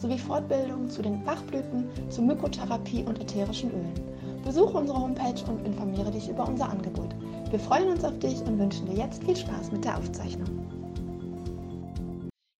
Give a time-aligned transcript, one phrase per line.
[0.00, 4.42] sowie Fortbildungen zu den Bachblüten, zur Mykotherapie und ätherischen Ölen.
[4.42, 7.14] Besuche unsere Homepage und informiere dich über unser Angebot.
[7.50, 10.48] Wir freuen uns auf dich und wünschen dir jetzt viel Spaß mit der Aufzeichnung.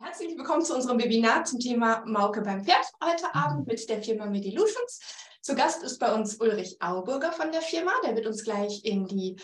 [0.02, 4.26] Herzlich willkommen zu unserem Webinar zum Thema Mauke beim Pferd heute Abend mit der Firma
[4.26, 5.00] Medilutions.
[5.40, 7.92] Zu Gast ist bei uns Ulrich Auburger von der Firma.
[8.04, 9.36] Der wird uns gleich in die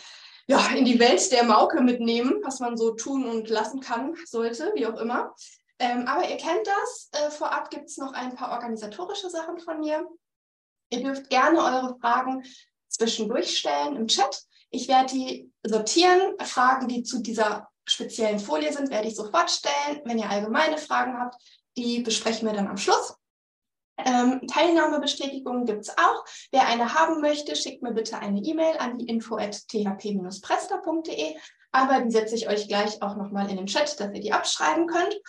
[0.49, 4.71] ja, in die Welt der Mauke mitnehmen, was man so tun und lassen kann, sollte,
[4.75, 5.35] wie auch immer.
[5.79, 7.09] Ähm, aber ihr kennt das.
[7.11, 10.07] Äh, vorab gibt es noch ein paar organisatorische Sachen von mir.
[10.89, 12.43] Ihr dürft gerne eure Fragen
[12.87, 14.43] zwischendurch stellen im Chat.
[14.69, 16.33] Ich werde die sortieren.
[16.43, 20.01] Fragen, die zu dieser speziellen Folie sind, werde ich sofort stellen.
[20.05, 21.35] Wenn ihr allgemeine Fragen habt,
[21.77, 23.15] die besprechen wir dann am Schluss.
[23.97, 26.23] Ähm, Teilnahmebestätigung gibt es auch.
[26.51, 31.35] Wer eine haben möchte, schickt mir bitte eine E-Mail an die info.thp-prester.de.
[31.71, 34.85] Aber die setze ich euch gleich auch nochmal in den Chat, dass ihr die abschreiben
[34.87, 35.19] könnt.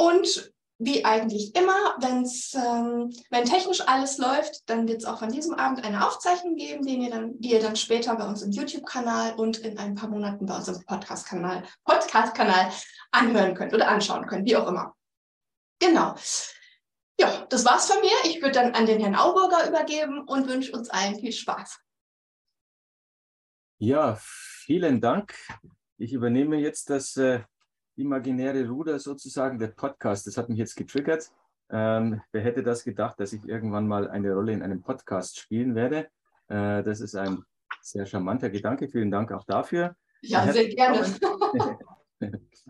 [0.00, 5.30] Und wie eigentlich immer, wenn's, ähm, wenn technisch alles läuft, dann wird es auch an
[5.30, 8.50] diesem Abend eine Aufzeichnung geben, den ihr dann, die ihr dann später bei uns im
[8.50, 12.72] YouTube-Kanal und in ein paar Monaten bei unserem Podcast-Kanal Podcast -Kanal
[13.10, 14.96] anhören könnt oder anschauen könnt, wie auch immer.
[15.80, 16.14] Genau.
[17.20, 18.16] Ja, das war's von mir.
[18.24, 21.78] Ich würde dann an den Herrn Auburger übergeben und wünsche uns allen viel Spaß.
[23.76, 25.34] Ja, vielen Dank.
[25.98, 27.40] Ich übernehme jetzt das äh,
[28.00, 30.26] imaginäre Ruder sozusagen, der Podcast.
[30.26, 31.30] Das hat mich jetzt getriggert.
[31.70, 35.74] Ähm, wer hätte das gedacht, dass ich irgendwann mal eine Rolle in einem Podcast spielen
[35.74, 36.08] werde?
[36.48, 37.44] Äh, das ist ein
[37.80, 38.88] sehr charmanter Gedanke.
[38.88, 39.94] Vielen Dank auch dafür.
[40.22, 41.04] Ja, sehr gerne.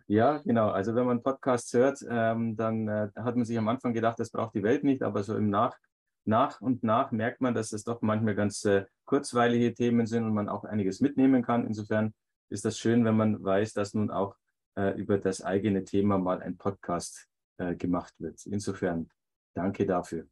[0.06, 0.70] Ja, genau.
[0.70, 4.30] Also wenn man Podcasts hört, ähm, dann äh, hat man sich am Anfang gedacht, das
[4.30, 5.76] braucht die Welt nicht, aber so im Nach,
[6.24, 10.34] nach und nach merkt man, dass das doch manchmal ganz äh, kurzweilige Themen sind und
[10.34, 11.66] man auch einiges mitnehmen kann.
[11.66, 12.12] Insofern
[12.48, 14.34] ist das schön, wenn man weiß, dass nun auch
[14.76, 18.44] äh, über das eigene Thema mal ein Podcast äh, gemacht wird.
[18.46, 19.10] Insofern
[19.54, 20.26] danke dafür.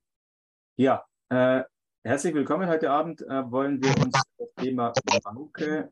[0.76, 1.62] Ja, äh,
[2.04, 2.68] herzlich willkommen.
[2.68, 5.90] Heute Abend äh, wollen wir uns das Thema Banke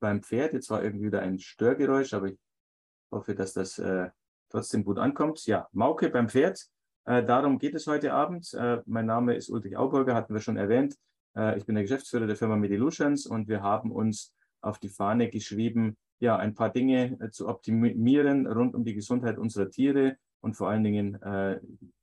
[0.00, 0.52] beim Pferd.
[0.52, 2.38] Jetzt war irgendwie wieder ein Störgeräusch, aber ich
[3.12, 4.10] hoffe, dass das äh,
[4.48, 5.44] trotzdem gut ankommt.
[5.46, 6.66] Ja, Mauke beim Pferd.
[7.06, 8.56] Äh, darum geht es heute Abend.
[8.86, 10.96] Mein Name ist Ulrich Auburger, hatten wir schon erwähnt.
[11.36, 15.30] Äh, ich bin der Geschäftsführer der Firma Medilutions und wir haben uns auf die Fahne
[15.30, 20.54] geschrieben, ja, ein paar Dinge äh, zu optimieren rund um die Gesundheit unserer Tiere und
[20.54, 21.60] vor allen Dingen äh,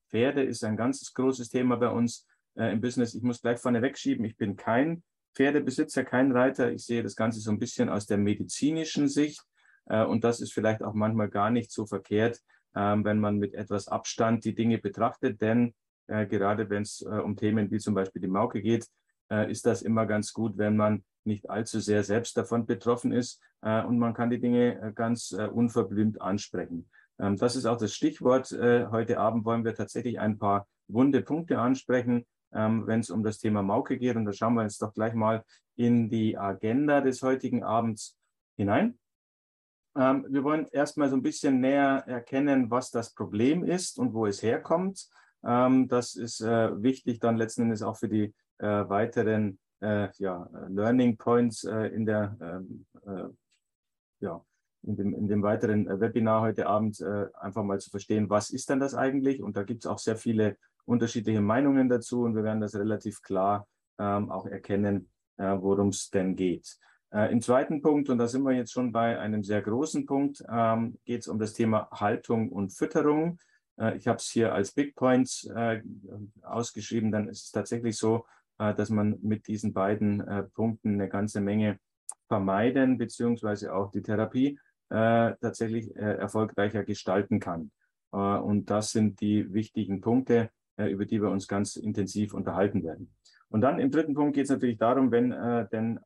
[0.09, 2.25] Pferde ist ein ganz großes Thema bei uns
[2.56, 3.13] im Business.
[3.13, 5.03] Ich muss gleich vorne wegschieben, ich bin kein
[5.38, 6.72] Pferdebesitzer, kein Reiter.
[6.72, 9.44] Ich sehe das Ganze so ein bisschen aus der medizinischen Sicht.
[9.85, 12.41] Äh, und das ist vielleicht auch manchmal gar nicht so verkehrt,
[12.75, 15.39] ähm, wenn man mit etwas Abstand die Dinge betrachtet.
[15.39, 15.75] Denn
[16.07, 18.88] äh, gerade wenn es äh, um Themen wie zum Beispiel die Mauke geht,
[19.50, 23.99] ist das immer ganz gut, wenn man nicht allzu sehr selbst davon betroffen ist und
[23.99, 26.89] man kann die Dinge ganz unverblümt ansprechen.
[27.19, 28.51] Ähm, das ist auch das Stichwort.
[28.51, 33.39] Heute Abend wollen wir tatsächlich ein paar wunde Punkte ansprechen, ähm, wenn es um das
[33.39, 34.15] Thema Mauke geht.
[34.15, 35.43] Und da schauen wir jetzt doch gleich mal
[35.75, 38.17] in die Agenda des heutigen Abends
[38.55, 38.97] hinein.
[39.95, 44.25] Ähm, wir wollen erstmal so ein bisschen näher erkennen, was das Problem ist und wo
[44.25, 45.09] es herkommt.
[45.45, 50.49] Ähm, das ist äh, wichtig dann letzten Endes auch für die äh, weiteren äh, ja,
[50.69, 53.29] Learning Points äh, in der ähm, äh,
[54.19, 54.43] ja,
[54.83, 57.03] in dem, in dem weiteren äh, Webinar heute Abend
[57.39, 59.41] einfach mal zu verstehen, was ist denn das eigentlich?
[59.41, 63.21] Und da gibt es auch sehr viele unterschiedliche Meinungen dazu und wir werden das relativ
[63.21, 63.67] klar
[63.99, 66.77] ähm, auch erkennen, äh, worum es denn geht.
[67.11, 70.44] Äh, Im zweiten Punkt, und da sind wir jetzt schon bei einem sehr großen Punkt,
[70.49, 73.38] ähm, geht es um das Thema Haltung und Fütterung.
[73.80, 75.81] Äh, ich habe es hier als Big Points äh,
[76.41, 78.21] ausgeschrieben, dann ist es tatsächlich so, äh,
[78.57, 81.80] dass man mit diesen beiden äh, Punkten eine ganze Menge
[82.27, 84.59] vermeiden, beziehungsweise auch die Therapie
[84.89, 87.71] tatsächlich erfolgreicher gestalten kann.
[88.12, 93.12] und das sind die wichtigen Punkte, äh, über die wir uns ganz intensiv unterhalten werden.
[93.50, 96.00] Und dann im dritten Punkt geht es natürlich darum, wenn äh, denn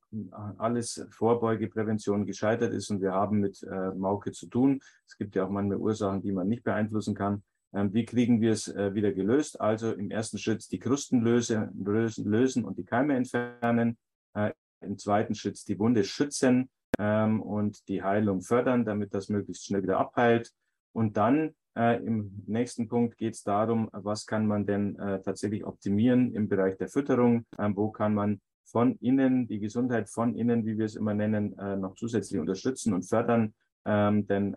[0.57, 4.79] alles Vorbeugeprävention gescheitert ist und wir haben mit äh, Mauke zu tun.
[5.07, 7.43] Es gibt ja auch manchmal Ursachen, die man nicht beeinflussen kann.
[7.73, 9.59] Ähm, wie kriegen wir es äh, wieder gelöst?
[9.59, 13.97] Also im ersten Schritt die Krusten lösen, lösen und die Keime entfernen.
[14.33, 14.51] Äh,
[14.81, 16.69] Im zweiten Schritt die Wunde schützen
[16.99, 20.51] ähm, und die Heilung fördern, damit das möglichst schnell wieder abheilt.
[20.93, 26.35] Und dann Äh, Im nächsten Punkt geht es darum, was kann man denn tatsächlich optimieren
[26.35, 27.45] im Bereich der Fütterung?
[27.57, 31.55] Ähm, wo kann man von innen, die Gesundheit von innen, wie wir es immer nennen,
[31.79, 33.53] noch zusätzlich unterstützen und fördern?
[33.85, 34.55] Denn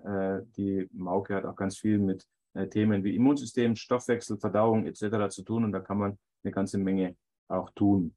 [0.56, 2.26] die Mauke hat auch ganz viel mit
[2.70, 5.28] Themen wie Immunsystem, Stoffwechsel, Verdauung etc.
[5.28, 7.16] zu tun und da kann man eine ganze Menge
[7.48, 8.14] auch tun.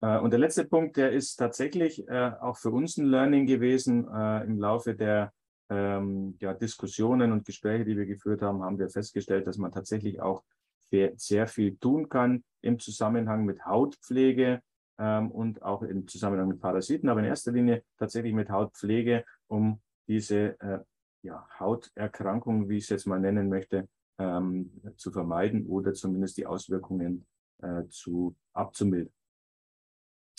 [0.00, 4.58] Äh, und der letzte Punkt, der ist tatsächlich auch für uns ein Learning gewesen im
[4.58, 5.32] Laufe der
[5.70, 10.42] ähm, Diskussionen und Gespräche, die wir geführt haben, haben wir festgestellt, dass man tatsächlich auch
[10.90, 14.62] sehr viel tun kann im Zusammenhang mit Hautpflege
[14.98, 19.80] ähm, und auch im Zusammenhang mit Parasiten, aber in erster Linie tatsächlich mit Hautpflege, um
[20.06, 20.78] diese äh,
[21.28, 23.88] ja, Hauterkrankung, wie ich es jetzt mal nennen möchte,
[24.18, 27.26] ähm, zu vermeiden oder zumindest die Auswirkungen
[27.62, 29.12] äh, zu abzumildern.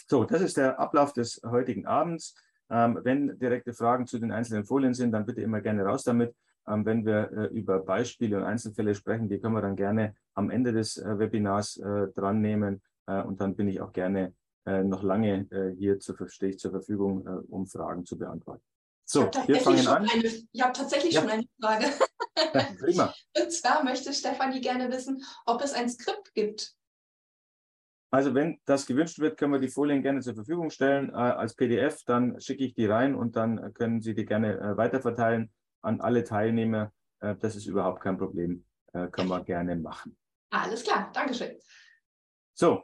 [0.07, 2.35] So, das ist der Ablauf des heutigen Abends.
[2.71, 6.35] Ähm, wenn direkte Fragen zu den einzelnen Folien sind, dann bitte immer gerne raus damit.
[6.67, 10.49] Ähm, wenn wir äh, über Beispiele und Einzelfälle sprechen, die können wir dann gerne am
[10.49, 12.81] Ende des äh, Webinars äh, dran nehmen.
[13.05, 14.33] Äh, und dann bin ich auch gerne
[14.65, 18.63] äh, noch lange äh, hier zur, stehe ich zur Verfügung, um Fragen zu beantworten.
[19.11, 20.07] So, wir fangen an.
[20.07, 21.21] Eine, ich habe tatsächlich ja.
[21.21, 21.87] schon eine Frage.
[22.79, 23.13] Prima.
[23.41, 26.75] Und zwar möchte Stefanie gerne wissen, ob es ein Skript gibt
[28.11, 31.55] also wenn das gewünscht wird, können wir die Folien gerne zur Verfügung stellen äh, als
[31.55, 32.03] PDF.
[32.05, 35.51] Dann schicke ich die rein und dann können Sie die gerne äh, weiterverteilen
[35.81, 36.91] an alle Teilnehmer.
[37.19, 38.65] Äh, das ist überhaupt kein Problem.
[38.93, 40.17] Äh, können wir gerne machen.
[40.49, 41.55] Alles klar, Dankeschön.
[42.55, 42.83] So,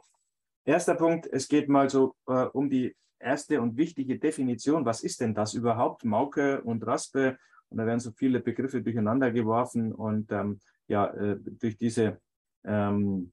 [0.64, 1.26] erster Punkt.
[1.26, 2.96] Es geht mal so äh, um die
[3.26, 4.84] erste und wichtige Definition.
[4.84, 6.04] Was ist denn das überhaupt?
[6.04, 7.36] Mauke und Raspe.
[7.68, 9.92] Und da werden so viele Begriffe durcheinander geworfen.
[9.92, 12.20] Und ähm, ja, äh, durch diese
[12.64, 13.32] ähm,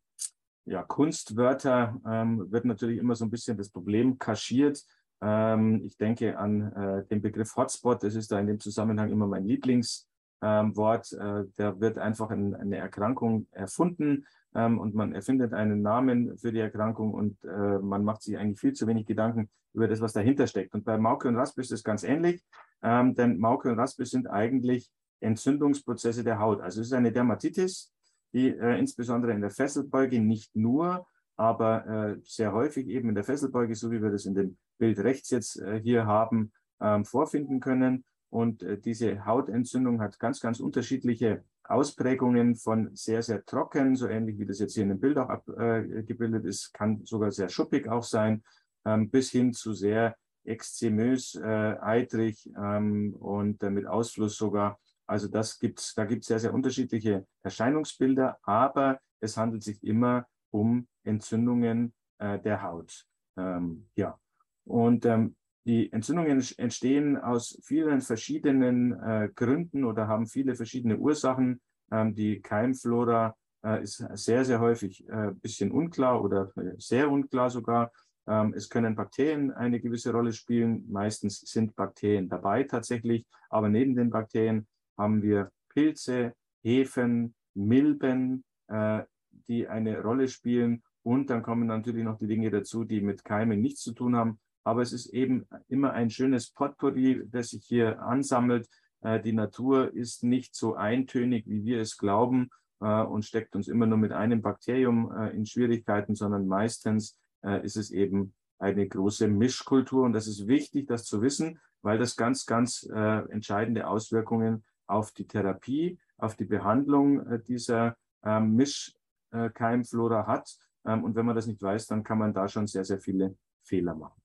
[0.66, 4.84] ja, Kunstwörter ähm, wird natürlich immer so ein bisschen das Problem kaschiert.
[5.22, 9.28] Ähm, ich denke an äh, den Begriff Hotspot, das ist da in dem Zusammenhang immer
[9.28, 11.14] mein Lieblingswort.
[11.14, 14.26] Äh, da wird einfach ein, eine Erkrankung erfunden
[14.56, 18.60] ähm, und man erfindet einen Namen für die Erkrankung und äh, man macht sich eigentlich
[18.60, 20.74] viel zu wenig Gedanken über das, was dahinter steckt.
[20.74, 22.44] Und bei Mauke und Raspe ist es ganz ähnlich,
[22.82, 26.62] ähm, denn Mauke und Raspe sind eigentlich Entzündungsprozesse der Haut.
[26.62, 27.92] Also es ist eine Dermatitis,
[28.34, 33.24] die äh, insbesondere in der Fesselbeuge nicht nur, aber äh, sehr häufig eben in der
[33.24, 36.52] Fesselbeuge, so wie wir das in dem Bild rechts jetzt äh, hier haben,
[36.82, 38.04] ähm, vorfinden können.
[38.34, 44.40] Und äh, diese Hautentzündung hat ganz, ganz unterschiedliche Ausprägungen von sehr, sehr trocken, so ähnlich
[44.40, 48.04] wie das jetzt hier in dem Bild auch abgebildet ist, kann sogar sehr schuppig auch
[48.04, 48.44] sein,
[48.86, 55.60] ähm, bis hin zu sehr exzemös, äh, eitrig ähm, und mit Ausfluss sogar also das
[55.60, 61.94] gibt's, da gibt es sehr, sehr unterschiedliche Erscheinungsbilder, aber es handelt sich immer um Entzündungen
[62.20, 63.06] äh, der Haut.
[63.38, 64.18] Ähm, ja,
[64.66, 71.62] und ähm, die Entzündungen entstehen aus vielen verschiedenen äh, Gründen oder haben viele verschiedene Ursachen.
[71.92, 77.10] Ähm, die Keimflora äh, ist sehr, sehr häufig ein äh, bisschen unklar oder äh, sehr
[77.10, 77.92] unklar sogar.
[78.28, 80.86] Ähm, es können Bakterien eine gewisse Rolle spielen.
[80.90, 84.68] Meistens sind Bakterien dabei tatsächlich, aber neben den Bakterien
[84.98, 89.04] haben wir Pilze, Hefen, Milben, äh,
[89.48, 90.84] die eine Rolle spielen.
[91.04, 94.40] Und dann kommen natürlich noch die Dinge dazu, die mit Keimen nichts zu tun haben.
[94.64, 98.70] Aber es ist eben immer ein schönes Potpourri, das sich hier ansammelt.
[99.02, 102.50] Äh, die Natur ist nicht so eintönig, wie wir es glauben
[102.82, 107.18] äh, und steckt uns immer nur mit einem Bakterium äh, in Schwierigkeiten, sondern meistens
[107.64, 110.06] ist es eben eine große Mischkultur.
[110.06, 115.28] Und das ist wichtig, das zu wissen, weil das ganz, ganz entscheidende Auswirkungen auf die
[115.28, 120.58] Therapie, auf die Behandlung dieser ähm, Mischkeimflora hat.
[120.86, 123.36] Ähm, und wenn man das nicht weiß, dann kann man da schon sehr, sehr viele
[123.62, 124.23] Fehler machen.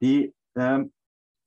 [0.00, 0.92] Die, ähm,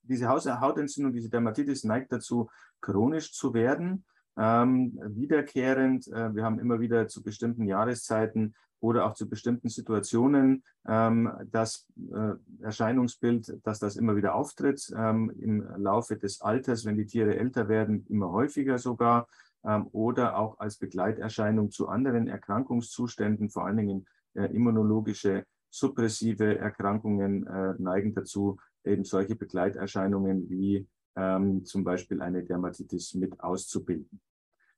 [0.03, 2.49] diese Hautentzündung, diese Dermatitis neigt dazu,
[2.81, 4.05] chronisch zu werden,
[4.37, 6.07] ähm, wiederkehrend.
[6.07, 11.87] Äh, wir haben immer wieder zu bestimmten Jahreszeiten oder auch zu bestimmten Situationen ähm, das
[12.13, 17.35] äh, Erscheinungsbild, dass das immer wieder auftritt, ähm, im Laufe des Alters, wenn die Tiere
[17.35, 19.27] älter werden, immer häufiger sogar
[19.65, 27.45] ähm, oder auch als Begleiterscheinung zu anderen Erkrankungszuständen, vor allen Dingen äh, immunologische, suppressive Erkrankungen
[27.47, 34.21] äh, neigen dazu, eben solche Begleiterscheinungen wie ähm, zum Beispiel eine Dermatitis mit auszubilden.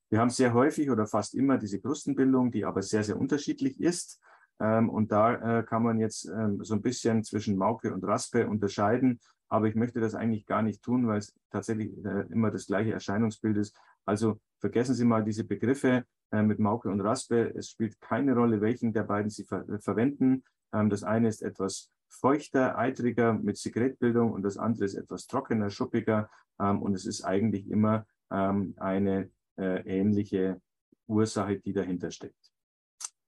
[0.10, 4.20] Wir haben sehr häufig oder fast immer diese Krustenbildung, die aber sehr, sehr unterschiedlich ist.
[4.60, 8.48] Ähm, und da äh, kann man jetzt ähm, so ein bisschen zwischen Mauke und Raspe
[8.48, 9.20] unterscheiden.
[9.48, 12.92] Aber ich möchte das eigentlich gar nicht tun, weil es tatsächlich äh, immer das gleiche
[12.92, 13.76] Erscheinungsbild ist.
[14.06, 17.54] Also vergessen Sie mal diese Begriffe äh, mit Mauke und Raspe.
[17.56, 20.44] Es spielt keine Rolle, welchen der beiden Sie ver verwenden.
[20.74, 25.70] Ähm, das eine ist etwas feuchter, eitriger mit Sekretbildung und das andere ist etwas trockener,
[25.70, 26.30] schuppiger.
[26.58, 30.62] und es ist eigentlich immer eine ähnliche
[31.08, 32.51] Ursache, die dahinter steckt.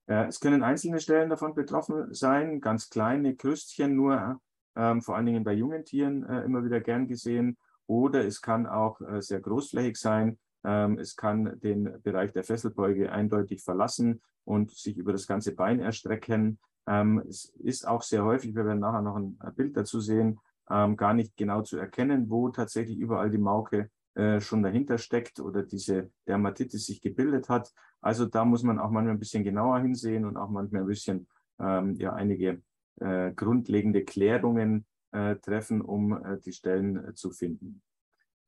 [0.05, 4.41] es können einzelne Stellen davon betroffen sein, ganz kleine Krüstchen nur,
[4.75, 7.57] ähm, vor allen Dingen bei jungen Tieren immer wieder gern gesehen.
[7.87, 13.63] Oder es kann auch sehr großflächig sein, ähm, es kann den Bereich der Fesselbeuge eindeutig
[13.63, 16.59] verlassen und sich über das ganze Bein erstrecken.
[16.87, 20.97] Ähm, es ist auch sehr häufig, wir werden nachher noch ein Bild dazu sehen, ähm,
[20.97, 25.63] gar nicht genau zu erkennen, wo tatsächlich überall die Mauke äh, schon dahinter steckt oder
[25.63, 27.71] diese Dermatitis sich gebildet hat.
[28.01, 31.27] Also da muss man auch manchmal ein bisschen genauer hinsehen und auch manchmal ein bisschen
[31.59, 32.61] ja, einige
[32.99, 37.81] äh, grundlegende Klärungen äh, treffen, um die Stellen zu finden.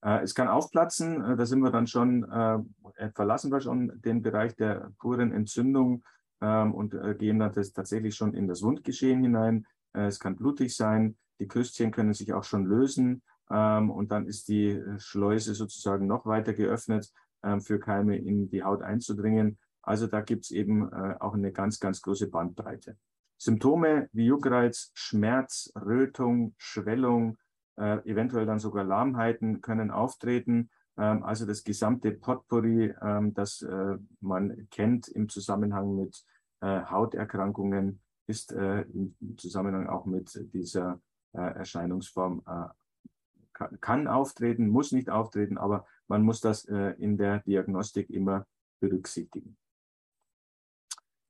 [0.06, 4.22] Äh, es kann aufplatzen, äh, da sind wir dann schon, äh, verlassen wir schon den
[4.22, 6.04] Bereich der puren Entzündung ähm,
[6.46, 9.66] und gehen dann das tatsächlich schon in das Wundgeschehen hinein.
[9.94, 14.48] es kann blutig sein, die Krüstchen können sich auch schon lösen ähm, und dann ist
[14.48, 17.12] die Schleuse sozusagen noch weiter geöffnet,
[17.44, 19.58] ähm, für Keime in die Haut einzudringen.
[19.82, 22.98] Also da gibt es eben auch eine ganz, ganz große Bandbreite.
[23.38, 27.38] Symptome wie Juckreiz, Schmerz, Rötung, Schwellung,
[27.78, 30.70] äh, eventuell dann sogar Lahmheiten können auftreten.
[30.98, 36.35] Ähm, also das gesamte Potpourri, ähm, das äh, man kennt im Zusammenhang mit äh,
[36.66, 41.00] Hauterkrankungen, ist äh, im Zusammenhang auch mit dieser
[41.34, 48.10] äh, Erscheinungsform äh, kann, auftreten, muss nicht auftreten, aber man muss das in der Diagnostik
[48.10, 48.46] immer
[48.82, 49.56] berücksichtigen.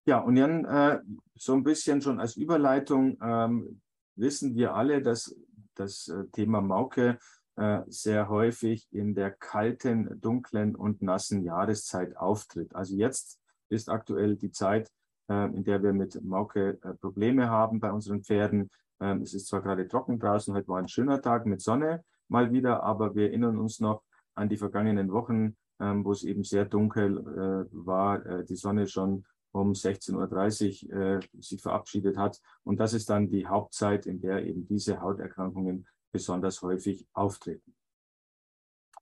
[0.05, 3.79] Ja, und dann so ein bisschen schon als Überleitung ähm,
[4.15, 5.35] wissen wir alle, dass
[5.75, 7.19] das äh, Thema Mauke
[7.57, 12.73] äh, sehr häufig in der kalten, dunklen und nassen Jahreszeit auftritt.
[12.75, 13.39] Also jetzt
[13.69, 14.91] ist aktuell die Zeit, äh,
[15.27, 18.69] in der wir mit Mauke Probleme haben bei unseren Pferden.
[18.99, 22.51] Ähm, es ist zwar gerade trocken draußen, heute war ein schöner Tag mit Sonne mal
[22.51, 24.03] wieder, aber wir erinnern uns noch
[24.35, 29.71] an die vergangenen Wochen, ähm, wo es eben sehr dunkel war, die Sonne schon um
[29.71, 32.41] 16.30 Uhr äh, sich verabschiedet hat.
[32.63, 37.73] Und das ist dann die Hauptzeit, in der eben diese Hauterkrankungen besonders häufig auftreten.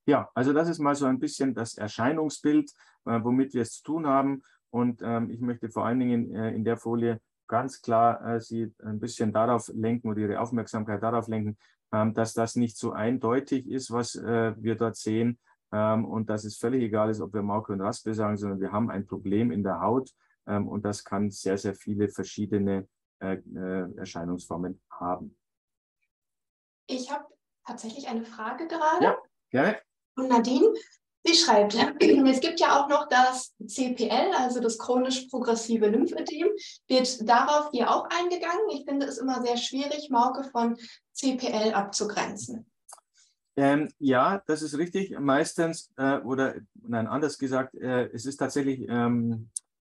[0.05, 2.71] Ja, also das ist mal so ein bisschen das Erscheinungsbild,
[3.05, 4.43] äh, womit wir es zu tun haben.
[4.73, 8.73] Und ähm, ich möchte vor allen Dingen äh, in der Folie ganz klar äh, Sie
[8.83, 11.57] ein bisschen darauf lenken oder Ihre Aufmerksamkeit darauf lenken,
[11.91, 15.39] ähm, dass das nicht so eindeutig ist, was äh, wir dort sehen.
[15.71, 18.71] Ähm, und dass es völlig egal ist, ob wir Mauke und Raspe sagen, sondern wir
[18.71, 20.09] haben ein Problem in der Haut,
[20.47, 22.87] ähm, und das kann sehr, sehr viele verschiedene
[23.19, 25.37] äh, äh, Erscheinungsformen haben.
[26.87, 27.25] Ich habe
[27.65, 29.03] tatsächlich eine Frage gerade.
[29.05, 29.17] Ja,
[29.49, 29.77] gerne.
[30.15, 30.67] Und Nadine,
[31.23, 36.49] sie schreibt, es gibt ja auch noch das CPL, also das chronisch progressive Lymphödem.
[36.87, 38.69] Wird darauf hier auch eingegangen?
[38.71, 40.77] Ich finde es immer sehr schwierig, Mauke von
[41.13, 42.65] CPL abzugrenzen.
[43.55, 45.17] Ähm, ja, das ist richtig.
[45.19, 49.49] Meistens, äh, oder nein, anders gesagt, äh, es ist tatsächlich ähm,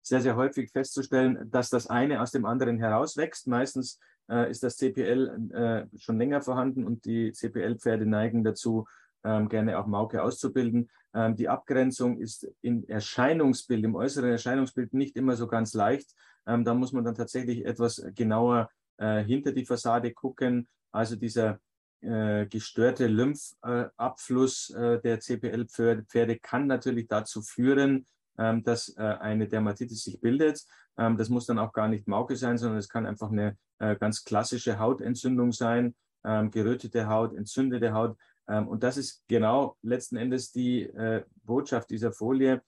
[0.04, 3.48] sehr, sehr häufig festzustellen, dass das eine aus dem anderen herauswächst.
[3.48, 8.88] Meistens äh, ist das CPL äh, schon länger vorhanden und die CPL-Pferde neigen dazu,
[9.28, 10.90] ähm, gerne auch Mauke auszubilden.
[11.14, 16.16] Ähm, die Abgrenzung ist im Erscheinungsbild, im äußeren Erscheinungsbild nicht immer so ganz leicht.
[16.46, 20.68] Ähm, da muss man dann tatsächlich etwas genauer äh, hinter die Fassade gucken.
[20.92, 21.60] Also dieser
[22.02, 28.06] äh, gestörte Lymphabfluss äh, der CPL-Pferde kann natürlich dazu führen,
[28.38, 30.64] ähm, dass äh, eine Dermatitis sich bildet.
[30.98, 33.96] Ähm, das muss dann auch gar nicht Mauke sein, sondern es kann einfach eine äh,
[33.96, 38.18] ganz klassische Hautentzündung sein, ähm, gerötete Haut, entzündete Haut.
[38.48, 42.62] Und das ist genau letzten Endes die äh, Botschaft dieser Folie.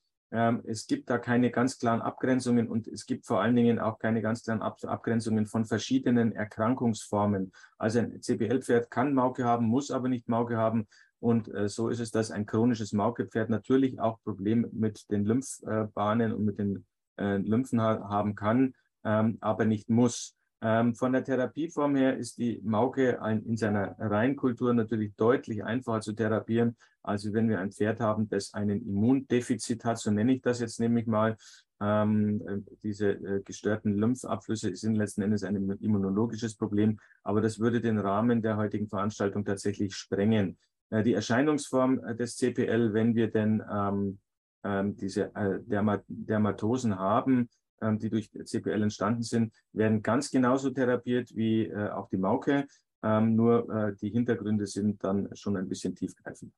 [0.65, 4.21] es gibt da keine ganz klaren Abgrenzungen und es gibt vor allen Dingen auch keine
[4.21, 7.51] ganz klaren Abgrenzungen von verschiedenen Erkrankungsformen.
[7.79, 10.85] Also ein CPL-Pferd kann Mauke haben, muss aber nicht Mauke haben.
[11.19, 16.33] Und äh, so ist es, dass ein chronisches Maukepferd natürlich auch Probleme mit den Lymphbahnen
[16.33, 16.85] und mit den
[17.17, 20.35] äh, Lymphen ha haben kann, ähm, aber nicht muss.
[20.61, 26.01] Ähm, von der Therapieform her ist die Mauke ein, in seiner Reinkultur natürlich deutlich einfacher
[26.01, 30.41] zu therapieren, als wenn wir ein Pferd haben, das einen Immundefizit hat, so nenne ich
[30.41, 31.37] das jetzt nämlich mal.
[31.81, 37.79] Ähm, äh, diese äh, gestörten Lymphabflüsse sind letzten Endes ein immunologisches Problem, aber das würde
[37.79, 40.57] den Rahmen der heutigen Veranstaltung tatsächlich sprengen.
[40.89, 44.19] Äh, die Erscheinungsform äh, des CPL, wenn wir denn ähm,
[44.65, 47.49] ähm, diese äh, Dermat Dermatosen haben,
[47.81, 52.67] die durch CPL entstanden sind, werden ganz genauso therapiert wie äh, auch die Mauke.
[53.01, 56.53] Ähm, nur äh, die Hintergründe sind dann schon ein bisschen tiefgreifend.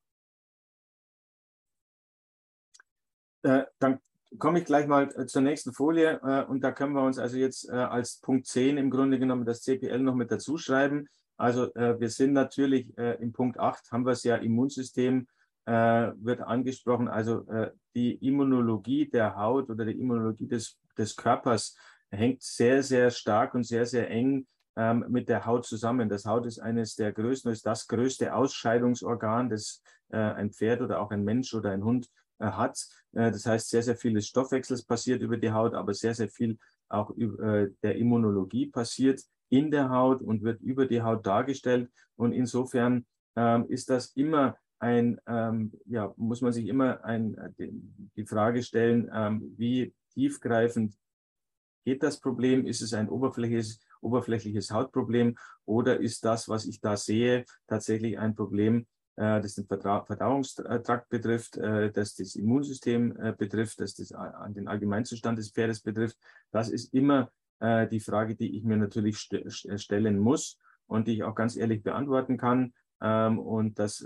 [3.44, 4.00] Äh, dann
[4.38, 8.22] komme ich gleich mal zur nächsten Folie und da können wir uns also jetzt als
[8.22, 11.10] Punkt 10 im Grunde genommen das CPL noch mit dazu schreiben.
[11.36, 15.28] Also wir sind natürlich im Punkt 8, haben wir es ja Immunsystem
[15.66, 17.10] wird angesprochen.
[17.10, 17.46] Also
[17.94, 21.76] die Immunologie der Haut oder die Immunologie des, des Körpers
[22.10, 26.10] hängt sehr, sehr stark und sehr, sehr eng ähm, mit der Haut zusammen.
[26.10, 31.00] Das Haut ist eines der größten, ist das größte Ausscheidungsorgan, das äh, ein Pferd oder
[31.00, 32.78] auch ein Mensch oder ein Hund äh, hat.
[33.14, 36.30] Äh, das heißt, sehr, sehr viel des Stoffwechsels passiert über die Haut, aber sehr, sehr
[36.30, 36.58] viel
[36.90, 41.90] auch über, äh, der Immunologie passiert in der Haut und wird über die Haut dargestellt.
[42.16, 43.06] Und insofern
[43.36, 47.38] ähm, ist das immer ein, ähm, ja, muss man sich immer ein,
[48.16, 50.96] die Frage stellen, ähm, wie tiefgreifend
[51.86, 52.66] geht das Problem?
[52.66, 58.36] Ist es ein oberflächliches, oberflächliches Hautproblem oder ist das, was ich da sehe, tatsächlich ein
[58.36, 58.86] Problem,
[59.18, 64.68] äh, das den Verdauungstrakt betrifft, äh, das das Immunsystem äh, betrifft, das das an den
[64.68, 66.18] Allgemeinzustand des Pferdes betrifft?
[66.52, 67.32] Das ist immer
[67.64, 72.36] die Frage, die ich mir natürlich stellen muss und die ich auch ganz ehrlich beantworten
[72.36, 72.74] kann.
[73.00, 74.04] Ähm, und das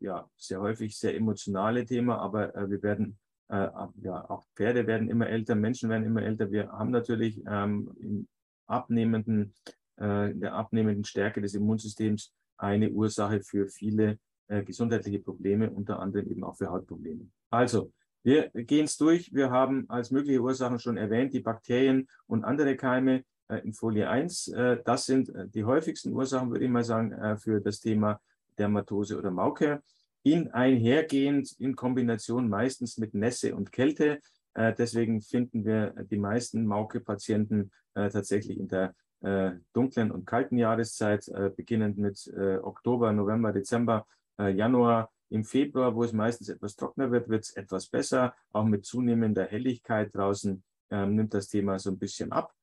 [0.00, 3.68] ja sehr häufig sehr emotionale Thema, aber wir werden äh,
[4.02, 6.50] ja, auch Pferde werden immer älter, Menschen werden immer älter.
[6.50, 8.28] Wir haben natürlich ähm, in
[8.66, 9.54] abnehmenden,
[9.96, 16.28] äh, der abnehmenden Stärke des Immunsystems eine Ursache für viele äh, gesundheitliche Probleme, unter anderem
[16.30, 17.28] eben auch für Hautprobleme.
[17.50, 19.32] Also, wir gehen es durch.
[19.32, 24.10] Wir haben als mögliche Ursachen schon erwähnt, die Bakterien und andere Keime äh, in Folie
[24.10, 24.48] 1.
[24.48, 28.20] Äh, das sind äh, die häufigsten Ursachen, würde ich mal sagen, äh, für das Thema
[28.58, 29.82] Dermatose oder Mauke
[30.22, 34.20] in einhergehend in Kombination meistens mit Nässe und Kälte.
[34.54, 40.58] Äh, deswegen finden wir die meisten Mauke-Patienten äh, tatsächlich in der äh, dunklen und kalten
[40.58, 44.06] Jahreszeit, äh, beginnend mit äh, Oktober, November, Dezember,
[44.38, 45.10] äh, Januar.
[45.30, 48.34] Im Februar, wo es meistens etwas trockener wird, wird es etwas besser.
[48.52, 52.54] Auch mit zunehmender Helligkeit draußen ähm, nimmt das Thema so ein bisschen ab.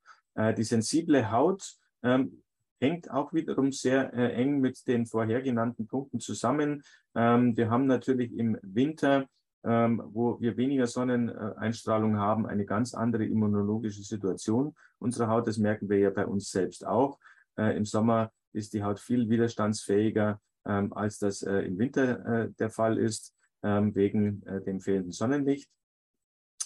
[0.57, 2.43] die sensible Haut ähm,
[2.85, 6.83] hängt auch wiederum sehr äh, eng mit den vorher genannten Punkten zusammen.
[7.15, 9.27] Ähm, wir haben natürlich im Winter,
[9.63, 15.48] ähm, wo wir weniger Sonneneinstrahlung haben, eine ganz andere immunologische Situation unserer Haut.
[15.48, 17.17] Das merken wir ja bei uns selbst auch.
[17.57, 22.51] Äh, Im Sommer ist die Haut viel widerstandsfähiger, ähm, als das äh, im Winter äh,
[22.59, 25.69] der Fall ist, ähm, wegen äh, dem fehlenden Sonnenlicht.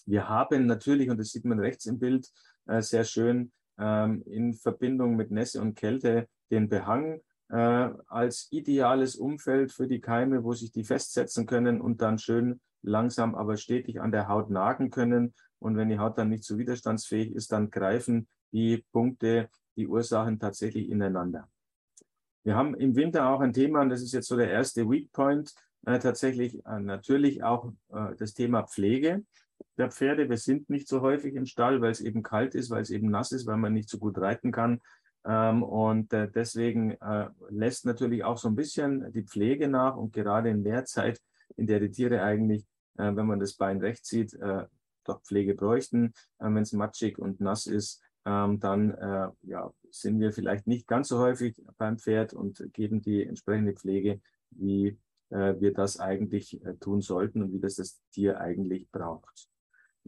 [0.06, 2.28] Wir haben natürlich, und das sieht man rechts im Bild
[2.68, 9.72] äh, sehr schön, in Verbindung mit Nässe und Kälte den Behang äh, als ideales Umfeld
[9.72, 14.12] für die Keime, wo sich die festsetzen können und dann schön langsam, aber stetig an
[14.12, 15.34] der Haut nagen können.
[15.60, 20.40] Und wenn die Haut dann nicht so widerstandsfähig ist, dann greifen die Punkte, die Ursachen
[20.40, 21.50] tatsächlich ineinander.
[22.44, 25.12] Wir haben im Winter auch ein Thema, und das ist jetzt so der erste Weak
[25.12, 25.54] Point,
[25.86, 29.24] äh, tatsächlich äh, natürlich auch äh, das Thema Pflege
[29.78, 30.30] der Pferde.
[30.30, 33.10] Wir sind nicht so häufig im Stall, weil es eben kalt ist, weil es eben
[33.10, 34.82] nass ist, weil man nicht so gut reiten kann.
[35.26, 39.96] Ähm, und äh, deswegen äh, lässt natürlich auch so ein bisschen die Pflege nach.
[39.96, 41.22] Und gerade in der Zeit,
[41.56, 42.66] in der die Tiere eigentlich,
[42.98, 44.38] äh, wenn man das Bein recht sieht,
[45.06, 50.68] doch Pflege bräuchten, wenn es matschig und nass ist, ähm, dann ja, sind wir vielleicht
[50.68, 55.00] nicht ganz so häufig beim Pferd und geben die entsprechende Pflege, wie
[55.32, 59.49] wir das eigentlich tun sollten und wie das das Tier eigentlich braucht.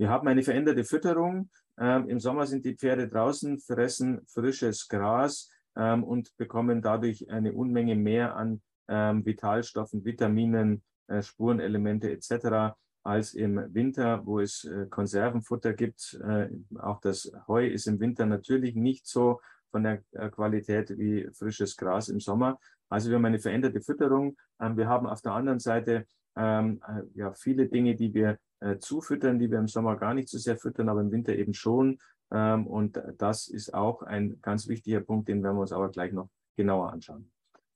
[0.02, 1.52] Wir haben eine veränderte Fütterung.
[1.78, 7.54] Ähm, Im Sommer sind die Pferde draußen, fressen frisches Gras ähm, und bekommen dadurch eine
[7.54, 12.74] Unmenge mehr an ähm, Vitalstoffen, Vitaminen, äh, Spurenelemente etc.
[13.04, 16.20] als im Winter, wo es äh, Konservenfutter gibt.
[16.28, 21.30] Äh, auch das Heu ist im Winter natürlich nicht so von der äh, Qualität wie
[21.32, 22.58] frisches Gras im Sommer.
[22.90, 24.36] Also wir haben eine veränderte Fütterung.
[24.60, 28.78] Ähm, wir haben auf der anderen Seite ähm, äh, ja, viele Dinge, die wir äh,
[28.78, 32.00] zufüttern, die wir im Sommer gar nicht so sehr füttern, aber im Winter eben schon.
[32.32, 36.14] Ähm, und das ist auch ein ganz wichtiger Punkt, den werden wir uns aber gleich
[36.14, 37.32] noch genauer anschauen.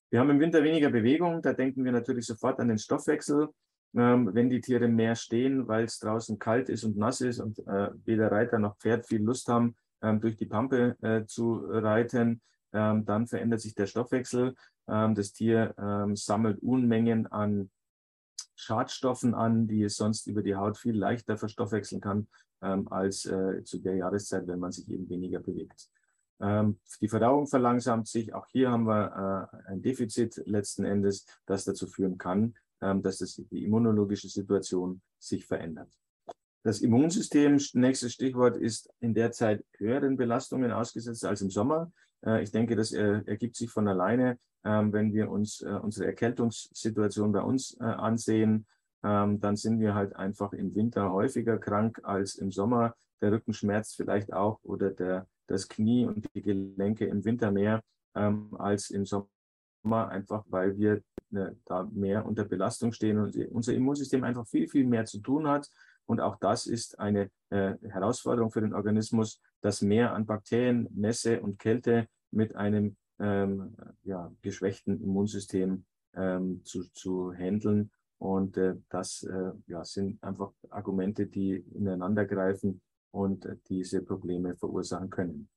[0.10, 3.50] Wir haben im Winter weniger Bewegung, da denken wir natürlich sofort an den Stoffwechsel.
[3.96, 7.60] Ähm, wenn die Tiere mehr stehen, weil es draußen kalt ist und nass ist und
[7.60, 12.41] äh, weder Reiter noch Pferd viel Lust haben, ähm, durch die Pampe äh, zu reiten,
[12.74, 14.54] ähm, dann verändert sich der Stoffwechsel.
[14.88, 15.74] Ähm, das Tier
[16.13, 17.70] sammelt Unmengen an
[18.56, 22.28] Schadstoffen an, die es sonst über die Haut viel leichter verstoffwechseln kann
[22.62, 25.89] ähm, als äh, zu der Jahreszeit, wenn man sich eben weniger bewegt.
[26.39, 28.34] Ähm, die Verdauung verlangsamt sich.
[28.34, 33.20] Auch hier haben wir äh, ein Defizit letzten Endes, das dazu führen kann, ähm, dass
[33.20, 35.89] das, die immunologische Situation sich verändert.
[36.63, 41.91] Das Immunsystem, nächstes Stichwort, ist in der Zeit höheren Belastungen ausgesetzt als im Sommer.
[42.26, 46.08] Äh, ich denke, das äh, ergibt sich von alleine, ähm, wenn wir uns äh, unsere
[46.08, 48.66] Erkältungssituation bei uns ansehen.
[49.04, 52.96] Ähm, dann sind wir halt einfach im Winter häufiger krank als im Sommer.
[53.22, 57.82] Der Rücken schmerzt vielleicht auch oder der, das Knie und die Gelenke im Winter mehr
[58.16, 59.30] ähm, als im Sommer.
[59.84, 64.86] einfach weil wir äh, da mehr unter Belastung stehen und unser Immunsystem einfach viel, viel
[64.86, 65.70] mehr zu tun hat.
[66.08, 71.42] Und auch das ist eine äh, Herausforderung für den Organismus, das Mehr an Bakterien, Nässe
[71.42, 77.91] und Kälte mit einem ähm, ja, geschwächten Immunsystem ähm, zu, zu handeln.
[78.17, 85.10] Und äh, das äh, ja, sind einfach Argumente, die ineinander greifen und diese Probleme verursachen
[85.10, 85.50] können.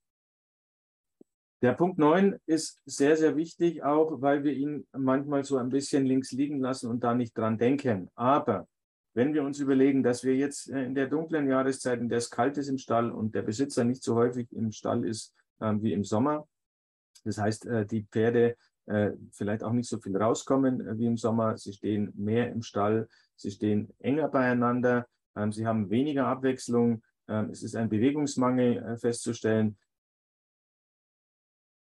[1.60, 6.06] Der Punkt 9 ist sehr, sehr wichtig, auch weil wir ihn manchmal so ein bisschen
[6.06, 8.08] links liegen lassen und da nicht dran denken.
[8.14, 8.68] Aber
[9.14, 12.30] wenn wir uns überlegen, dass wir jetzt äh, in der dunklen Jahreszeit, in der es
[12.30, 15.92] kalt ist im Stall und der Besitzer nicht so häufig im Stall ist äh, wie
[15.92, 16.46] im Sommer,
[17.24, 18.56] das heißt, äh, die Pferde
[18.88, 22.62] äh, vielleicht auch nicht so viel rauskommen äh, wie im Sommer, sie stehen mehr im
[22.62, 28.96] Stall, sie stehen enger beieinander, ähm, sie haben weniger Abwechslung, ähm, es ist ein Bewegungsmangel
[28.96, 29.76] festzustellen.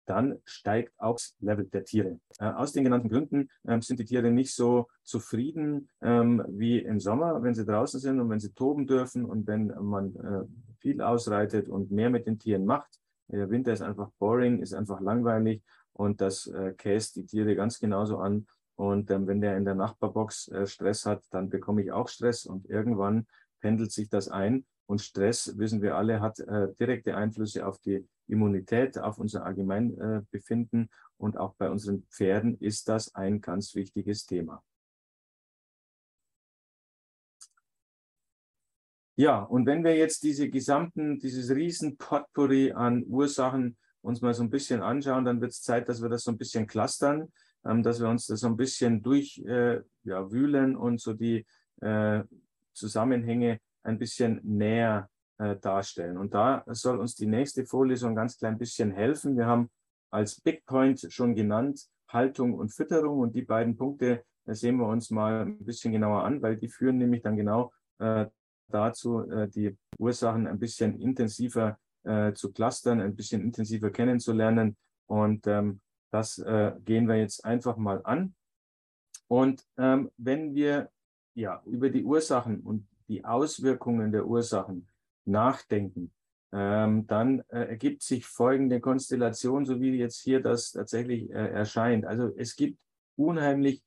[0.05, 2.19] Dann steigt auch das Level der Tiere.
[2.39, 7.53] Aus den genannten Gründen ähm, sind die Tiere nicht so zufrieden wie im Sommer, wenn
[7.53, 12.09] sie draußen sind und wenn sie toben dürfen und wenn man viel ausreitet und mehr
[12.09, 13.00] mit den Tieren macht.
[13.31, 15.63] Der Winter ist einfach boring, ist einfach langweilig
[15.93, 18.47] und das äh, käst die Tiere ganz genauso an.
[18.75, 22.45] Und ähm, wenn der in der Nachbarbox äh, Stress hat, dann bekomme ich auch Stress
[22.45, 23.27] und irgendwann
[23.59, 24.65] pendelt sich das ein.
[24.85, 30.89] Und Stress, wissen wir alle, hat äh, direkte Einflüsse auf die Immunität, auf unser Allgemeinbefinden.
[31.17, 34.63] und auch bei unseren Pferden ist das ein ganz wichtiges Thema.
[39.21, 44.41] Ja, und wenn wir jetzt diese gesamten, dieses riesen Potpourri an Ursachen uns mal so
[44.41, 47.31] ein bisschen anschauen, dann wird es Zeit, dass wir das so ein bisschen clustern,
[47.63, 49.83] ähm, dass wir uns das so ein bisschen durchwühlen
[50.71, 51.45] äh, ja, und so die
[51.81, 52.23] äh,
[52.73, 55.07] Zusammenhänge ein bisschen näher
[55.37, 56.17] äh, darstellen.
[56.17, 59.37] Und da soll uns die nächste Folie so ein ganz klein bisschen helfen.
[59.37, 59.69] Wir haben
[60.09, 64.87] als Big Point schon genannt Haltung und Fütterung und die beiden Punkte äh, sehen wir
[64.87, 68.25] uns mal ein bisschen genauer an, weil die führen nämlich dann genau äh,
[68.71, 74.77] dazu, äh, die Ursachen ein bisschen intensiver äh, zu clustern, ein bisschen intensiver kennenzulernen.
[75.05, 75.81] Und ähm,
[76.11, 78.33] das äh, gehen wir jetzt einfach mal an.
[79.27, 80.89] Und ähm, wenn wir
[81.35, 84.87] ja über die Ursachen und die Auswirkungen der Ursachen
[85.25, 86.11] nachdenken,
[86.53, 92.05] ähm, dann äh, ergibt sich folgende Konstellation, so wie jetzt hier das tatsächlich äh, erscheint.
[92.05, 92.77] Also es gibt
[93.15, 93.83] unheimlich,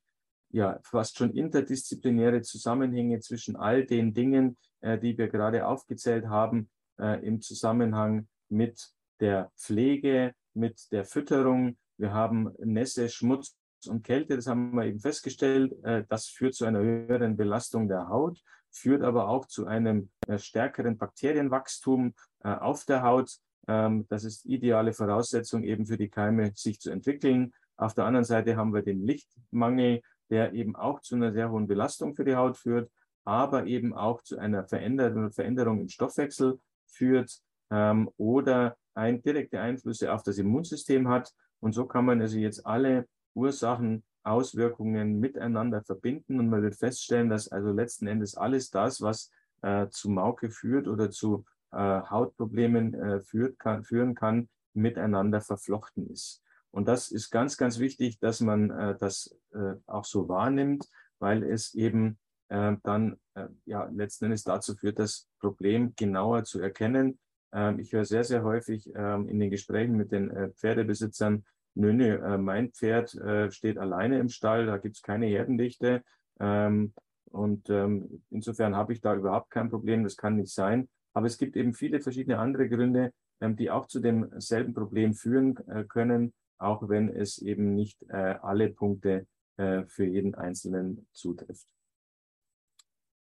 [0.51, 4.57] ja, fast schon interdisziplinäre Zusammenhänge zwischen all den Dingen,
[4.99, 6.69] die wir gerade aufgezählt haben,
[6.99, 11.77] äh, im Zusammenhang mit der Pflege, mit der Fütterung.
[11.97, 15.73] Wir haben Nässe, Schmutz und Kälte, das haben wir eben festgestellt.
[15.85, 18.41] Äh, das führt zu einer höheren Belastung der Haut
[18.75, 23.39] führt aber auch zu einem äh, stärkeren Bakterienwachstum äh, auf der Haut.
[23.69, 27.53] Ähm, das ist ideale Voraussetzung eben für die Keime, sich zu entwickeln.
[27.77, 31.67] Auf der anderen Seite haben wir den Lichtmangel, der eben auch zu einer sehr hohen
[31.67, 32.91] Belastung für die Haut führt,
[33.25, 40.13] aber eben auch zu einer Veränderung, Veränderung im Stoffwechsel führt ähm, oder ein, direkte Einflüsse
[40.13, 41.33] auf das Immunsystem hat.
[41.61, 47.29] Und so kann man also jetzt alle Ursachen Auswirkungen miteinander verbinden und man wird feststellen,
[47.29, 49.31] dass also letzten Endes alles das, was
[49.63, 56.09] äh, zu Mauke führt oder zu äh, Hautproblemen äh, führt, kann, führen kann, miteinander verflochten
[56.09, 56.43] ist.
[56.71, 61.43] Und das ist ganz, ganz wichtig, dass man äh, das äh, auch so wahrnimmt, weil
[61.45, 63.17] es eben äh, dann
[63.65, 67.19] ja letzten Endes dazu führt, das Problem genauer zu erkennen.
[67.53, 72.17] Ähm, ich höre sehr, sehr häufig ähm, in den Gesprächen mit den Pferdebesitzern, nö, nö,
[72.17, 76.03] äh, mein Pferd äh, steht alleine im Stall, da gibt es keine Herdendichte.
[76.41, 76.95] Ähm,
[77.31, 80.89] und ähm, insofern habe ich da überhaupt kein Problem, das kann nicht sein.
[81.13, 85.57] Aber es gibt eben viele verschiedene andere Gründe, ähm, die auch zu demselben Problem führen
[85.69, 89.27] äh, können, auch wenn es eben nicht äh, alle Punkte
[89.57, 91.74] äh, für jeden Einzelnen zutrifft.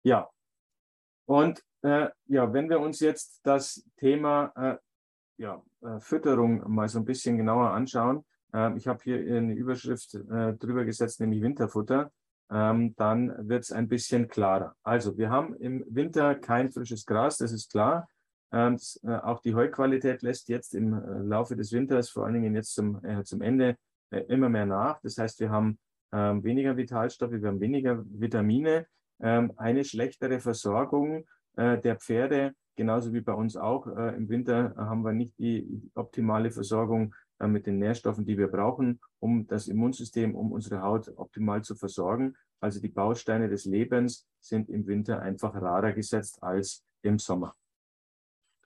[0.03, 0.29] Ja,
[1.27, 4.77] und äh, ja, wenn wir uns jetzt das Thema äh,
[5.39, 10.15] ja, äh, Fütterung mal so ein bisschen genauer anschauen, ähm, ich habe hier eine Überschrift
[10.15, 12.13] äh, drüber gesetzt, nämlich Winterfutter.
[12.51, 14.75] Ähm, dann wird es ein bisschen klarer.
[14.83, 18.09] Also wir haben im Winter kein frisches Gras, das ist klar.
[18.53, 20.93] Ähm, äh, auch die Heuqualität lässt jetzt im
[21.29, 23.79] Laufe des Winters, vor allen Dingen jetzt zum, zum Ende,
[24.29, 25.01] immer mehr nach.
[25.01, 25.79] Das heißt, wir haben
[26.13, 28.87] ähm, weniger Vitalstoffe, wir haben weniger Vitamine,
[29.23, 31.25] eine schlechtere Versorgung
[31.57, 33.87] äh, der Pferde, genauso wie bei uns auch.
[33.87, 39.01] Im Winter haben wir nicht die optimale Versorgung äh, mit den Nährstoffen, die wir brauchen,
[39.19, 42.37] um das Immunsystem, um unsere Haut optimal zu versorgen.
[42.61, 47.55] Also die Bausteine des Lebens sind im Winter einfach rarer gesetzt als im Sommer.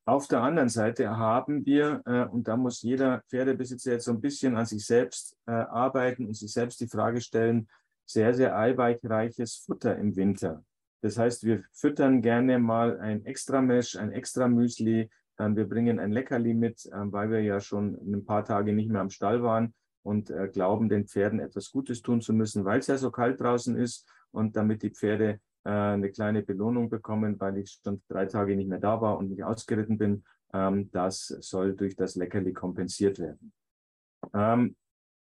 [0.04, 4.20] Auf der anderen Seite haben wir, äh, und da muss jeder Pferdebesitzer jetzt so ein
[4.20, 7.68] bisschen an sich selbst äh, arbeiten und sich selbst die Frage stellen,
[8.06, 10.64] sehr, sehr eiweichreiches Futter im Winter.
[11.02, 15.10] Das heißt, wir füttern gerne mal ein extra Mesh, ein extra Müsli.
[15.38, 18.90] Ähm, wir bringen ein Leckerli mit, ähm, weil wir ja schon ein paar Tage nicht
[18.90, 22.78] mehr am Stall waren und äh, glauben, den Pferden etwas Gutes tun zu müssen, weil
[22.78, 27.38] es ja so kalt draußen ist und damit die Pferde äh, eine kleine Belohnung bekommen,
[27.40, 30.24] weil ich schon drei Tage nicht mehr da war und nicht ausgeritten bin.
[30.52, 33.52] Ähm, das soll durch das Leckerli kompensiert werden.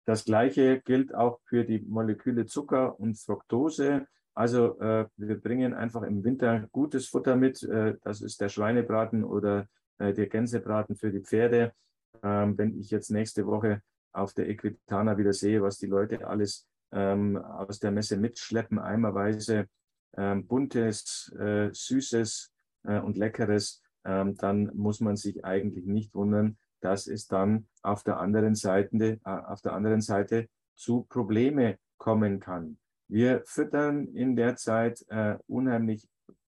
[0.09, 4.07] Das Gleiche gilt auch für die Moleküle Zucker und Fructose.
[4.33, 7.61] Also äh, wir bringen einfach im Winter gutes Futter mit.
[7.61, 9.67] Äh, das ist der Schweinebraten oder
[9.99, 11.73] äh, der Gänsebraten für die Pferde.
[12.23, 16.67] Ähm, wenn ich jetzt nächste Woche auf der Equitana wieder sehe, was die Leute alles
[16.91, 19.67] ähm, aus der Messe mitschleppen, eimerweise
[20.17, 22.51] ähm, buntes, äh, süßes
[22.85, 28.03] äh, und leckeres, ähm, dann muss man sich eigentlich nicht wundern, dass es dann auf
[28.03, 32.77] der anderen Seite, äh, auf der anderen Seite zu Probleme kommen kann.
[33.07, 36.07] Wir füttern in der Zeit äh, unheimlich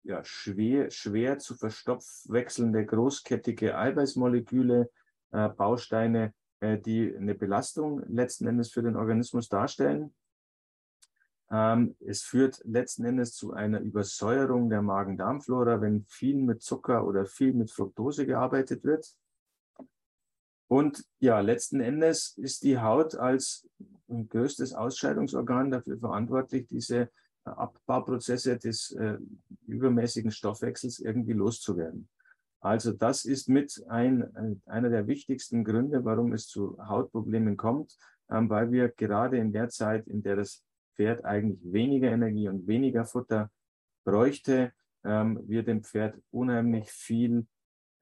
[0.04, 4.90] ja, schwer, schwer zu verstoffwechselnde großkettige Eiweißmoleküle,
[5.32, 10.14] äh, Bausteine, äh, die eine Belastung letzten Endes für den Organismus darstellen.
[11.52, 17.26] Ähm, es führt letzten Endes zu einer Übersäuerung der Magen-Darm-Flora, wenn viel mit Zucker oder
[17.26, 19.08] viel mit Fructose gearbeitet wird.
[20.74, 23.70] Und ja, letzten Endes ist die Haut als
[24.08, 27.10] größtes Ausscheidungsorgan dafür verantwortlich, diese äh,
[27.44, 29.20] Abbauprozesse des äh,
[29.68, 32.10] übermäßigen Stoffwechsels irgendwie loszuwerden.
[32.60, 37.96] Also das ist mit ein, äh, einer der wichtigsten Gründe, warum es zu Hautproblemen kommt,
[38.32, 40.64] ähm, weil wir gerade in der Zeit, in der das
[40.96, 43.52] Pferd eigentlich weniger Energie und weniger Futter
[44.04, 47.46] bräuchte, ähm, wir dem Pferd unheimlich viel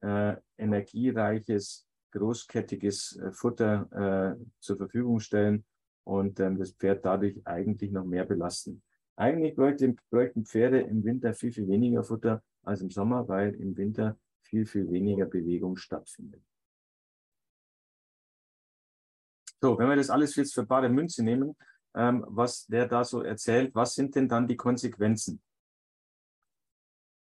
[0.00, 5.64] äh, energiereiches großkettiges äh, Futter äh, zur Verfügung stellen
[6.04, 8.82] und ähm, das Pferd dadurch eigentlich noch mehr belasten.
[9.16, 13.76] Eigentlich bräuchten, bräuchten Pferde im Winter viel, viel weniger Futter als im Sommer, weil im
[13.76, 16.42] Winter viel, viel weniger Bewegung stattfindet.
[19.60, 21.54] So, wenn wir das alles jetzt für bare Münze nehmen,
[21.94, 25.40] ähm, was der da so erzählt, was sind denn dann die Konsequenzen?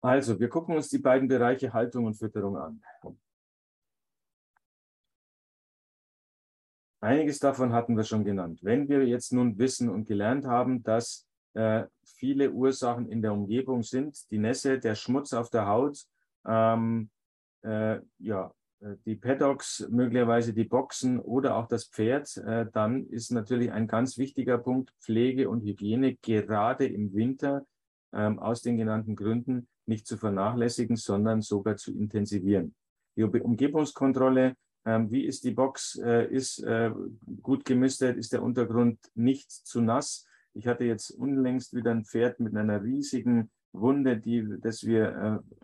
[0.05, 2.83] Also, wir gucken uns die beiden Bereiche Haltung und Fütterung an.
[7.03, 8.61] Einiges davon hatten wir schon genannt.
[8.63, 13.83] Wenn wir jetzt nun wissen und gelernt haben, dass äh, viele Ursachen in der Umgebung
[13.83, 15.99] sind, die Nässe, der Schmutz auf der Haut,
[16.47, 17.11] ähm,
[17.63, 23.33] äh, ja, äh, die Paddocks, möglicherweise die Boxen oder auch das Pferd, äh, dann ist
[23.33, 27.67] natürlich ein ganz wichtiger Punkt Pflege und Hygiene gerade im Winter
[28.13, 32.77] ähm, aus den genannten Gründen nicht zu vernachlässigen, sondern sogar zu intensivieren.
[33.17, 34.55] Die Umgebungskontrolle
[34.85, 35.97] wie ist die Box?
[36.03, 36.91] Äh, ist äh,
[37.43, 38.17] gut gemistet?
[38.17, 40.27] Ist der Untergrund nicht zu nass?
[40.55, 45.59] Ich hatte jetzt unlängst wieder ein Pferd mit einer riesigen Wunde, die, das wir äh,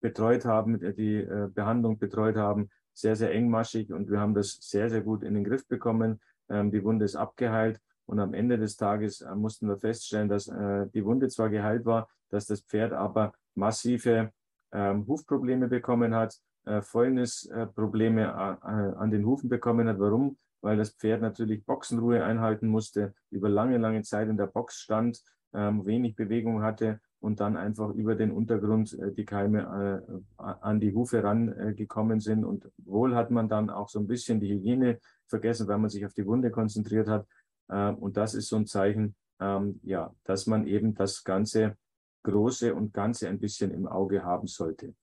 [0.00, 5.00] betreut haben, die Behandlung betreut haben, sehr, sehr engmaschig und wir haben das sehr, sehr
[5.00, 6.20] gut in den Griff bekommen.
[6.50, 11.04] Ähm, die Wunde ist abgeheilt und am Ende des Tages mussten wir feststellen, dass die
[11.06, 14.30] Wunde zwar geheilt war, dass das Pferd aber massive
[14.72, 19.98] ähm, Hufprobleme bekommen hat äh, Fäulnisprobleme äh, an den Hufen bekommen hat.
[19.98, 20.36] Warum?
[20.60, 25.22] Weil das Pferd natürlich Boxenruhe einhalten musste, über lange, lange Zeit in der Box stand,
[25.52, 30.04] ähm, wenig Bewegung hatte und dann einfach über den Untergrund äh, die Keime
[30.38, 32.44] äh, an die Hufe rangekommen sind.
[32.44, 36.04] Und wohl hat man dann auch so ein bisschen die Hygiene vergessen, weil man sich
[36.04, 37.26] auf die Wunde konzentriert hat.
[37.68, 41.76] Äh, und das ist so ein Zeichen, ähm, ja, dass man eben das ganze
[42.24, 44.94] Große und Ganze ein bisschen im Auge haben sollte.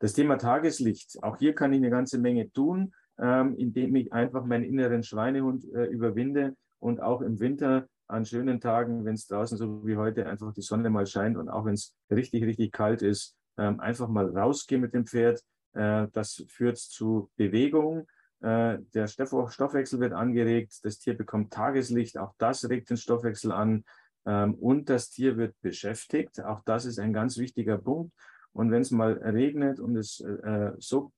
[0.00, 4.46] Das Thema Tageslicht, auch hier kann ich eine ganze Menge tun, ähm, indem ich einfach
[4.46, 9.58] meinen inneren Schweinehund äh, überwinde und auch im Winter an schönen Tagen, wenn es draußen
[9.58, 13.02] so wie heute einfach die Sonne mal scheint und auch wenn es richtig, richtig kalt
[13.02, 15.42] ist, ähm, einfach mal rausgehen mit dem Pferd.
[15.74, 18.06] Äh, das führt zu Bewegung.
[18.40, 23.84] Äh, der Stoffwechsel wird angeregt, das Tier bekommt Tageslicht, auch das regt den Stoffwechsel an
[24.24, 26.42] ähm, und das Tier wird beschäftigt.
[26.42, 28.14] Auch das ist ein ganz wichtiger Punkt.
[28.52, 31.12] Und wenn es mal regnet und es äh, so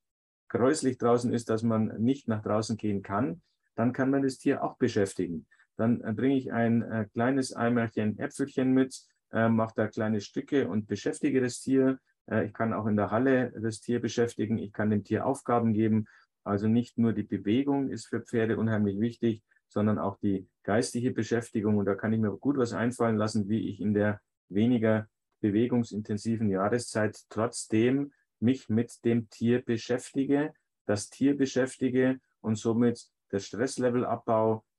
[0.49, 3.41] gräuslich draußen ist, dass man nicht nach draußen gehen kann,
[3.75, 5.47] dann kann man das Tier auch beschäftigen.
[5.77, 8.95] Dann äh, bringe ich ein äh, kleines Eimerchen Äpfelchen mit,
[9.33, 11.99] äh, mache da kleine Stücke und beschäftige das Tier.
[12.31, 14.59] Äh, ich kann auch in der Halle das Tier beschäftigen.
[14.59, 16.07] Ich kann dem Tier Aufgaben geben.
[16.45, 21.79] Also nicht nur die Bewegung ist für Pferde unheimlich wichtig, sondern auch die geistige Beschäftigung.
[21.79, 25.09] Und da kann ich mir gut was einfallen lassen, wie ich in der weniger
[25.43, 30.55] bewegungsintensiven Jahreszeit trotzdem mich mit dem Tier beschäftige,
[30.87, 34.07] das Tier beschäftige und somit das Stresslevel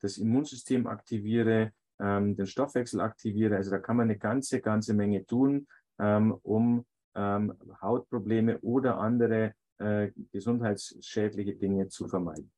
[0.01, 3.55] das Immunsystem aktiviere, ähm, den Stoffwechsel aktiviere.
[3.55, 5.67] Also da kann man eine ganze, ganze Menge tun,
[5.99, 12.51] ähm, um ähm, Hautprobleme oder andere äh, gesundheitsschädliche Dinge zu vermeiden.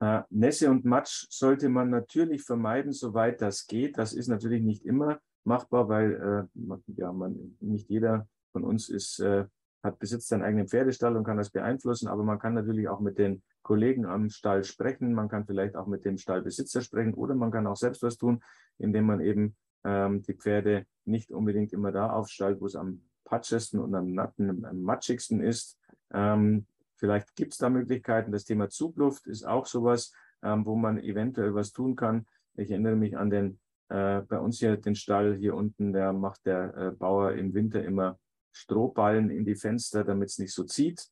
[0.00, 3.98] Äh, Nässe und Matsch sollte man natürlich vermeiden, soweit das geht.
[3.98, 6.62] Das ist natürlich nicht immer machbar, weil äh,
[6.96, 9.44] ja, man, nicht jeder von uns ist, äh,
[9.82, 13.18] hat besitzt seinen eigenen Pferdestall und kann das beeinflussen, aber man kann natürlich auch mit
[13.18, 17.50] den Kollegen am Stall sprechen, man kann vielleicht auch mit dem Stallbesitzer sprechen oder man
[17.50, 18.42] kann auch selbst was tun,
[18.78, 23.80] indem man eben ähm, die Pferde nicht unbedingt immer da aufstallt, wo es am patschesten
[23.80, 25.78] und am, natten, am matschigsten ist.
[26.12, 28.32] Ähm, vielleicht gibt es da Möglichkeiten.
[28.32, 32.26] Das Thema Zugluft ist auch sowas, ähm, wo man eventuell was tun kann.
[32.56, 36.46] Ich erinnere mich an den, äh, bei uns hier den Stall hier unten, der macht
[36.46, 38.18] der äh, Bauer im Winter immer
[38.52, 41.06] Strohballen in die Fenster, damit es nicht so zieht.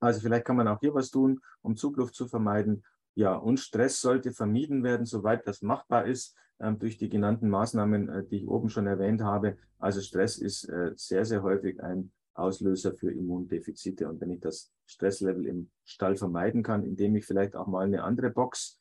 [0.00, 2.84] Also vielleicht kann man auch hier was tun, um Zugluft zu vermeiden.
[3.14, 8.08] Ja, und Stress sollte vermieden werden, soweit das machbar ist, äh, durch die genannten Maßnahmen,
[8.08, 9.56] äh, die ich oben schon erwähnt habe.
[9.78, 14.08] Also Stress ist äh, sehr, sehr häufig ein Auslöser für Immundefizite.
[14.08, 18.02] Und wenn ich das Stresslevel im Stall vermeiden kann, indem ich vielleicht auch mal eine
[18.02, 18.78] andere Box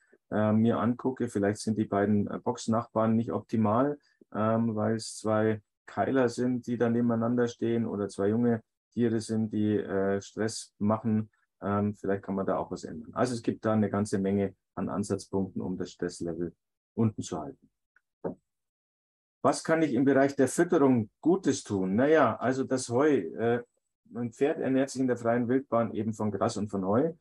[0.54, 3.98] mir angucke, vielleicht sind die beiden äh, Boxnachbarn nicht optimal,
[4.34, 9.52] ähm, weil es zwei Keiler sind, die dann nebeneinander stehen oder zwei junge Tiere sind,
[9.52, 11.30] die äh, Stress machen.
[11.62, 13.14] Ähm, vielleicht kann man da auch was ändern.
[13.14, 16.54] Also es gibt da eine ganze Menge an Ansatzpunkten, um das Stresslevel
[16.96, 17.70] unten zu halten.
[19.42, 21.96] Was kann ich im Bereich der Fütterung Gutes tun?
[21.96, 23.10] Naja, also das Heu.
[23.10, 23.64] Äh,
[24.16, 27.12] ein Pferd ernährt sich in der freien Wildbahn eben von Gras und von Heu.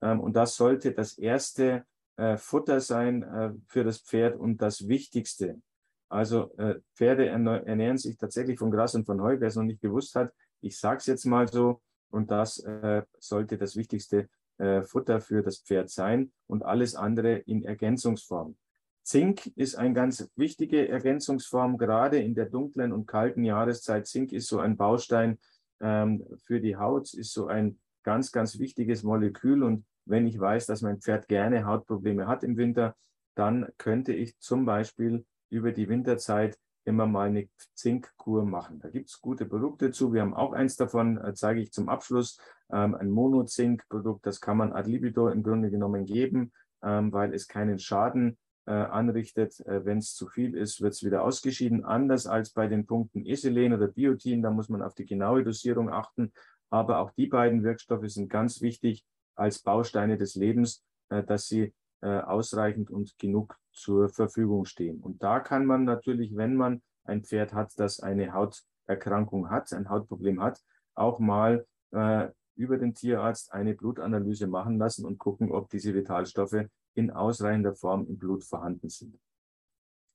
[0.00, 1.84] Ähm, und das sollte das erste
[2.16, 5.60] äh, Futter sein äh, für das Pferd und das Wichtigste.
[6.08, 9.40] Also äh, Pferde ernähren sich tatsächlich von Gras und von Heu.
[9.40, 11.80] Wer es noch nicht gewusst hat, ich sage es jetzt mal so.
[12.10, 17.36] Und das äh, sollte das wichtigste äh, Futter für das Pferd sein und alles andere
[17.38, 18.56] in Ergänzungsform.
[19.02, 24.06] Zink ist eine ganz wichtige Ergänzungsform, gerade in der dunklen und kalten Jahreszeit.
[24.06, 25.38] Zink ist so ein Baustein
[25.80, 29.62] ähm, für die Haut, ist so ein ganz, ganz wichtiges Molekül.
[29.62, 32.96] Und wenn ich weiß, dass mein Pferd gerne Hautprobleme hat im Winter,
[33.34, 38.80] dann könnte ich zum Beispiel über die Winterzeit immer mal eine Zinkkur machen.
[38.80, 40.12] Da gibt es gute Produkte zu.
[40.12, 42.38] Wir haben auch eins davon, äh, zeige ich zum Abschluss,
[42.72, 44.26] ähm, ein Monozink-Produkt.
[44.26, 48.36] Das kann man ad libido im Grunde genommen geben, ähm, weil es keinen Schaden
[48.66, 49.60] äh, anrichtet.
[49.60, 51.84] Äh, Wenn es zu viel ist, wird es wieder ausgeschieden.
[51.84, 55.88] Anders als bei den Punkten Ethylene oder Biotin, da muss man auf die genaue Dosierung
[55.88, 56.32] achten.
[56.70, 61.74] Aber auch die beiden Wirkstoffe sind ganz wichtig als Bausteine des Lebens, äh, dass sie
[62.00, 65.00] äh, ausreichend und genug zur Verfügung stehen.
[65.00, 69.88] Und da kann man natürlich, wenn man ein Pferd hat, das eine Hauterkrankung hat, ein
[69.88, 70.60] Hautproblem hat,
[70.94, 76.66] auch mal äh, über den Tierarzt eine Blutanalyse machen lassen und gucken, ob diese Vitalstoffe
[76.94, 79.18] in ausreichender Form im Blut vorhanden sind.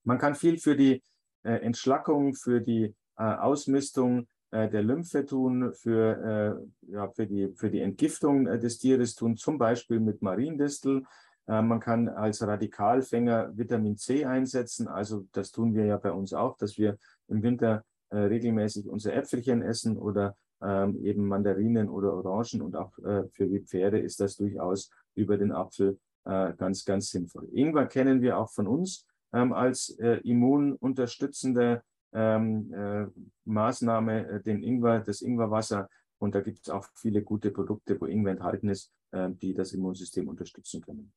[0.03, 1.01] Man kann viel für die
[1.43, 7.69] äh, Entschlackung, für die äh, Ausmistung der Lymphe tun, für, äh, ja, für, die, für
[7.69, 11.03] die Entgiftung äh, des Tieres tun, zum Beispiel mit Mariendistel
[11.47, 14.87] äh, man kann als Radikalfänger Vitamin C einsetzen.
[14.87, 19.15] Also das tun wir ja bei uns auch, dass wir im Winter äh, regelmäßig unsere
[19.15, 22.61] Äpfelchen essen oder ähm, eben Mandarinen oder Orangen.
[22.61, 25.97] Und auch äh, für die Pferde ist das durchaus über den Apfel
[26.57, 27.47] ganz, ganz sinnvoll.
[27.53, 33.11] Ingwer kennen wir auch von uns ähm, als immununterstützende ähm,
[33.45, 35.89] Maßnahme, den Ingwer, das Ingwerwasser.
[36.19, 40.27] Und da gibt es auch viele gute Produkte, wo Ingwer enthalten ist, die das Immunsystem
[40.27, 41.13] unterstützen können.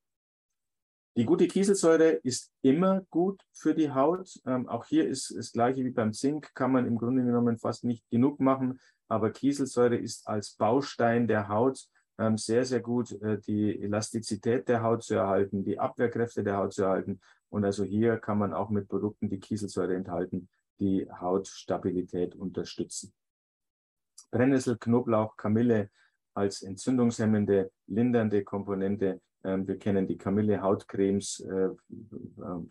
[1.16, 4.40] Die gute Kieselsäure ist immer gut für die Haut.
[4.46, 7.82] Ähm, auch hier ist das gleiche wie beim Zink, kann man im Grunde genommen fast
[7.84, 8.78] nicht genug machen.
[9.08, 11.84] Aber Kieselsäure ist als Baustein der Haut
[12.18, 16.74] ähm, sehr, sehr gut, äh, die Elastizität der Haut zu erhalten, die Abwehrkräfte der Haut
[16.74, 17.20] zu erhalten.
[17.48, 20.48] Und also hier kann man auch mit Produkten, die Kieselsäure enthalten,
[20.80, 23.12] die Hautstabilität unterstützen.
[24.30, 25.90] Brennnessel, Knoblauch, Kamille
[26.34, 31.74] als entzündungshemmende, lindernde Komponente ähm, wir kennen die Kamille-Hautcremes, äh, äh,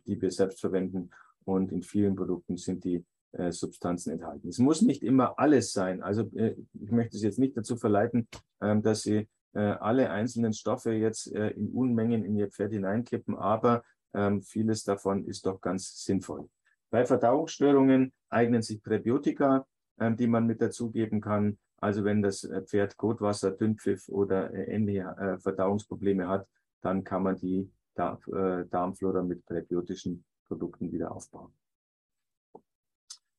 [0.05, 1.09] die wir selbst verwenden.
[1.45, 4.49] Und in vielen Produkten sind die äh, Substanzen enthalten.
[4.49, 6.03] Es muss nicht immer alles sein.
[6.03, 8.27] Also ich möchte es jetzt nicht dazu verleiten,
[8.61, 13.83] ähm, dass Sie alle einzelnen Stoffe jetzt in Unmengen in Ihr Pferd hineinkippen, aber
[14.13, 16.47] ähm, vieles davon ist doch ganz sinnvoll.
[16.89, 19.65] Bei Verdauungsstörungen eignen sich Präbiotika,
[19.97, 21.59] die man mit dazugeben kann.
[21.77, 26.47] Also wenn das Pferd Kotwasser, Dünnpfiff oder ähnliche Verdauungsprobleme hat,
[26.81, 27.69] dann kann man die
[27.99, 31.53] äh, Darmflora mit präbiotischen Produkten wieder aufbauen.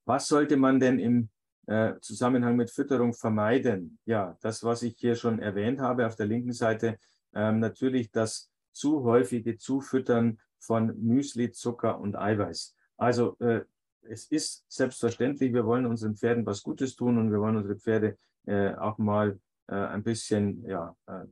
[0.04, 1.30] Was sollte man denn im
[1.66, 3.98] äh, Zusammenhang mit Fütterung vermeiden?
[4.04, 6.98] Ja, das, was ich hier schon erwähnt habe auf der linken Seite,
[7.32, 12.76] ähm, natürlich das zu häufige Zufüttern von Müsli, Zucker und Eiweiß.
[13.00, 13.62] Also äh,
[14.02, 18.18] es ist selbstverständlich, wir wollen unseren Pferden was Gutes tun und wir wollen unsere Pferde
[18.46, 21.24] äh, auch mal äh, ein bisschen, ja, äh,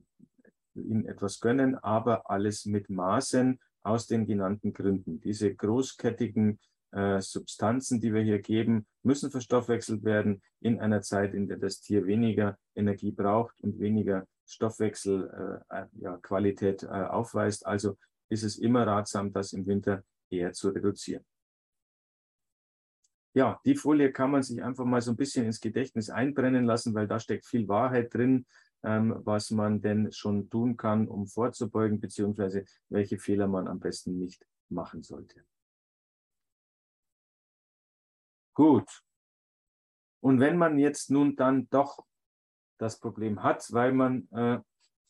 [0.75, 5.21] ihnen etwas gönnen, aber alles mit Maßen aus den genannten Gründen.
[5.21, 6.59] Diese großkettigen
[6.93, 11.81] äh, Substanzen, die wir hier geben, müssen verstoffwechselt werden in einer Zeit, in der das
[11.81, 17.67] Tier weniger Energie braucht und weniger Stoffwechselqualität äh, äh, äh, aufweist.
[17.67, 17.99] Also
[18.31, 21.25] ist es immer ratsam, das im Winter eher zu reduzieren.
[23.35, 26.95] Ja, die Folie kann man sich einfach mal so ein bisschen ins Gedächtnis einbrennen lassen,
[26.95, 28.47] weil da steckt viel Wahrheit drin,
[28.83, 34.19] ähm, was man denn schon tun kann, um vorzubeugen, beziehungsweise welche Fehler man am besten
[34.19, 35.45] nicht machen sollte.
[38.55, 39.03] Gut.
[40.21, 42.05] Und wenn man jetzt nun dann doch
[42.79, 44.59] das Problem hat, weil man äh,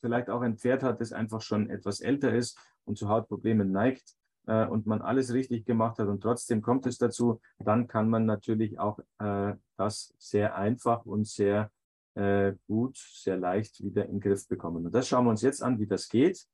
[0.01, 4.17] vielleicht auch ein Pferd hat, das einfach schon etwas älter ist und zu Hautproblemen neigt
[4.49, 8.25] äh, und man alles richtig gemacht hat und trotzdem kommt es dazu, dann kann man
[8.25, 11.71] natürlich auch äh, das sehr einfach und sehr
[12.15, 14.87] äh, gut, sehr leicht wieder in den Griff bekommen.
[14.87, 16.47] Und das schauen wir uns jetzt an, wie das geht.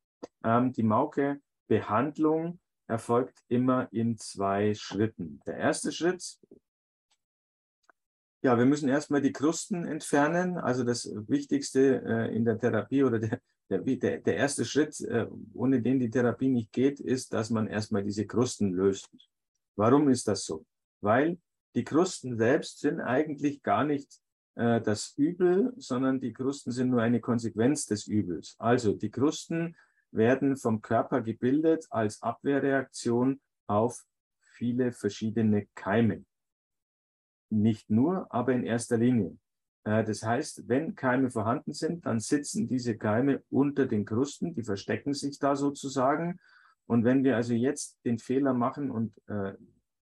[0.42, 5.40] Ähm, die Mauke-Behandlung erfolgt immer in zwei Schritten.
[5.46, 6.38] Der erste Schritt
[8.42, 10.58] ja, wir müssen erstmal die Krusten entfernen.
[10.58, 13.40] Also das Wichtigste äh, in der Therapie oder der,
[13.70, 13.80] der,
[14.18, 18.26] der erste Schritt, äh, ohne den die Therapie nicht geht, ist, dass man erstmal diese
[18.26, 19.08] Krusten löst.
[19.76, 20.64] Warum ist das so?
[21.00, 21.38] Weil
[21.74, 24.20] die Krusten selbst sind eigentlich gar nicht
[24.54, 28.54] äh, das Übel, sondern die Krusten sind nur eine Konsequenz des Übels.
[28.58, 29.76] Also die Krusten
[30.12, 34.04] werden vom Körper gebildet als Abwehrreaktion auf
[34.40, 36.24] viele verschiedene Keime.
[37.50, 39.36] Nicht nur, aber in erster Linie.
[39.84, 44.64] Äh, das heißt, wenn Keime vorhanden sind, dann sitzen diese Keime unter den Krusten, die
[44.64, 46.38] verstecken sich da sozusagen.
[46.86, 49.54] Und wenn wir also jetzt den Fehler machen und äh,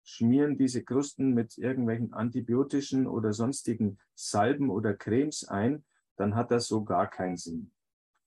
[0.03, 5.84] schmieren diese Krusten mit irgendwelchen antibiotischen oder sonstigen Salben oder Cremes ein,
[6.15, 7.71] dann hat das so gar keinen Sinn,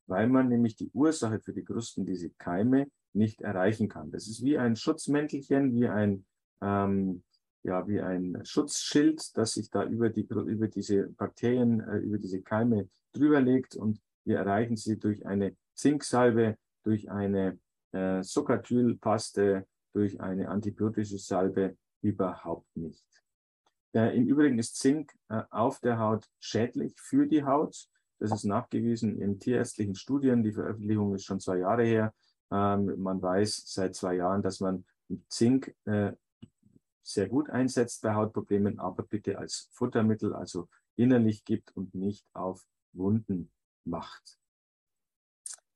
[0.07, 4.11] weil man nämlich die Ursache für die Krusten, diese Keime, nicht erreichen kann.
[4.11, 6.25] Das ist wie ein Schutzmäntelchen, wie ein
[6.61, 7.23] ähm,
[7.65, 12.43] ja, wie ein Schutzschild, das sich da über, die, über diese Bakterien, äh, über diese
[12.43, 17.59] Keime drüber legt und wir erreichen sie durch eine Zinksalbe, durch eine
[17.93, 23.05] äh, Sokatylpaste, durch eine antibiotische Salbe überhaupt nicht.
[23.95, 27.89] Äh, Im Übrigen ist Zink äh, auf der Haut schädlich für die Haut.
[28.19, 30.43] Das ist nachgewiesen in tierärztlichen Studien.
[30.43, 32.15] Die Veröffentlichung ist schon zwei Jahre her.
[32.51, 34.85] Ähm, man weiß seit zwei Jahren, dass man
[35.29, 36.13] Zink äh,
[37.05, 42.65] sehr gut einsetzt bei Hautproblemen, aber bitte als Futtermittel, also innerlich gibt und nicht auf
[42.93, 43.53] Wunden
[43.85, 44.39] macht.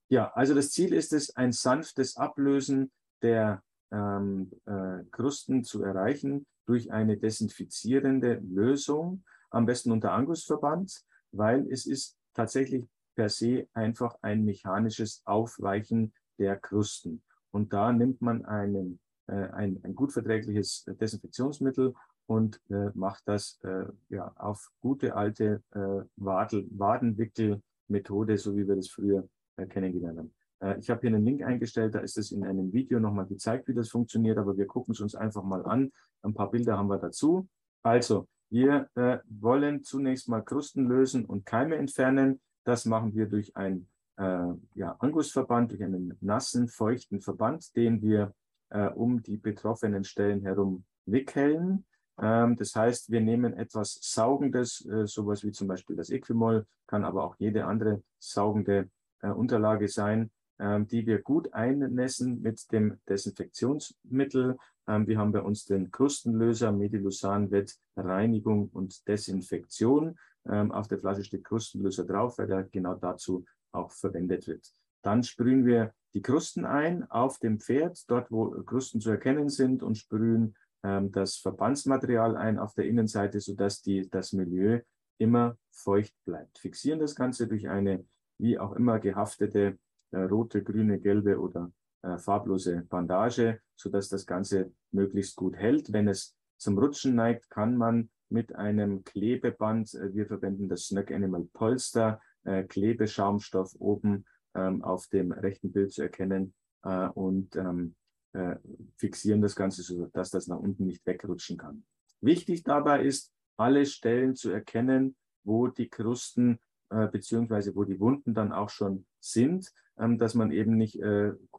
[0.09, 6.47] Ja, also das Ziel ist es, ein sanftes Ablösen der ähm, äh, Krusten zu erreichen
[6.67, 14.17] durch eine desinfizierende Lösung, am besten unter Angusverband, weil es ist tatsächlich per se einfach
[14.23, 17.23] ein mechanisches Aufweichen der Krusten.
[17.51, 21.95] Und da nimmt man einen ein, ein gut verträgliches Desinfektionsmittel
[22.29, 28.77] und äh, macht das äh, ja, auf gute alte äh, Wadel, Wadenwickelmethode, so wie wir
[28.77, 29.27] das früher
[29.57, 30.35] äh, kennengelernt haben.
[30.61, 33.67] Äh, ich habe hier einen Link eingestellt, da ist es in einem Video nochmal gezeigt,
[33.69, 35.91] wie das funktioniert, aber wir gucken es uns einfach mal an.
[36.23, 37.49] Ein paar Bilder haben wir dazu.
[37.83, 42.41] Also, wir äh, wollen zunächst mal Krusten lösen und Keime entfernen.
[42.65, 48.35] Das machen wir durch einen äh, ja, Angusverband, durch einen nassen, feuchten Verband, den wir
[48.71, 51.85] äh, um die betroffenen Stellen herum wickeln.
[52.21, 57.05] Ähm, das heißt, wir nehmen etwas Saugendes, äh, sowas wie zum Beispiel das Equimol, kann
[57.05, 58.91] aber auch jede andere saugende
[59.21, 64.57] äh, Unterlage sein, ähm, die wir gut einnässen mit dem Desinfektionsmittel.
[64.89, 70.19] Ähm, wir haben bei uns den Krustenlöser Medilusan Wet Reinigung und Desinfektion.
[70.49, 74.73] Ähm, auf der Flasche steht Krustenlöser drauf, weil der genau dazu auch verwendet wird.
[75.03, 79.83] Dann sprühen wir die Krusten ein auf dem Pferd, dort wo Krusten zu erkennen sind
[79.83, 84.81] und sprühen ähm, das Verbandsmaterial ein auf der Innenseite, sodass die, das Milieu
[85.19, 86.59] immer feucht bleibt.
[86.59, 88.05] Fixieren das Ganze durch eine
[88.39, 89.79] wie auch immer gehaftete
[90.13, 95.93] äh, rote, grüne, gelbe oder äh, farblose Bandage, sodass das Ganze möglichst gut hält.
[95.93, 101.11] Wenn es zum Rutschen neigt, kann man mit einem Klebeband, äh, wir verwenden das Snack
[101.11, 104.25] Animal Polster, äh, Klebeschaumstoff oben
[104.59, 107.95] auf dem rechten Bild zu erkennen äh, und ähm,
[108.33, 108.57] äh,
[108.97, 111.85] fixieren das Ganze, so dass das nach unten nicht wegrutschen kann.
[112.21, 116.59] Wichtig dabei ist, alle Stellen zu erkennen, wo die Krusten
[116.91, 121.01] äh, beziehungsweise wo die Wunden dann auch schon sind, ähm, dass man eben nicht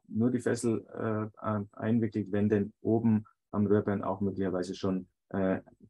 [0.07, 0.85] nur die Fessel
[1.73, 5.07] einwickelt, wenn denn oben am Röhrbein auch möglicherweise schon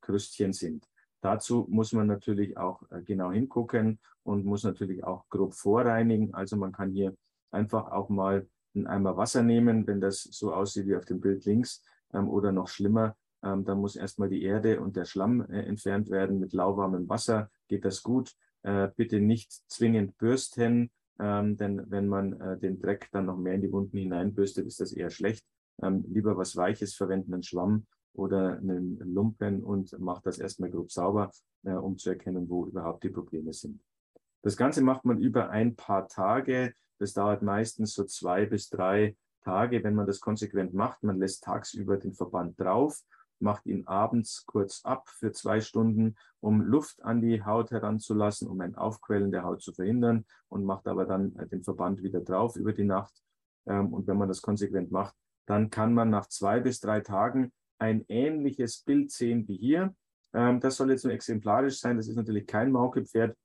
[0.01, 0.85] Krüstchen sind.
[1.21, 3.99] Dazu muss man natürlich auch genau hingucken
[4.29, 6.33] und muss natürlich auch grob vorreinigen.
[6.35, 7.15] Also man kann hier
[7.51, 11.45] einfach auch mal einen Eimer Wasser nehmen, wenn das so aussieht wie auf dem Bild
[11.45, 13.15] links ähm, oder noch schlimmer.
[13.43, 16.39] Ähm, dann muss erstmal die Erde und der Schlamm äh, entfernt werden.
[16.39, 18.35] Mit lauwarmem Wasser geht das gut.
[18.61, 23.53] Äh, bitte nicht zwingend bürsten, ähm, denn wenn man äh, den Dreck dann noch mehr
[23.53, 25.43] in die Wunden hineinbürstet, ist das eher schlecht.
[25.81, 30.91] Ähm, lieber was Weiches verwenden, einen Schwamm oder einen Lumpen und macht das erstmal grob
[30.91, 31.31] sauber,
[31.63, 33.81] äh, um zu erkennen, wo überhaupt die Probleme sind.
[34.41, 36.73] Das Ganze macht man über ein paar Tage.
[36.97, 41.03] Das dauert meistens so zwei bis drei Tage, wenn man das konsequent macht.
[41.03, 42.99] Man lässt tagsüber den Verband drauf,
[43.39, 48.59] macht ihn abends kurz ab für zwei Stunden, um Luft an die Haut heranzulassen, um
[48.61, 52.55] ein Aufquellen der Haut zu verhindern und macht aber dann äh, den Verband wieder drauf
[52.55, 53.13] über die Nacht.
[53.65, 55.15] Ähm, und wenn man das konsequent macht,
[55.45, 59.95] dann kann man nach zwei bis drei Tagen ein ähnliches Bild sehen wie hier.
[60.33, 61.97] Ähm, das soll jetzt nur exemplarisch sein.
[61.97, 63.35] Das ist natürlich kein Maukepferd,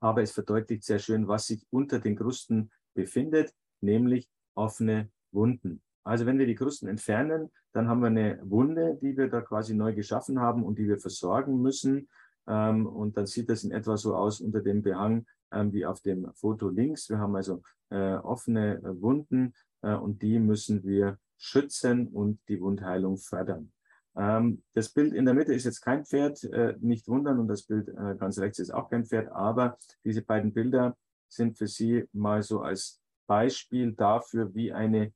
[0.00, 5.82] aber es verdeutlicht sehr schön, was sich unter den Krusten befindet, nämlich offene Wunden.
[6.04, 9.74] Also wenn wir die Krusten entfernen, dann haben wir eine Wunde, die wir da quasi
[9.74, 12.08] neu geschaffen haben und die wir versorgen müssen.
[12.46, 16.00] Ähm, und dann sieht das in etwa so aus unter dem Behang ähm, wie auf
[16.00, 17.10] dem Foto links.
[17.10, 22.60] Wir haben also äh, offene äh, Wunden äh, und die müssen wir schützen und die
[22.60, 23.70] Wundheilung fördern.
[24.18, 27.62] Ähm, das Bild in der Mitte ist jetzt kein Pferd, äh, nicht wundern, und das
[27.62, 30.96] Bild äh, ganz rechts ist auch kein Pferd, aber diese beiden Bilder
[31.28, 35.12] sind für Sie mal so als Beispiel dafür, wie eine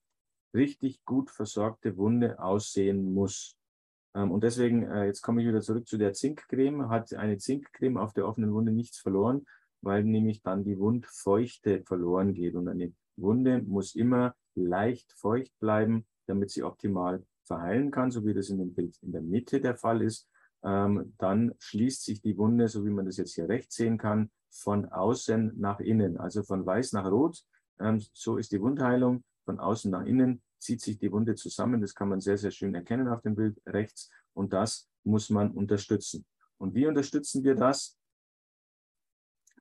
[0.55, 3.57] richtig gut versorgte Wunde aussehen muss.
[4.15, 7.97] Ähm, und deswegen, äh, jetzt komme ich wieder zurück zu der Zinkcreme, hat eine Zinkcreme
[7.97, 9.47] auf der offenen Wunde nichts verloren,
[9.81, 12.55] weil nämlich dann die Wundfeuchte verloren geht.
[12.55, 18.35] Und eine Wunde muss immer leicht feucht bleiben, damit sie optimal verheilen kann, so wie
[18.35, 20.29] das in dem Bild in der Mitte der Fall ist.
[20.65, 24.31] Ähm, dann schließt sich die Wunde, so wie man das jetzt hier rechts sehen kann,
[24.51, 27.43] von außen nach innen, also von weiß nach rot.
[27.81, 29.25] Ähm, so ist die Wundheilung.
[29.45, 31.81] Von außen nach innen zieht sich die Wunde zusammen.
[31.81, 34.11] Das kann man sehr, sehr schön erkennen auf dem Bild rechts.
[34.35, 36.25] Und das muss man unterstützen.
[36.59, 37.99] Und wie unterstützen wir das?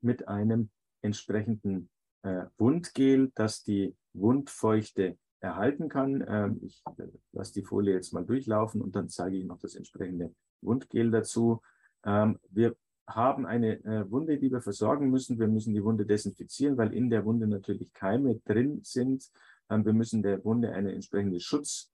[0.01, 0.69] Mit einem
[1.01, 1.89] entsprechenden
[2.23, 6.23] äh, Wundgel, das die Wundfeuchte erhalten kann.
[6.27, 9.75] Ähm, ich äh, lasse die Folie jetzt mal durchlaufen und dann zeige ich noch das
[9.75, 11.61] entsprechende Wundgel dazu.
[12.05, 12.75] Ähm, wir
[13.07, 15.39] haben eine äh, Wunde, die wir versorgen müssen.
[15.39, 19.29] Wir müssen die Wunde desinfizieren, weil in der Wunde natürlich Keime drin sind.
[19.69, 21.91] Ähm, wir müssen der Wunde eine entsprechende Schutz,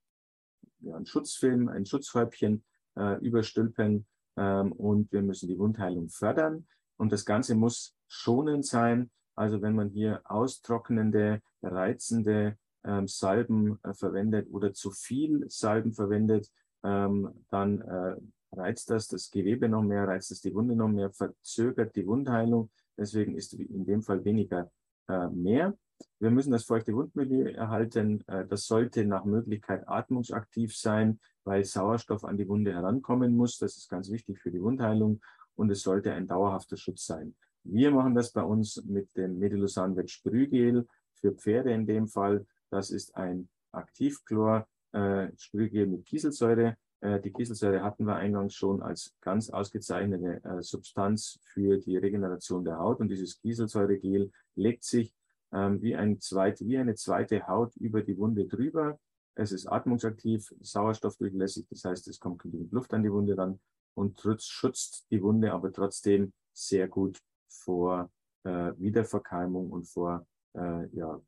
[0.79, 2.63] ja, einen Schutzfilm, ein Schutzhäubchen
[2.95, 4.05] äh, überstülpen
[4.39, 6.67] und wir müssen die Wundheilung fördern.
[6.97, 9.09] Und das Ganze muss schonend sein.
[9.33, 12.55] Also wenn man hier austrocknende, reizende
[12.87, 16.51] ähm, Salben äh, verwendet oder zu viel Salben verwendet,
[16.83, 18.15] ähm, dann äh,
[18.53, 22.69] reizt das das Gewebe noch mehr, reizt das die Wunde noch mehr, verzögert die Wundheilung.
[22.97, 24.71] Deswegen ist in dem Fall weniger
[25.07, 25.77] äh, mehr.
[26.19, 28.23] Wir müssen das feuchte Wundmilieu erhalten.
[28.27, 33.57] Äh, das sollte nach Möglichkeit atmungsaktiv sein, weil Sauerstoff an die Wunde herankommen muss.
[33.57, 35.21] Das ist ganz wichtig für die Wundheilung
[35.55, 37.35] und es sollte ein dauerhafter Schutz sein.
[37.63, 42.45] Wir machen das bei uns mit dem Medilusanvet Sprühgel für Pferde in dem Fall.
[42.69, 46.77] Das ist ein Aktivchlor äh, Sprühgel mit Kieselsäure.
[47.01, 52.63] Äh, die Kieselsäure hatten wir eingangs schon als ganz ausgezeichnete äh, Substanz für die Regeneration
[52.63, 52.99] der Haut.
[52.99, 55.13] Und dieses Kieselsäuregel legt sich
[55.51, 58.99] ähm, wie, ein zweit, wie eine zweite Haut über die Wunde drüber.
[59.35, 63.59] Es ist atmungsaktiv, sauerstoffdurchlässig, das heißt, es kommt genügend Luft an die Wunde ran
[63.93, 68.09] und schützt die Wunde aber trotzdem sehr gut vor
[68.43, 71.21] äh, Wiederverkeimung und vor äh, ja,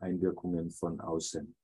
[0.00, 1.54] Einwirkungen von außen.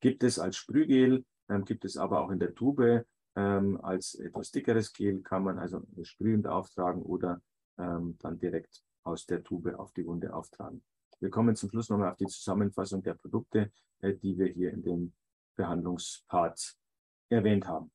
[0.00, 3.06] Gibt es als Sprühgel, ähm, gibt es aber auch in der Tube
[3.36, 7.40] ähm, als etwas dickeres Gel, kann man also sprühend auftragen oder
[7.78, 10.82] ähm, dann direkt aus der Tube auf die Wunde auftragen.
[11.20, 13.70] Wir kommen zum Schluss nochmal auf die Zusammenfassung der Produkte,
[14.00, 15.12] äh, die wir hier in dem
[15.54, 16.76] Behandlungspart
[17.28, 17.90] erwähnt haben.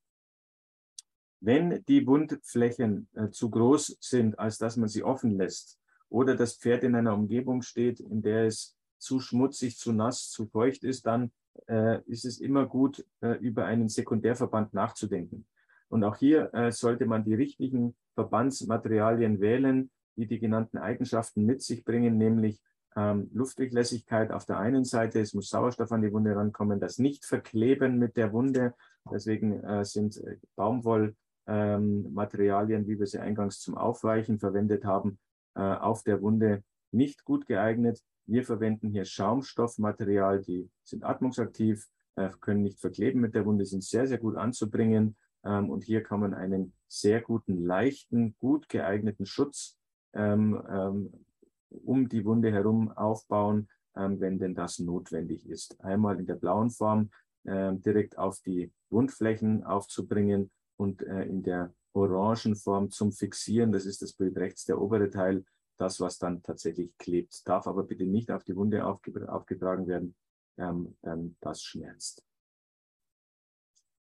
[1.39, 5.79] Wenn die Wundflächen äh, zu groß sind, als dass man sie offen lässt,
[6.09, 10.45] oder das Pferd in einer Umgebung steht, in der es zu schmutzig, zu nass, zu
[10.45, 11.32] feucht ist, dann
[11.68, 15.45] äh, ist es immer gut, äh, über einen Sekundärverband nachzudenken.
[15.89, 21.62] Und auch hier äh, sollte man die richtigen Verbandsmaterialien wählen, die die genannten Eigenschaften mit
[21.62, 22.62] sich bringen, nämlich
[22.95, 27.97] ähm, Luftdurchlässigkeit auf der einen Seite, es muss Sauerstoff an die Wunde rankommen, das Nicht-Verkleben
[27.97, 28.74] mit der Wunde.
[29.10, 31.16] Deswegen äh, sind äh, Baumwoll
[31.47, 35.20] ähm, wie wir sie eingangs zum Aufweichen verwendet haben,
[35.56, 38.02] äh, auf der Wunde nicht gut geeignet.
[38.32, 43.84] Wir verwenden hier Schaumstoffmaterial, die sind atmungsaktiv, äh, können nicht verkleben mit der Wunde, sind
[43.84, 45.17] sehr, sehr gut anzubringen.
[45.43, 49.77] Ähm, und hier kann man einen sehr guten, leichten, gut geeigneten Schutz
[50.13, 51.25] ähm, ähm,
[51.69, 55.79] um die Wunde herum aufbauen, wenn denn das notwendig ist.
[55.82, 57.09] Einmal in der blauen Form
[57.45, 63.71] direkt auf die Wundflächen aufzubringen und äh, in der orangen Form zum Fixieren.
[63.71, 65.45] Das ist das Bild rechts, der obere Teil,
[65.82, 67.47] das, was dann tatsächlich klebt.
[67.47, 70.15] Darf aber bitte nicht auf die Wunde aufgetragen werden,
[70.57, 72.23] ähm, dann das schmerzt.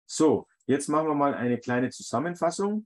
[0.05, 2.85] So, jetzt machen wir mal eine kleine Zusammenfassung.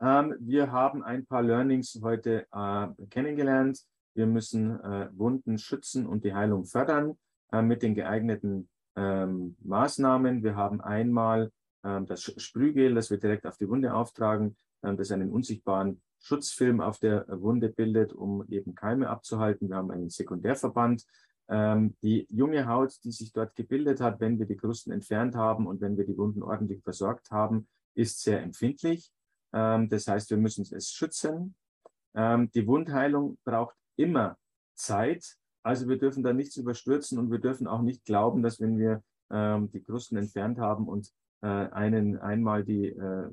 [0.00, 3.84] Ähm, wir haben ein paar Learnings heute äh, kennengelernt.
[4.14, 7.16] Wir müssen äh, Wunden schützen und die Heilung fördern
[7.52, 10.42] äh, mit den geeigneten ähm, Maßnahmen.
[10.42, 11.52] Wir haben einmal
[11.84, 16.80] ähm, das Sprühgel, das wir direkt auf die Wunde auftragen, ähm, das einen unsichtbaren Schutzfilm
[16.80, 19.68] auf der Wunde bildet, um eben Keime abzuhalten.
[19.68, 21.04] Wir haben einen Sekundärverband.
[21.50, 25.66] Ähm, die junge Haut, die sich dort gebildet hat, wenn wir die Krusten entfernt haben
[25.66, 29.10] und wenn wir die Wunden ordentlich versorgt haben, ist sehr empfindlich.
[29.52, 31.54] Ähm, das heißt, wir müssen es schützen.
[32.14, 34.36] Ähm, die Wundheilung braucht immer
[34.74, 35.36] Zeit.
[35.62, 39.02] Also wir dürfen da nichts überstürzen und wir dürfen auch nicht glauben, dass wenn wir
[39.30, 41.10] ähm, die Krusten entfernt haben und
[41.40, 43.30] äh, einen einmal die äh,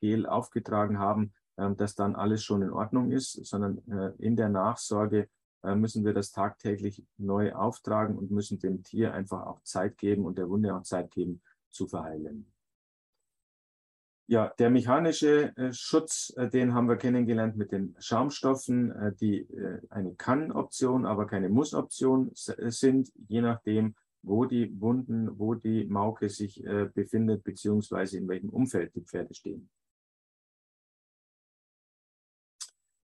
[0.00, 5.28] Gel aufgetragen haben, dass dann alles schon in Ordnung ist, sondern äh, in der Nachsorge
[5.62, 10.26] äh, müssen wir das tagtäglich neu auftragen und müssen dem Tier einfach auch Zeit geben
[10.26, 11.40] und der Wunde auch Zeit geben
[11.70, 12.52] zu verheilen.
[14.28, 19.46] Ja, der mechanische äh, Schutz, den haben wir kennengelernt mit den Schaumstoffen, die
[19.88, 26.60] eine Kann-Option, aber keine Muss-Option sind, je nachdem, wo die Wunden, wo die Mauke sich
[26.92, 29.70] befindet, beziehungsweise in welchem Umfeld die Pferde stehen.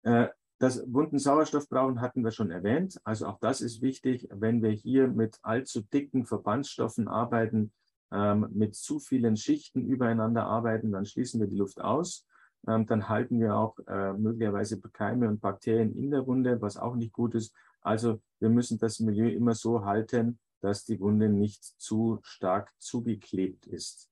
[0.02, 3.00] Das Wundensauerstoff brauchen hatten wir schon erwähnt.
[3.02, 7.72] Also auch das ist wichtig, wenn wir hier mit allzu dicken Verbandsstoffen arbeiten,
[8.12, 12.26] ähm, mit zu vielen Schichten übereinander arbeiten, dann schließen wir die Luft aus.
[12.68, 16.94] Ähm, dann halten wir auch äh, möglicherweise Keime und Bakterien in der Wunde, was auch
[16.94, 17.54] nicht gut ist.
[17.80, 23.66] Also wir müssen das Milieu immer so halten, dass die Wunde nicht zu stark zugeklebt
[23.66, 24.09] ist.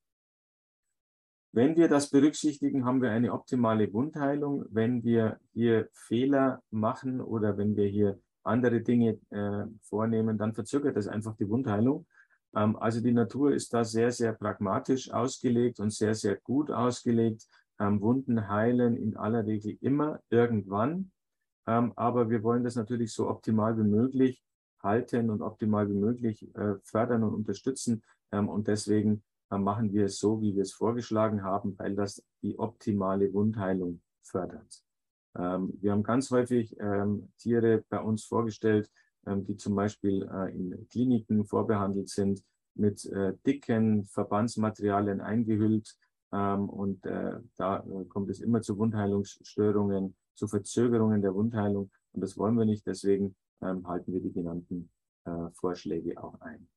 [1.53, 4.65] Wenn wir das berücksichtigen, haben wir eine optimale Wundheilung.
[4.71, 10.97] Wenn wir hier Fehler machen oder wenn wir hier andere Dinge äh, vornehmen, dann verzögert
[10.97, 12.07] das einfach die Wundheilung.
[12.55, 17.47] Ähm, also die Natur ist da sehr, sehr pragmatisch ausgelegt und sehr, sehr gut ausgelegt.
[17.81, 21.11] Ähm, Wunden heilen in aller Regel immer irgendwann.
[21.67, 24.43] Ähm, aber wir wollen das natürlich so optimal wie möglich
[24.83, 28.03] halten und optimal wie möglich äh, fördern und unterstützen.
[28.31, 33.33] und deswegen machen wir es so, wie wir es vorgeschlagen haben, weil das die optimale
[33.33, 34.85] Wundheilung fördert.
[35.35, 36.77] wir haben ganz häufig
[37.39, 38.91] Tiere bei uns vorgestellt,
[39.29, 42.43] ähm, die zum Beispiel äh, in Kliniken vorbehandelt sind,
[42.75, 45.97] mit äh, dicken Verbandsmaterialien eingehüllt.
[46.33, 51.91] Ähm, und äh, da kommt es immer zu Wundheilungsstörungen, zu Verzögerungen der Wundheilung.
[52.13, 52.87] Und das wollen wir nicht.
[52.87, 54.91] Deswegen ähm, halten wir die genannten
[55.53, 56.69] Vorschläge auch ein.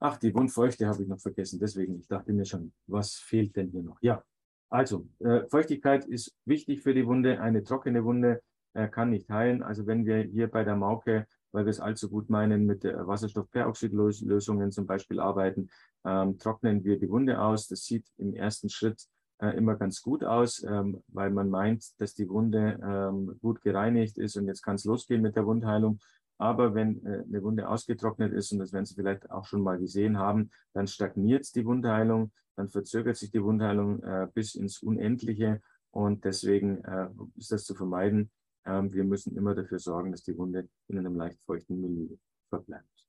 [0.00, 1.58] Ach, die Wundfeuchte habe ich noch vergessen.
[1.58, 4.00] Deswegen, ich dachte mir schon, was fehlt denn hier noch?
[4.00, 4.22] Ja,
[4.70, 7.40] also, äh, Feuchtigkeit ist wichtig für die Wunde.
[7.40, 8.42] Eine trockene Wunde
[8.74, 9.62] äh, kann nicht heilen.
[9.62, 14.70] Also wenn wir hier bei der Mauke, weil wir es allzu gut meinen, mit Wasserstoffperoxidlösungen
[14.70, 15.70] zum Beispiel arbeiten,
[16.04, 17.66] ähm, trocknen wir die Wunde aus.
[17.66, 19.08] Das sieht im ersten Schritt
[19.40, 24.18] äh, immer ganz gut aus, ähm, weil man meint, dass die Wunde ähm, gut gereinigt
[24.18, 25.98] ist und jetzt kann es losgehen mit der Wundheilung.
[26.38, 29.78] Aber wenn äh, eine Wunde ausgetrocknet ist, und das werden Sie vielleicht auch schon mal
[29.78, 35.60] gesehen haben, dann stagniert die Wundheilung, dann verzögert sich die Wundheilung äh, bis ins Unendliche.
[35.90, 38.30] Und deswegen äh, ist das zu vermeiden.
[38.64, 42.16] Ähm, wir müssen immer dafür sorgen, dass die Wunde in einem leicht feuchten Milieu
[42.48, 43.06] verbleibt.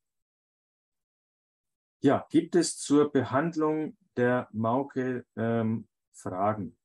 [2.02, 6.78] Ja, gibt es zur Behandlung der Mauke ähm, Fragen,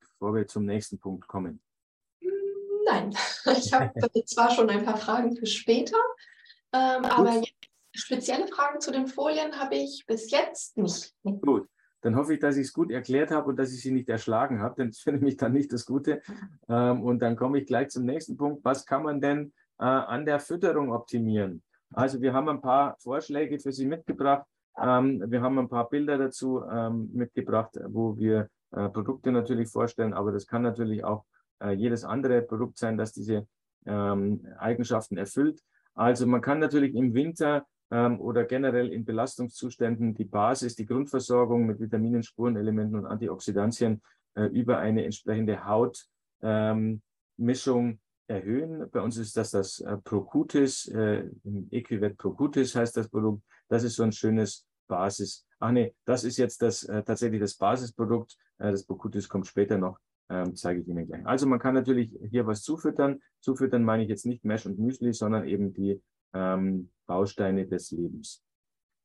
[0.00, 1.60] bevor wir zum nächsten Punkt kommen?
[2.90, 3.10] Nein,
[3.58, 3.92] ich habe
[4.26, 5.98] zwar schon ein paar Fragen für später,
[6.72, 7.42] ähm, aber
[7.92, 11.14] spezielle Fragen zu den Folien habe ich bis jetzt nicht.
[11.22, 11.68] Gut,
[12.02, 14.60] dann hoffe ich, dass ich es gut erklärt habe und dass ich Sie nicht erschlagen
[14.60, 16.22] habe, denn das finde ich dann nicht das Gute.
[16.68, 18.64] Ähm, und dann komme ich gleich zum nächsten Punkt.
[18.64, 21.62] Was kann man denn äh, an der Fütterung optimieren?
[21.92, 24.46] Also wir haben ein paar Vorschläge für Sie mitgebracht.
[24.80, 30.12] Ähm, wir haben ein paar Bilder dazu ähm, mitgebracht, wo wir äh, Produkte natürlich vorstellen,
[30.12, 31.24] aber das kann natürlich auch
[31.60, 33.46] äh, jedes andere Produkt sein, das diese
[33.86, 35.60] ähm, Eigenschaften erfüllt.
[35.94, 41.66] Also man kann natürlich im Winter ähm, oder generell in Belastungszuständen die Basis, die Grundversorgung
[41.66, 44.02] mit Vitaminen, Spurenelementen und Antioxidantien
[44.34, 46.10] äh, über eine entsprechende Hautmischung
[46.42, 47.98] ähm,
[48.28, 48.90] erhöhen.
[48.90, 51.24] Bei uns ist das das äh, Procutis, äh,
[51.70, 53.42] Equivet Procutis heißt das Produkt.
[53.68, 55.46] Das ist so ein schönes Basis.
[55.58, 58.36] Ach nee, das ist jetzt das äh, tatsächlich das Basisprodukt.
[58.58, 59.98] Äh, das Procutis kommt später noch,
[60.30, 61.24] ähm, zeige ich Ihnen gleich.
[61.26, 63.20] Also man kann natürlich hier was zufüttern.
[63.40, 66.00] Zufüttern meine ich jetzt nicht Mesh und Müsli, sondern eben die
[66.34, 68.42] ähm, Bausteine des Lebens.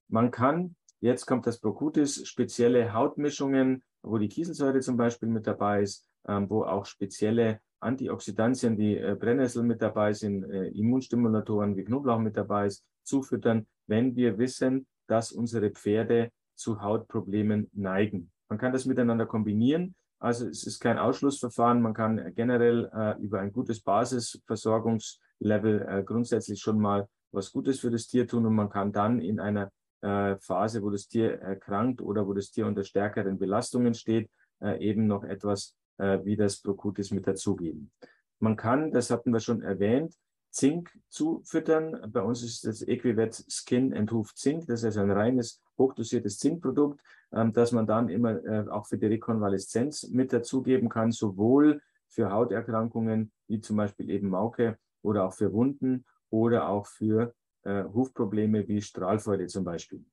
[0.10, 5.82] Man kann, jetzt kommt das Procutis, spezielle Hautmischungen, wo die Kieselsäure zum Beispiel mit dabei
[5.82, 11.84] ist, ähm, wo auch spezielle Antioxidantien wie äh, Brennnessel mit dabei sind, äh, Immunstimulatoren wie
[11.84, 18.32] Knoblauch mit dabei ist, zufüttern, wenn wir wissen, dass unsere Pferde zu Hautproblemen neigen.
[18.50, 19.96] Man kann das miteinander kombinieren.
[20.24, 21.82] Also es ist kein Ausschlussverfahren.
[21.82, 27.92] Man kann generell äh, über ein gutes Basisversorgungslevel äh, grundsätzlich schon mal was Gutes für
[27.92, 29.70] das Tier tun und man kann dann in einer
[30.00, 34.30] äh, Phase, wo das Tier erkrankt oder wo das Tier unter stärkeren Belastungen steht,
[34.62, 37.92] äh, eben noch etwas äh, wie das Procutis mit dazugeben.
[38.40, 40.16] Man kann, das hatten wir schon erwähnt,
[40.52, 42.10] Zink zufüttern.
[42.14, 44.68] Bei uns ist das Equivet Skin and Hoof Zink.
[44.68, 47.02] Das ist ein reines, hochdosiertes Zinkprodukt,
[47.34, 52.32] ähm, das man dann immer äh, auch für die Rekonvaleszenz mit dazugeben kann, sowohl für
[52.32, 58.68] Hauterkrankungen wie zum Beispiel eben Mauke oder auch für Wunden oder auch für äh, Hufprobleme
[58.68, 60.06] wie Strahlfreude zum Beispiel.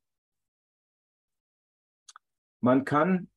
[2.61, 3.29] Man kann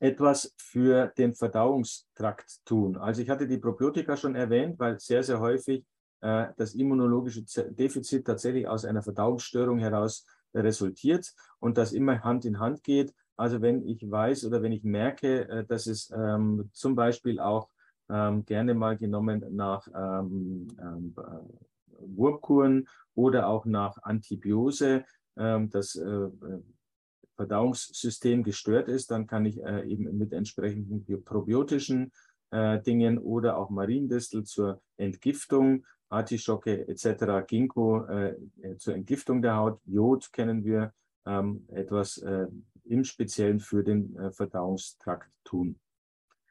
[0.00, 2.96] etwas für den Verdauungstrakt tun.
[2.96, 5.84] Also ich hatte die Probiotika schon erwähnt, weil sehr, sehr häufig
[6.20, 12.58] äh, das immunologische Defizit tatsächlich aus einer Verdauungsstörung heraus resultiert und das immer Hand in
[12.58, 13.14] Hand geht.
[13.36, 17.68] Also wenn ich weiß oder wenn ich merke, äh, dass es ähm, zum Beispiel auch
[18.08, 21.70] ähm, gerne mal genommen nach ähm, ähm äh,
[22.02, 25.04] Wurmkuren oder auch nach Antibiose,
[25.36, 26.28] ähm, das äh,
[27.36, 32.12] Verdauungssystem gestört ist, dann kann ich äh, eben mit entsprechenden probiotischen
[32.50, 39.56] äh, Dingen oder auch Mariendistel zur Entgiftung, Artischocke etc., Ginkgo äh, äh, zur Entgiftung der
[39.56, 40.92] Haut, Jod kennen wir,
[41.26, 42.46] ähm, etwas äh,
[42.84, 45.78] im Speziellen für den äh, Verdauungstrakt tun.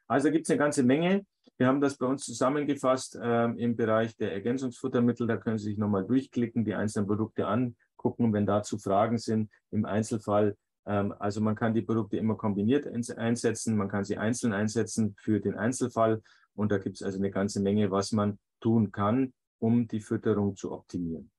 [0.08, 1.26] Also gibt es eine ganze Menge.
[1.58, 5.28] Wir haben das bei uns zusammengefasst ähm, im Bereich der Ergänzungsfuttermittel.
[5.28, 8.32] Da können Sie sich nochmal durchklicken, die einzelnen Produkte angucken.
[8.32, 10.56] Wenn dazu Fragen sind, im Einzelfall
[10.90, 12.88] ähm, also man kann die Produkte immer kombiniert
[13.18, 16.22] einsetzen, man kann sie einzeln einsetzen für den Einzelfall
[16.56, 20.56] und da gibt es also eine ganze Menge, was man tun kann, um die Fütterung
[20.56, 21.32] zu optimieren.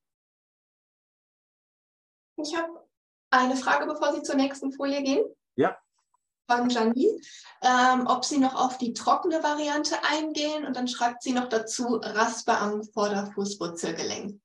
[2.37, 2.89] Ich habe
[3.31, 5.25] eine Frage, bevor Sie zur nächsten Folie gehen.
[5.57, 5.77] Ja.
[6.51, 7.21] Von Janine,
[7.63, 12.01] ähm, ob Sie noch auf die trockene Variante eingehen und dann schreibt sie noch dazu
[12.03, 14.41] Rasper am Vorderfußwurzelgelenk.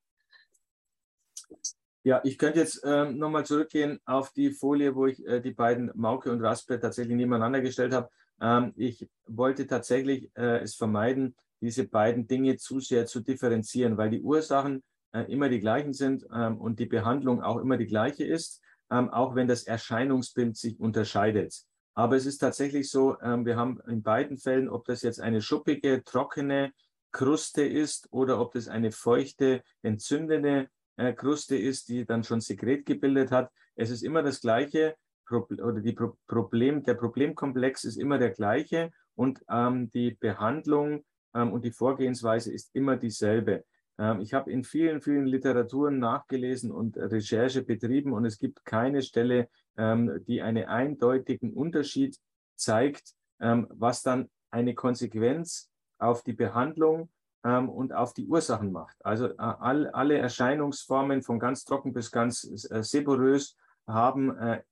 [2.04, 5.90] Ja, ich könnte jetzt ähm, nochmal zurückgehen auf die Folie, wo ich äh, die beiden
[5.96, 8.08] Mauke und Raspe tatsächlich nebeneinander gestellt habe.
[8.40, 14.10] Ähm, ich wollte tatsächlich äh, es vermeiden, diese beiden Dinge zu sehr zu differenzieren, weil
[14.10, 14.82] die Ursachen
[15.12, 19.10] äh, immer die gleichen sind ähm, und die Behandlung auch immer die gleiche ist, ähm,
[19.10, 21.64] auch wenn das Erscheinungsbild sich unterscheidet.
[21.94, 25.40] Aber es ist tatsächlich so, ähm, wir haben in beiden Fällen, ob das jetzt eine
[25.40, 26.72] schuppige, trockene
[27.10, 32.84] Kruste ist oder ob das eine feuchte, entzündende äh, Kruste ist, die dann schon Sekret
[32.84, 33.50] gebildet hat.
[33.74, 34.96] Es ist immer das Gleiche
[35.30, 41.04] oder die Pro Problem, der Problemkomplex ist immer der gleiche und ähm, die Behandlung
[41.42, 43.64] und die Vorgehensweise ist immer dieselbe.
[43.98, 49.02] Ähm, ich habe in vielen, vielen Literaturen nachgelesen und Recherche betrieben und es gibt keine
[49.02, 52.18] Stelle, ähm, die einen eindeutigen Unterschied
[52.54, 57.10] zeigt, ähm, was dann eine Konsequenz auf die Behandlung
[57.44, 58.96] ähm, und auf die Ursachen macht.
[59.04, 63.56] Also äh, all, alle Erscheinungsformen von ganz trocken bis ganz äh, seborrös
[63.86, 64.62] haben äh,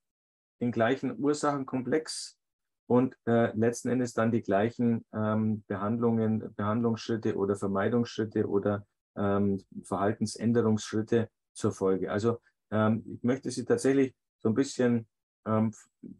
[0.61, 2.37] den gleichen Ursachenkomplex
[2.87, 11.29] und äh, letzten Endes dann die gleichen ähm, Behandlungen, Behandlungsschritte oder Vermeidungsschritte oder ähm, Verhaltensänderungsschritte
[11.53, 12.11] zur Folge.
[12.11, 12.39] Also
[12.71, 15.07] ähm, ich möchte Sie tatsächlich so ein bisschen
[15.45, 15.73] ähm,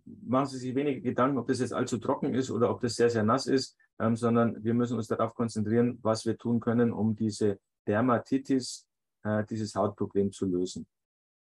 [0.06, 3.10] machen Sie sich weniger Gedanken, ob das jetzt allzu trocken ist oder ob das sehr,
[3.10, 7.16] sehr nass ist, ähm, sondern wir müssen uns darauf konzentrieren, was wir tun können, um
[7.16, 8.88] diese Dermatitis,
[9.24, 10.88] äh, dieses Hautproblem zu lösen.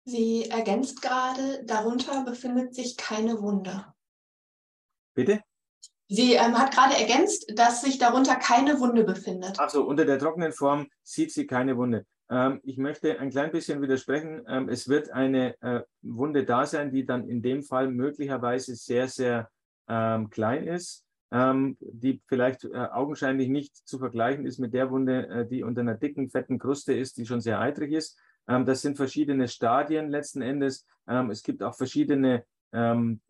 [0.06, 3.86] Sie ergänzt gerade, darunter befindet sich keine Wunde.
[5.14, 5.42] Bitte?
[6.08, 9.60] Sie ähm, hat gerade ergänzt, dass sich darunter keine Wunde befindet.
[9.60, 12.06] Also unter der trockenen Form sieht sie keine Wunde.
[12.30, 14.44] Ähm, ich möchte ein klein bisschen widersprechen.
[14.48, 19.08] Ähm, es wird eine äh, Wunde da sein, die dann in dem Fall möglicherweise sehr,
[19.08, 19.50] sehr
[19.88, 25.48] ähm, klein ist, die vielleicht äh, augenscheinlich nicht zu vergleichen ist mit der Wunde, äh,
[25.48, 28.20] die unter einer dicken, fetten Kruste ist, die schon sehr eitrig ist.
[28.48, 30.86] Ähm, das sind verschiedene Stadien letzten Endes.
[31.08, 32.44] Ähm, es gibt auch verschiedene,
[32.74, 33.22] ähm,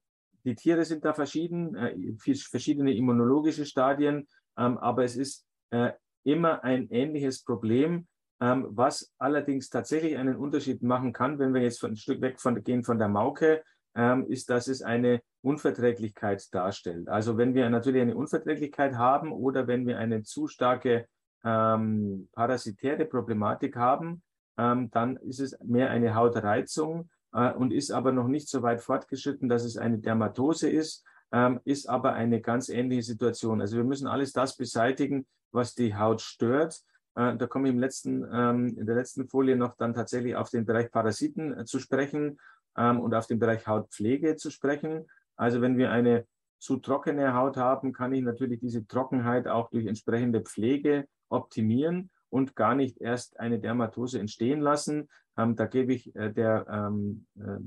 [0.44, 4.28] die Tiere sind da verschieden, äh, verschiedene immunologische Stadien,
[4.58, 5.92] ähm, aber es ist äh,
[6.24, 8.08] immer ein ähnliches Problem,
[8.40, 12.40] ähm, was allerdings tatsächlich einen Unterschied machen kann, wenn wir jetzt von, ein Stück weg
[12.40, 13.64] von, gehen von der Mauke,
[13.96, 17.08] ähm, ist, dass es eine Unverträglichkeit darstellt.
[17.08, 21.08] Also wenn wir natürlich eine Unverträglichkeit haben oder wenn wir eine zu starke
[21.44, 24.24] ähm, parasitäre Problematik haben,
[24.58, 29.48] ähm, dann ist es mehr eine Hautreizung und ist aber noch nicht so weit fortgeschritten,
[29.48, 33.62] dass es eine Dermatose ist, ähm, ist aber eine ganz ähnliche Situation.
[33.62, 36.82] Also wir müssen alles das beseitigen, was die Haut stört.
[37.16, 40.50] Äh, da komme ich im letzten, ähm, in der letzten Folie noch dann tatsächlich auf
[40.50, 42.40] den Bereich Parasiten äh, zu sprechen
[42.78, 45.08] ähm, und auf den Bereich Hautpflege zu sprechen.
[45.36, 46.26] Also wenn wir eine
[46.60, 52.56] zu trockene Haut haben, kann ich natürlich diese Trockenheit auch durch entsprechende Pflege optimieren und
[52.56, 55.10] gar nicht erst eine Dermatose entstehen lassen.
[55.42, 57.60] Ähm, da gebe ich äh, der ähm, äh,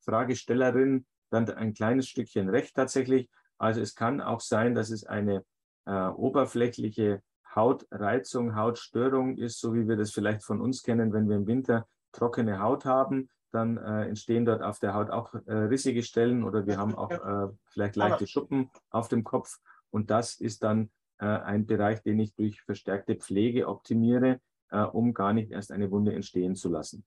[0.00, 3.28] Fragestellerin dann ein kleines Stückchen recht tatsächlich.
[3.58, 5.44] Also es kann auch sein, dass es eine
[5.86, 7.22] äh, oberflächliche
[7.54, 11.86] Hautreizung, Hautstörung ist, so wie wir das vielleicht von uns kennen, wenn wir im Winter
[12.12, 16.66] trockene Haut haben, dann äh, entstehen dort auf der Haut auch äh, rissige Stellen oder
[16.66, 19.58] wir haben auch äh, vielleicht leichte Schuppen auf dem Kopf.
[19.90, 24.40] Und das ist dann äh, ein Bereich, den ich durch verstärkte Pflege optimiere,
[24.70, 27.04] äh, um gar nicht erst eine Wunde entstehen zu lassen.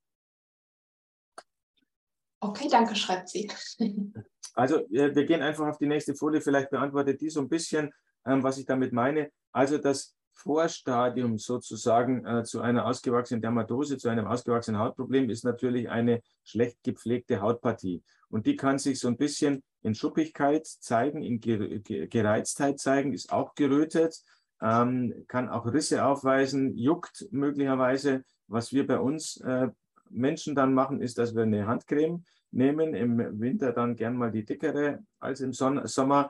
[2.41, 3.51] Okay, danke, schreibt sie.
[4.55, 6.41] Also wir gehen einfach auf die nächste Folie.
[6.41, 7.93] Vielleicht beantwortet die so ein bisschen,
[8.26, 9.32] ähm, was ich damit meine.
[9.53, 15.89] Also das Vorstadium sozusagen äh, zu einer ausgewachsenen Dermatose, zu einem ausgewachsenen Hautproblem ist natürlich
[15.89, 18.03] eine schlecht gepflegte Hautpartie.
[18.30, 23.55] Und die kann sich so ein bisschen in Schuppigkeit zeigen, in Gereiztheit zeigen, ist auch
[23.55, 24.22] gerötet,
[24.62, 28.24] ähm, kann auch Risse aufweisen, juckt möglicherweise.
[28.47, 29.70] Was wir bei uns äh,
[30.10, 34.45] Menschen dann machen, ist, dass wir eine Handcreme nehmen, im Winter dann gern mal die
[34.45, 36.30] dickere als im Son Sommer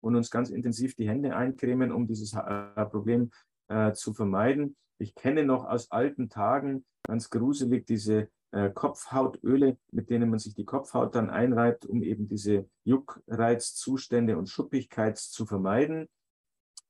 [0.00, 3.30] und uns ganz intensiv die Hände eincremen, um dieses äh, Problem
[3.68, 4.76] äh, zu vermeiden.
[4.98, 10.54] Ich kenne noch aus alten Tagen ganz gruselig diese äh, Kopfhautöle, mit denen man sich
[10.54, 16.08] die Kopfhaut dann einreibt, um eben diese Juckreizzustände und Schuppigkeit zu vermeiden.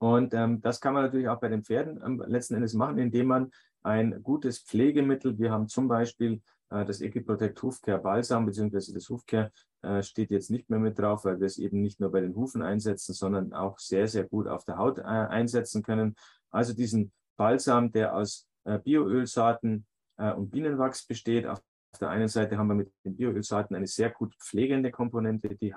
[0.04, 3.26] Und ähm, das kann man natürlich auch bei den Pferden ähm, letzten Endes machen, indem
[3.26, 3.50] man
[3.82, 9.50] ein gutes Pflegemittel, wir haben zum Beispiel äh, das Equiprotect Hufcare Balsam, beziehungsweise das Hufcare
[9.80, 12.34] äh, steht jetzt nicht mehr mit drauf, weil wir es eben nicht nur bei den
[12.34, 16.16] Hufen einsetzen, sondern auch sehr, sehr gut auf der Haut äh, einsetzen können.
[16.50, 18.46] Also diesen Balsam, der aus
[18.84, 19.86] Bioölsaaten
[20.16, 21.46] und Bienenwachs besteht.
[21.46, 21.60] Auf
[22.00, 25.56] der einen Seite haben wir mit den Bioölsaaten eine sehr gut pflegende Komponente.
[25.56, 25.74] Die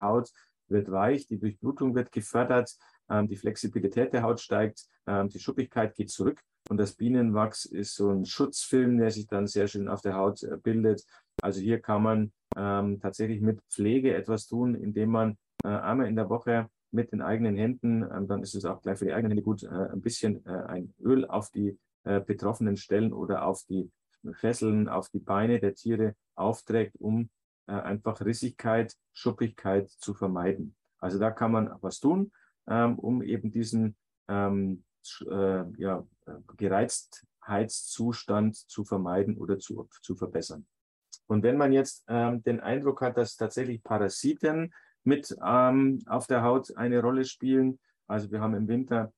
[0.00, 0.30] Haut
[0.68, 2.76] wird weich, die Durchblutung wird gefördert,
[3.10, 6.40] die Flexibilität der Haut steigt, ähm, die Schuppigkeit geht zurück.
[6.68, 10.42] Und das Bienenwachs ist so ein Schutzfilm, der sich dann sehr schön auf der Haut
[10.42, 11.04] äh, bildet.
[11.40, 16.16] Also hier kann man ähm, tatsächlich mit Pflege etwas tun, indem man äh, einmal in
[16.16, 19.32] der Woche mit den eigenen Händen, ähm, dann ist es auch gleich für die eigenen
[19.32, 23.64] Hände gut, äh, ein bisschen äh, ein Öl auf die äh, betroffenen Stellen oder auf
[23.68, 23.90] die
[24.32, 27.30] Fesseln, auf die Beine der Tiere aufträgt, um
[27.66, 30.74] äh, einfach Rissigkeit, Schuppigkeit zu vermeiden.
[30.98, 32.32] Also da kann man was tun,
[32.68, 33.96] ähm, um eben diesen
[34.28, 34.84] ähm,
[35.28, 36.06] äh, ja,
[36.56, 40.66] Gereiztheitszustand zu vermeiden oder zu, zu verbessern.
[41.26, 44.72] Und wenn man jetzt ähm, den Eindruck hat, dass tatsächlich Parasiten
[45.04, 49.12] mit ähm, auf der Haut eine Rolle spielen, also wir haben im Winter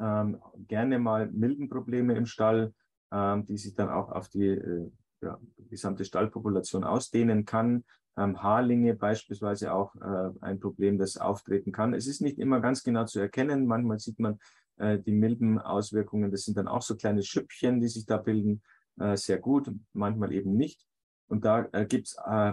[0.00, 2.72] ähm, gerne mal Milbenprobleme im Stall,
[3.12, 4.90] ähm, die sich dann auch auf die äh,
[5.22, 7.84] ja, gesamte Stallpopulation ausdehnen kann.
[8.16, 11.94] Ähm, Haarlinge beispielsweise auch äh, ein Problem, das auftreten kann.
[11.94, 13.66] Es ist nicht immer ganz genau zu erkennen.
[13.66, 14.38] Manchmal sieht man
[14.76, 16.30] äh, die milden Auswirkungen.
[16.30, 18.62] Das sind dann auch so kleine Schüppchen, die sich da bilden,
[18.98, 20.86] äh, sehr gut, manchmal eben nicht.
[21.28, 22.52] Und da äh, gibt es äh,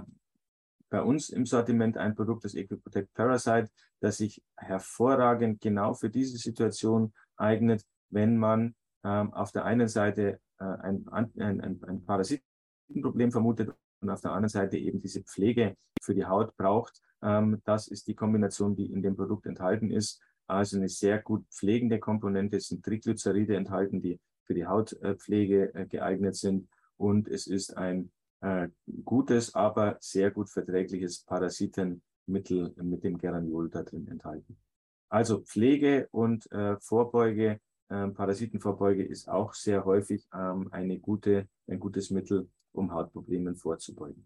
[0.90, 6.38] bei uns im Sortiment ein Produkt, das EquiProtect Parasite, das sich hervorragend genau für diese
[6.38, 13.32] Situation eignet, wenn man ähm, auf der einen Seite äh, ein, ein, ein, ein Parasitenproblem
[13.32, 17.02] vermutet und auf der anderen Seite eben diese Pflege für die Haut braucht.
[17.22, 20.22] Ähm, das ist die Kombination, die in dem Produkt enthalten ist
[20.52, 22.58] also eine sehr gut pflegende Komponente.
[22.58, 26.68] Es sind Triglyceride enthalten, die für die Hautpflege äh, geeignet sind.
[26.98, 28.68] Und es ist ein äh,
[29.06, 34.58] gutes, aber sehr gut verträgliches Parasitenmittel mit dem Geraniol da drin enthalten.
[35.10, 41.80] Also Pflege und äh, Vorbeuge, äh, Parasitenvorbeuge ist auch sehr häufig ähm, eine gute, ein
[41.80, 44.26] gutes Mittel, um Hautproblemen vorzubeugen.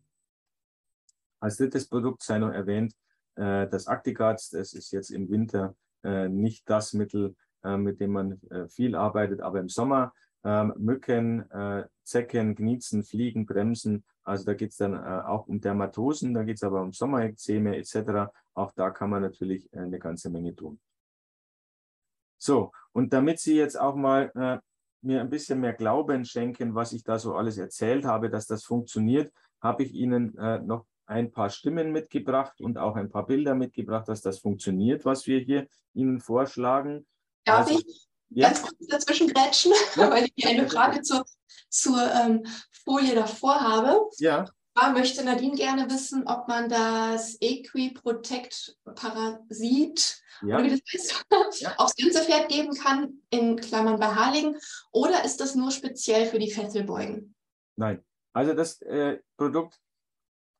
[1.39, 2.93] Als drittes Produkt sei noch erwähnt,
[3.36, 8.12] äh, das Actigat, das ist jetzt im Winter äh, nicht das Mittel, äh, mit dem
[8.12, 14.06] man äh, viel arbeitet, aber im Sommer ähm, Mücken, äh, Zecken, Gniezen, Fliegen, Bremsen.
[14.24, 17.76] Also da geht es dann äh, auch um Dermatosen, da geht es aber um Sommerekzeme
[17.78, 18.32] etc.
[18.54, 20.80] Auch da kann man natürlich eine ganze Menge tun.
[22.38, 24.62] So, und damit Sie jetzt auch mal
[25.06, 28.64] mir ein bisschen mehr Glauben schenken, was ich da so alles erzählt habe, dass das
[28.64, 29.32] funktioniert,
[29.62, 34.08] habe ich Ihnen äh, noch ein paar Stimmen mitgebracht und auch ein paar Bilder mitgebracht,
[34.08, 37.06] dass das funktioniert, was wir hier Ihnen vorschlagen.
[37.45, 38.47] Darf also, ich ja?
[38.47, 40.10] ganz kurz dazwischen grätschen, ja.
[40.12, 41.24] weil ich eine Frage zur,
[41.70, 42.43] zur ähm,
[42.84, 44.10] Folie davor habe.
[44.18, 44.45] Ja.
[44.76, 50.58] Da möchte Nadine gerne wissen, ob man das Equiprotect Parasit ja.
[50.58, 51.26] oder wie das heißt,
[51.62, 51.74] ja.
[51.78, 54.58] aufs ganze Pferd geben kann, in Klammern bei Haarlegen,
[54.92, 57.34] oder ist das nur speziell für die Fesselbeugen?
[57.78, 58.04] Nein,
[58.34, 59.80] also das äh, Produkt,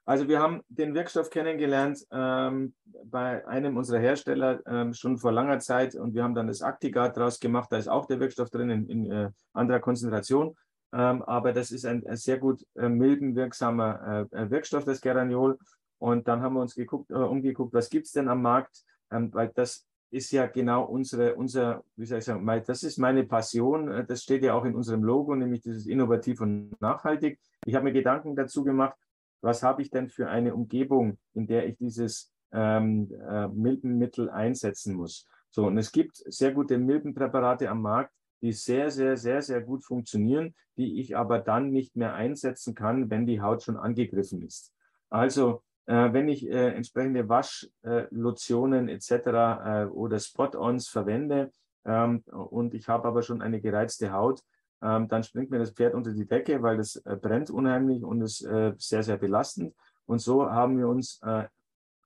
[0.07, 2.74] also wir haben den Wirkstoff kennengelernt ähm,
[3.05, 7.18] bei einem unserer Hersteller ähm, schon vor langer Zeit und wir haben dann das Actigard
[7.18, 10.55] draus gemacht, da ist auch der Wirkstoff drin in, in äh, anderer Konzentration.
[10.93, 15.57] Ähm, aber das ist ein, ein sehr gut äh, milbenwirksamer äh, Wirkstoff, das Geraniol.
[15.97, 19.33] Und dann haben wir uns geguckt, äh, umgeguckt, was gibt es denn am Markt, ähm,
[19.33, 23.23] weil das ist ja genau unsere, unser, wie soll ich sagen, mein, das ist meine
[23.23, 23.91] Passion.
[23.91, 27.39] Äh, das steht ja auch in unserem Logo, nämlich dieses innovativ und nachhaltig.
[27.65, 28.97] Ich habe mir Gedanken dazu gemacht,
[29.41, 34.95] was habe ich denn für eine Umgebung, in der ich dieses ähm, äh, Milbenmittel einsetzen
[34.95, 35.27] muss.
[35.49, 38.13] So, und es gibt sehr gute Milbenpräparate am Markt,
[38.45, 43.09] die sehr, sehr, sehr, sehr gut funktionieren, die ich aber dann nicht mehr einsetzen kann,
[43.09, 44.71] wenn die Haut schon angegriffen ist.
[45.09, 49.09] Also äh, wenn ich äh, entsprechende Waschlotionen äh, etc.
[49.11, 51.51] Äh, oder Spot-ons verwende
[51.85, 54.41] ähm, und ich habe aber schon eine gereizte Haut,
[54.83, 58.21] ähm, dann springt mir das Pferd unter die Decke, weil das äh, brennt unheimlich und
[58.21, 59.73] ist äh, sehr, sehr belastend.
[60.05, 61.19] Und so haben wir uns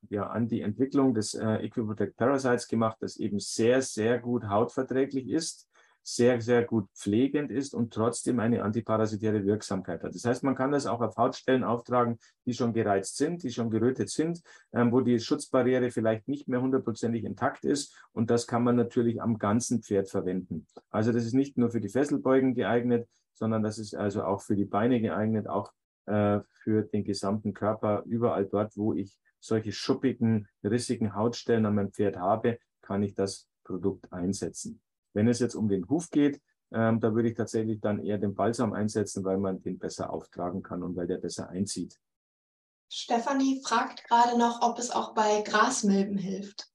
[0.07, 5.27] ja, an die Entwicklung des äh, Equiprotect Parasites gemacht, das eben sehr, sehr gut hautverträglich
[5.27, 5.68] ist
[6.15, 10.15] sehr, sehr gut pflegend ist und trotzdem eine antiparasitäre Wirksamkeit hat.
[10.15, 13.69] Das heißt, man kann das auch auf Hautstellen auftragen, die schon gereizt sind, die schon
[13.69, 14.41] gerötet sind,
[14.73, 17.95] ähm, wo die Schutzbarriere vielleicht nicht mehr hundertprozentig intakt ist.
[18.11, 20.65] Und das kann man natürlich am ganzen Pferd verwenden.
[20.89, 24.55] Also das ist nicht nur für die Fesselbeugen geeignet, sondern das ist also auch für
[24.55, 25.71] die Beine geeignet, auch
[26.07, 28.03] äh, für den gesamten Körper.
[28.05, 33.47] Überall dort, wo ich solche schuppigen, rissigen Hautstellen an meinem Pferd habe, kann ich das
[33.63, 34.81] Produkt einsetzen.
[35.13, 36.41] Wenn es jetzt um den Huf geht,
[36.71, 40.61] ähm, da würde ich tatsächlich dann eher den Balsam einsetzen, weil man den besser auftragen
[40.61, 41.99] kann und weil der besser einzieht.
[42.91, 46.67] Stefanie fragt gerade noch, ob es auch bei Grasmilben hilft.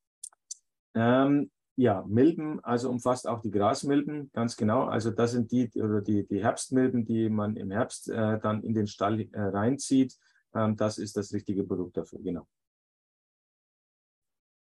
[0.95, 4.85] Ähm, ja, Milben, also umfasst auch die Grasmilben, ganz genau.
[4.85, 8.75] Also das sind die oder die, die Herbstmilben, die man im Herbst äh, dann in
[8.75, 10.17] den Stall äh, reinzieht.
[10.55, 12.47] Ähm, das ist das richtige Produkt dafür, genau.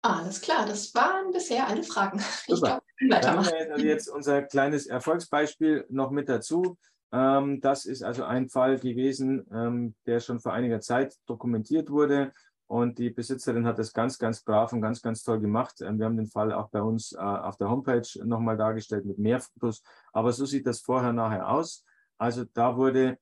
[0.05, 2.19] Alles klar, das waren bisher alle Fragen.
[2.47, 3.55] Ich glaube, wir können weitermachen.
[3.59, 6.77] Dann also jetzt unser kleines Erfolgsbeispiel noch mit dazu.
[7.11, 12.33] Ähm, das ist also ein Fall gewesen, ähm, der schon vor einiger Zeit dokumentiert wurde.
[12.67, 15.81] Und die Besitzerin hat das ganz, ganz brav und ganz, ganz toll gemacht.
[15.81, 19.19] Ähm, wir haben den Fall auch bei uns äh, auf der Homepage nochmal dargestellt mit
[19.19, 19.83] mehr Fotos.
[20.13, 21.83] Aber so sieht das vorher, nachher aus.
[22.19, 23.17] Also da wurde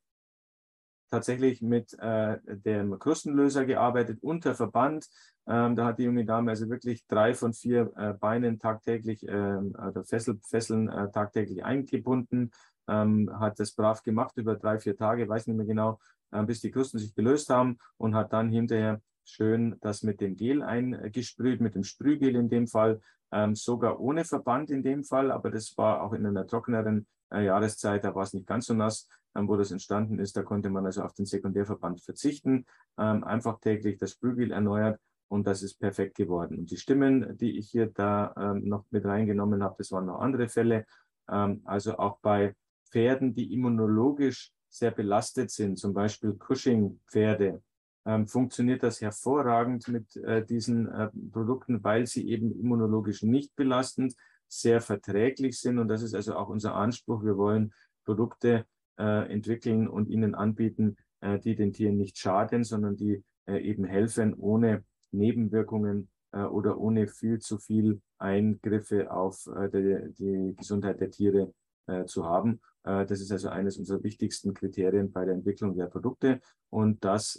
[1.12, 5.06] tatsächlich mit äh, dem Krustenlöser gearbeitet unter Verband.
[5.46, 9.56] Ähm, da hat die junge Dame also wirklich drei von vier äh, Beinen tagtäglich, äh,
[9.58, 12.50] oder Fessel, Fesseln äh, tagtäglich eingebunden,
[12.88, 16.00] ähm, hat das brav gemacht über drei, vier Tage, weiß nicht mehr genau,
[16.30, 20.34] äh, bis die Krusten sich gelöst haben und hat dann hinterher schön das mit dem
[20.34, 23.02] Gel eingesprüht, mit dem Sprühgel in dem Fall,
[23.32, 27.06] ähm, sogar ohne Verband in dem Fall, aber das war auch in einer trockeneren
[27.40, 30.36] Jahreszeit, da war es nicht ganz so nass ähm, wo das entstanden ist.
[30.36, 32.66] Da konnte man also auf den Sekundärverband verzichten,
[32.98, 36.58] ähm, einfach täglich das Sprühgel erneuert und das ist perfekt geworden.
[36.58, 40.20] Und die Stimmen, die ich hier da ähm, noch mit reingenommen habe, das waren noch
[40.20, 40.84] andere Fälle.
[41.26, 42.54] also auch bei
[42.90, 47.62] Pferden, die immunologisch sehr belastet sind, zum Beispiel Cushing-Pferde,
[48.04, 54.14] ähm, funktioniert das hervorragend mit äh, diesen äh, Produkten, weil sie eben immunologisch nicht belastend,
[54.52, 55.78] sehr verträglich sind.
[55.78, 57.24] Und das ist also auch unser Anspruch.
[57.24, 57.72] Wir wollen
[58.04, 58.66] Produkte
[58.98, 63.84] äh, entwickeln und ihnen anbieten, äh, die den Tieren nicht schaden, sondern die äh, eben
[63.84, 71.00] helfen, ohne Nebenwirkungen äh, oder ohne viel zu viel Eingriffe auf äh, die, die, Gesundheit
[71.00, 71.52] der Tiere
[71.86, 72.60] äh, zu haben.
[72.84, 77.36] das ist also eines unserer wichtigsten Kriterien bei der Entwicklung der Produkte und das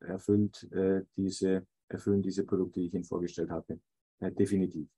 [0.00, 0.66] erfüllt
[1.16, 3.78] diese, erfüllen diese Produkte, die ich Ihnen vorgestellt habe,
[4.20, 4.88] definitiv.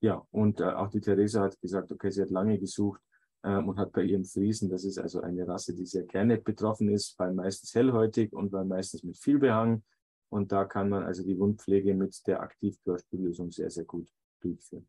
[0.00, 3.00] Ja, und auch die Theresa hat gesagt, okay, sie hat lange gesucht
[3.42, 6.88] ähm, und hat bei ihren Friesen, das ist also eine Rasse, die sehr gerne betroffen
[6.88, 9.82] ist, weil meistens hellhäutig und weil meistens mit viel Behang.
[10.30, 14.08] Und da kann man also die Wundpflege mit der Aktivchlorspüllösung sehr, sehr gut
[14.40, 14.86] durchführen.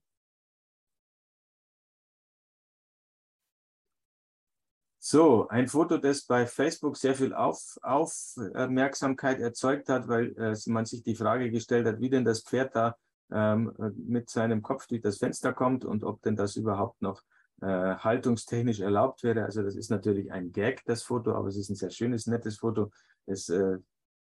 [5.02, 10.86] So, ein Foto, das bei Facebook sehr viel Auf, Aufmerksamkeit erzeugt hat, weil äh, man
[10.86, 12.96] sich die Frage gestellt hat, wie denn das Pferd da
[13.32, 17.22] ähm, mit seinem Kopf durch das Fenster kommt und ob denn das überhaupt noch
[17.62, 19.44] äh, haltungstechnisch erlaubt wäre.
[19.44, 22.58] Also das ist natürlich ein Gag, das Foto, aber es ist ein sehr schönes, nettes
[22.58, 22.92] Foto.
[23.26, 23.78] Es äh,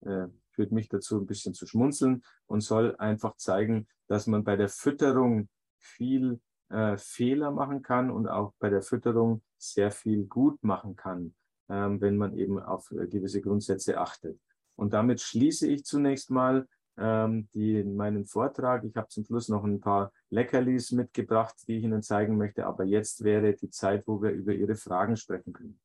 [0.03, 4.57] äh, führt mich dazu, ein bisschen zu schmunzeln und soll einfach zeigen, dass man bei
[4.57, 5.49] der Fütterung
[5.79, 11.35] viel äh, Fehler machen kann und auch bei der Fütterung sehr viel gut machen kann,
[11.69, 14.39] ähm, wenn man eben auf gewisse Grundsätze achtet.
[14.77, 16.67] Und damit schließe ich zunächst mal
[16.99, 18.85] ähm, die, meinen Vortrag.
[18.85, 22.67] Ich habe zum Schluss noch ein paar Leckerlis mitgebracht, die ich Ihnen zeigen möchte.
[22.67, 25.81] Aber jetzt wäre die Zeit, wo wir über Ihre Fragen sprechen können.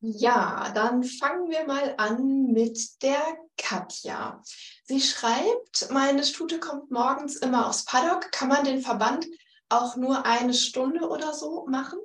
[0.00, 3.20] Ja, dann fangen wir mal an mit der
[3.56, 4.40] Katja.
[4.84, 8.30] Sie schreibt, meine Stute kommt morgens immer aufs Paddock.
[8.30, 9.26] Kann man den Verband
[9.68, 11.98] auch nur eine Stunde oder so machen?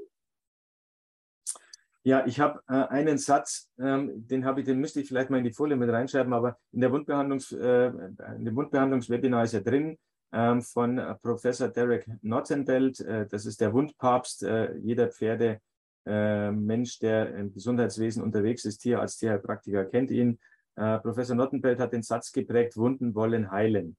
[2.05, 5.37] Ja, ich habe äh, einen Satz, ähm, den habe ich, den müsste ich vielleicht mal
[5.37, 7.87] in die Folie mit reinschreiben, aber in der Wundbehandlungs, äh,
[8.35, 9.97] in dem Wundbehandlungswebinar ist er drin
[10.33, 12.99] ähm, von äh, Professor Derek Nottenbelt.
[12.99, 15.61] Äh, das ist der Wundpapst äh, jeder Pferde.
[16.05, 20.39] Äh, Mensch, der im Gesundheitswesen unterwegs ist, Tierarzt, Tierheilpraktiker, kennt ihn.
[20.75, 23.95] Professor Nottenbelt hat den Satz geprägt, Wunden wollen heilen.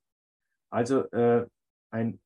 [0.70, 1.04] Also
[1.92, 2.18] ein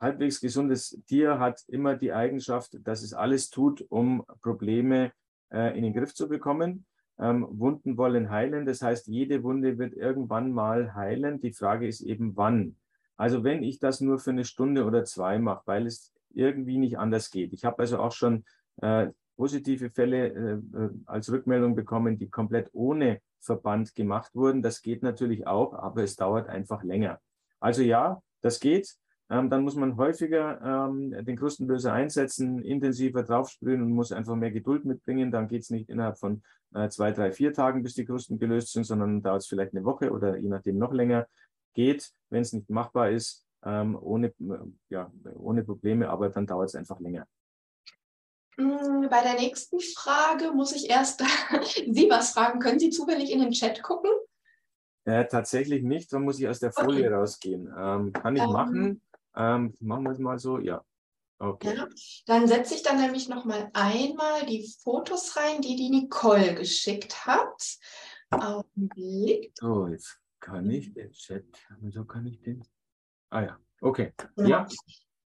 [0.00, 5.12] halbwegs gesundes Tier hat immer die Eigenschaft, dass es alles tut, um Probleme
[5.50, 6.86] äh, in den Griff zu bekommen.
[7.18, 11.40] Ähm, Wunden wollen heilen, das heißt, jede Wunde wird irgendwann mal heilen.
[11.40, 12.76] Die Frage ist eben, wann.
[13.16, 16.98] Also wenn ich das nur für eine Stunde oder zwei mache, weil es irgendwie nicht
[16.98, 17.52] anders geht.
[17.52, 18.44] Ich habe also auch schon
[18.80, 24.62] äh, positive Fälle äh, äh als Rückmeldung bekommen, die komplett ohne Verband gemacht wurden.
[24.62, 27.20] Das geht natürlich auch, aber es dauert einfach länger.
[27.58, 28.96] Also ja, das geht.
[29.30, 34.50] Ähm, dann muss man häufiger ähm, den Krustenlöser einsetzen, intensiver draufsprühen und muss einfach mehr
[34.50, 35.30] Geduld mitbringen.
[35.30, 36.42] Dann geht es nicht innerhalb von
[36.74, 39.84] äh, zwei, drei, vier Tagen, bis die Krusten gelöst sind, sondern dauert es vielleicht eine
[39.84, 41.26] Woche oder je nachdem noch länger.
[41.74, 44.32] Geht, wenn es nicht machbar ist, ähm, ohne,
[44.88, 47.26] ja, ohne Probleme, aber dann dauert es einfach länger.
[48.56, 51.22] Hm, bei der nächsten Frage muss ich erst
[51.92, 52.60] Sie was fragen.
[52.60, 54.10] Können Sie zufällig in den Chat gucken?
[55.04, 57.14] Äh, tatsächlich nicht, dann muss ich aus der Folie okay.
[57.14, 57.72] rausgehen.
[57.78, 59.02] Ähm, kann ich ähm, machen.
[59.38, 60.84] Ähm, machen wir es mal so, ja.
[61.38, 61.76] Okay.
[61.76, 61.86] Ja,
[62.26, 67.24] dann setze ich dann nämlich noch mal einmal die Fotos rein, die die Nicole geschickt
[67.24, 67.78] hat.
[68.30, 69.52] Augenblick.
[69.54, 71.44] So, jetzt kann ich den Chat,
[71.80, 72.64] wieso kann ich den?
[73.30, 74.12] Ah ja, okay.
[74.36, 74.46] Ja.
[74.46, 74.66] ja.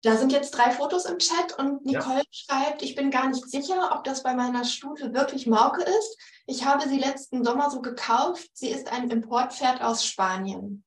[0.03, 2.25] Da sind jetzt drei Fotos im Chat und Nicole ja.
[2.31, 6.17] schreibt, ich bin gar nicht sicher, ob das bei meiner Stute wirklich Mauke ist.
[6.47, 8.49] Ich habe sie letzten Sommer so gekauft.
[8.53, 10.85] Sie ist ein Importpferd aus Spanien.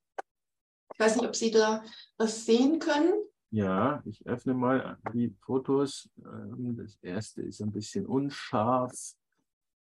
[0.94, 1.84] Ich weiß nicht, ob Sie da
[2.18, 3.14] was sehen können.
[3.52, 6.10] Ja, ich öffne mal die Fotos.
[6.18, 8.94] Ähm, das erste ist ein bisschen unscharf.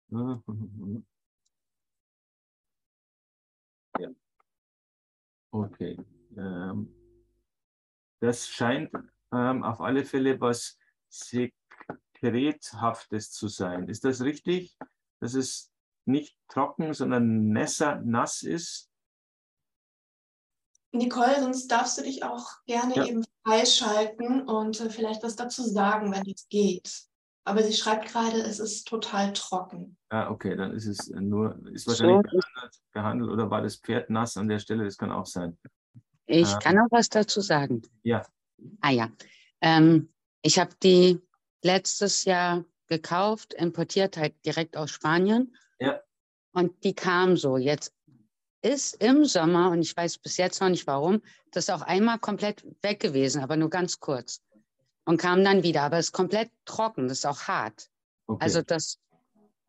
[0.09, 0.43] Ja.
[5.51, 5.99] Okay.
[6.37, 6.95] Ähm,
[8.21, 8.91] das scheint
[9.33, 10.79] ähm, auf alle Fälle was
[11.09, 13.89] Sekrethaftes zu sein.
[13.89, 14.77] Ist das richtig?
[15.21, 15.73] Dass es
[16.07, 18.90] nicht trocken, sondern nässer, nass ist?
[20.93, 23.05] Nicole, sonst darfst du dich auch gerne ja.
[23.07, 27.05] eben freischalten und äh, vielleicht was dazu sagen, wenn es geht.
[27.45, 29.97] Aber sie schreibt gerade, es ist total trocken.
[30.11, 32.39] Ah, okay, dann ist es nur, ist wahrscheinlich so.
[32.39, 34.85] behandelt, behandelt, oder war das Pferd nass an der Stelle?
[34.85, 35.57] Das kann auch sein.
[36.27, 37.83] Ich ähm, kann auch was dazu sagen.
[38.03, 38.27] Ja.
[38.81, 39.11] Ah ja.
[39.61, 40.13] Ähm,
[40.43, 41.21] ich habe die
[41.63, 45.57] letztes Jahr gekauft, importiert halt direkt aus Spanien.
[45.79, 46.01] Ja.
[46.53, 47.57] Und die kam so.
[47.57, 47.95] Jetzt
[48.63, 52.65] ist im Sommer, und ich weiß bis jetzt noch nicht warum, das auch einmal komplett
[52.83, 54.43] weg gewesen, aber nur ganz kurz.
[55.05, 55.83] Und kam dann wieder.
[55.83, 57.89] Aber es ist komplett trocken, das ist auch hart.
[58.27, 58.45] Okay.
[58.45, 58.99] Also das,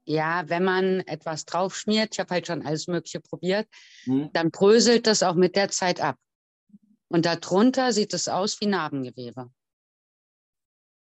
[0.03, 3.67] ja, wenn man etwas drauf schmiert, ich habe halt schon alles Mögliche probiert,
[4.05, 4.29] mhm.
[4.33, 6.17] dann bröselt das auch mit der Zeit ab.
[7.07, 9.49] Und darunter sieht es aus wie Narbengewebe.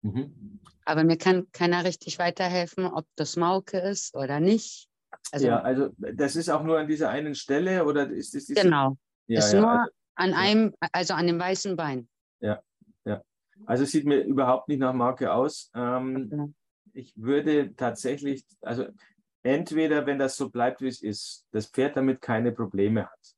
[0.01, 0.59] Mhm.
[0.85, 4.87] Aber mir kann keiner richtig weiterhelfen, ob das Mauke ist oder nicht.
[5.31, 8.97] Also, ja, also das ist auch nur an dieser einen Stelle oder ist es Genau.
[9.27, 12.07] Ja, ist ja, nur also, an einem, also an dem weißen Bein.
[12.39, 12.61] Ja,
[13.05, 13.21] ja.
[13.65, 15.71] Also es sieht mir überhaupt nicht nach Marke aus.
[15.73, 16.53] Ähm, okay.
[16.93, 18.85] Ich würde tatsächlich, also
[19.43, 23.35] entweder, wenn das so bleibt, wie es ist, das Pferd damit keine Probleme hat,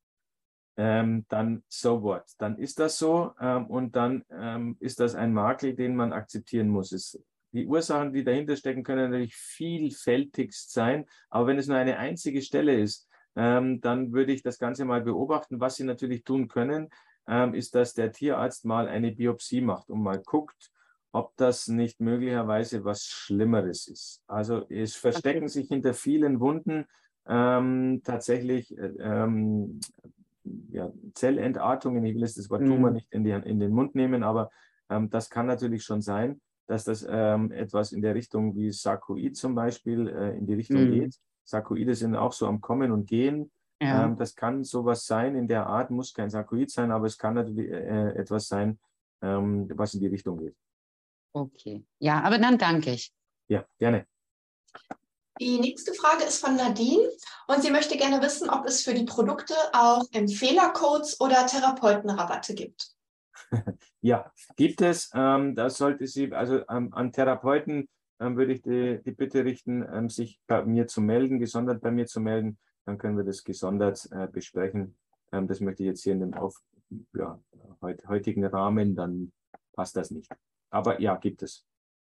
[0.78, 2.26] ähm, dann so what?
[2.38, 6.70] Dann ist das so ähm, und dann ähm, ist das ein Makel, den man akzeptieren
[6.70, 6.92] muss.
[6.92, 7.20] Es
[7.52, 11.06] die Ursachen, die dahinter stecken, können natürlich vielfältigst sein.
[11.30, 15.02] Aber wenn es nur eine einzige Stelle ist, ähm, dann würde ich das Ganze mal
[15.02, 15.60] beobachten.
[15.60, 16.90] Was Sie natürlich tun können,
[17.28, 20.72] ähm, ist, dass der Tierarzt mal eine Biopsie macht und mal guckt,
[21.11, 24.24] ob das nicht möglicherweise was Schlimmeres ist.
[24.28, 25.48] Also es verstecken okay.
[25.48, 26.86] sich hinter vielen Wunden
[27.28, 29.80] ähm, tatsächlich äh, ähm,
[30.69, 32.06] ja, Zellentartungen.
[32.06, 32.68] Ich will jetzt das Wort mhm.
[32.68, 34.49] Tumor nicht in, die, in, den Mund nehmen, aber
[34.90, 39.35] ähm, das kann natürlich schon sein, dass das ähm, etwas in der Richtung wie Sarkoid
[39.35, 40.91] zum Beispiel äh, in die Richtung mhm.
[40.91, 41.15] geht.
[41.44, 43.52] Sarkoide sind auch so am Kommen und Gehen.
[43.81, 44.06] Ja.
[44.06, 47.35] Ähm, das kann sowas sein in der Art, muss kein Sarkoid sein, aber es kann
[47.35, 48.80] natürlich äh, etwas sein,
[49.22, 50.56] ähm, was in die Richtung geht.
[51.34, 53.14] Okay, ja, aber dann danke ich.
[53.48, 54.06] Ja, gerne.
[55.39, 57.07] Die nächste Frage ist von Nadine
[57.48, 62.97] und sie möchte gerne wissen, ob es für die Produkte auch Empfehlercodes oder Therapeutenrabatte gibt.
[64.02, 65.10] ja, gibt es.
[65.14, 67.88] Ähm, das sollte sie, also ähm, an Therapeuten
[68.19, 71.91] ähm, würde ich die, die Bitte richten, ähm, sich bei mir zu melden, gesondert bei
[71.91, 72.57] mir zu melden.
[72.86, 74.98] Dann können wir das gesondert äh, besprechen.
[75.32, 76.56] Ähm, das möchte ich jetzt hier in dem auf,
[77.14, 77.40] ja,
[77.82, 79.32] heutigen Rahmen, dann
[79.74, 80.32] passt das nicht.
[80.69, 81.65] Aber ja, gibt es.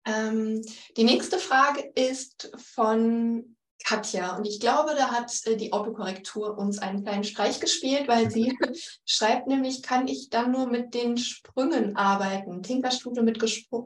[0.05, 0.63] Ähm,
[0.97, 4.37] die nächste Frage ist von Katja.
[4.37, 8.57] Und ich glaube, da hat äh, die Autokorrektur uns einen kleinen Streich gespielt, weil sie
[9.07, 12.63] schreibt nämlich, kann ich dann nur mit den Sprüngen arbeiten?
[12.63, 13.43] Tinkerstute mit,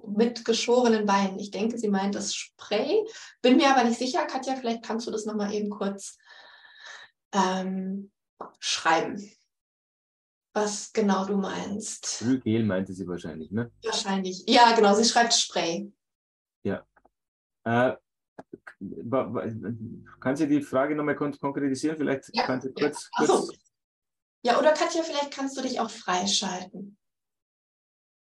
[0.07, 1.39] mit geschorenen Beinen.
[1.39, 3.05] Ich denke, sie meint das Spray.
[3.43, 4.27] Bin mir aber nicht sicher.
[4.27, 6.19] Katja, vielleicht kannst du das nochmal eben kurz
[7.33, 8.11] ähm,
[8.59, 9.31] schreiben
[10.57, 12.07] was genau du meinst.
[12.07, 13.71] Sprühgel meinte sie wahrscheinlich, ne?
[13.85, 14.43] Wahrscheinlich.
[14.49, 15.93] Ja, genau, sie schreibt Spray.
[16.63, 16.83] Ja.
[17.65, 17.95] Äh,
[20.21, 21.97] kannst du die Frage nochmal konkretisieren?
[21.97, 23.11] Vielleicht ja, kannst du kurz.
[23.19, 23.27] Ja.
[23.27, 23.51] kurz
[24.47, 26.97] ja, oder Katja, vielleicht kannst du dich auch freischalten,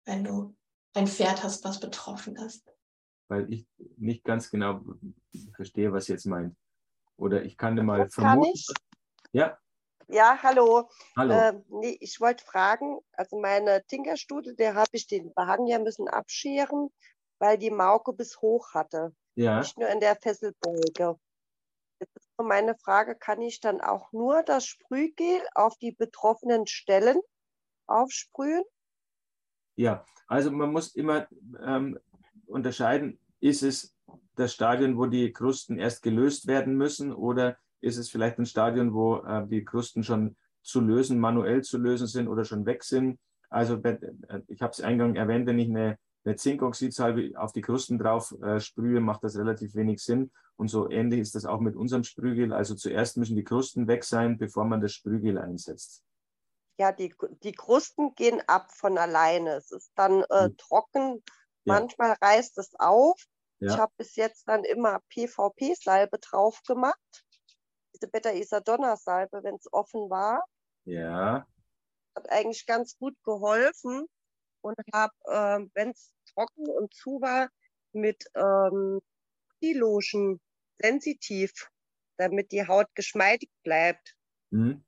[0.06, 0.56] wenn du
[0.94, 2.66] ein Pferd hast, was betroffen ist.
[3.28, 3.66] Weil ich
[3.98, 4.80] nicht ganz genau
[5.54, 6.56] verstehe, was jetzt meint.
[7.18, 8.44] Oder ich kann dir mal das vermuten.
[8.44, 8.66] Kann ich?
[9.32, 9.58] Ja.
[10.08, 10.88] Ja, hallo.
[11.16, 11.34] Hallo.
[11.34, 16.08] Äh, nee, ich wollte fragen, also meine Tinkerstute, der habe ich den Wagen ja müssen
[16.08, 16.88] abscheren,
[17.40, 19.14] weil die Mauke bis hoch hatte.
[19.36, 19.60] Ja.
[19.60, 21.18] Nicht nur in der Fesselbeuge.
[22.00, 26.66] Jetzt ist nur meine Frage, kann ich dann auch nur das Sprühgel auf die betroffenen
[26.66, 27.20] Stellen
[27.86, 28.64] aufsprühen?
[29.76, 31.28] Ja, also man muss immer
[31.62, 31.98] ähm,
[32.46, 33.94] unterscheiden, ist es
[34.34, 38.94] das Stadion, wo die Krusten erst gelöst werden müssen oder ist es vielleicht ein Stadion,
[38.94, 43.18] wo äh, die Krusten schon zu lösen, manuell zu lösen sind oder schon weg sind.
[43.48, 43.98] Also äh,
[44.48, 48.60] ich habe es eingangs erwähnt, wenn ich eine, eine Zinkoxidsalbe auf die Krusten drauf äh,
[48.60, 50.32] sprühe, macht das relativ wenig Sinn.
[50.56, 52.52] Und so ähnlich ist das auch mit unserem Sprühgel.
[52.52, 56.02] Also zuerst müssen die Krusten weg sein, bevor man das Sprühgel einsetzt.
[56.78, 59.54] Ja, die, die Krusten gehen ab von alleine.
[59.54, 60.56] Es ist dann äh, hm.
[60.56, 61.22] trocken.
[61.64, 61.74] Ja.
[61.74, 63.22] Manchmal reißt es auf.
[63.60, 63.72] Ja.
[63.72, 67.24] Ich habe bis jetzt dann immer PVP-Salbe drauf gemacht
[67.96, 70.44] diese Beta-Isadonna-Salbe, wenn es offen war.
[70.84, 71.46] Ja.
[72.14, 74.06] Hat eigentlich ganz gut geholfen
[74.66, 77.48] und habe, äh, wenn es trocken und zu war,
[77.92, 79.00] mit ähm,
[79.62, 80.40] Lotion
[80.78, 81.52] sensitiv,
[82.18, 84.14] damit die Haut geschmeidig bleibt.
[84.50, 84.84] Mhm.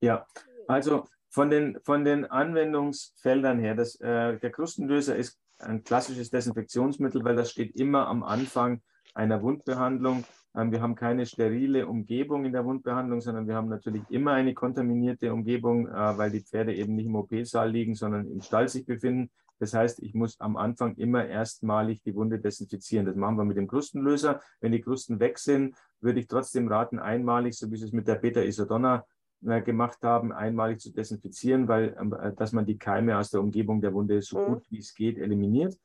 [0.00, 0.26] Ja,
[0.68, 7.24] also von den, von den Anwendungsfeldern her, das, äh, der Krustenlöser ist ein klassisches Desinfektionsmittel,
[7.24, 8.82] weil das steht immer am Anfang
[9.14, 10.24] einer Wundbehandlung.
[10.56, 14.54] Ähm, wir haben keine sterile Umgebung in der Wundbehandlung, sondern wir haben natürlich immer eine
[14.54, 18.86] kontaminierte Umgebung, äh, weil die Pferde eben nicht im OP-Saal liegen, sondern im Stall sich
[18.86, 19.30] befinden.
[19.58, 23.06] Das heißt, ich muss am Anfang immer erstmalig die Wunde desinfizieren.
[23.06, 24.40] Das machen wir mit dem Krustenlöser.
[24.60, 28.08] Wenn die Krusten weg sind, würde ich trotzdem raten, einmalig, so wie Sie es mit
[28.08, 29.04] der Beta-Isodonna
[29.46, 33.40] äh, gemacht haben, einmalig zu desinfizieren, weil ähm, äh, dass man die Keime aus der
[33.40, 34.46] Umgebung der Wunde so mhm.
[34.46, 35.76] gut wie es geht eliminiert.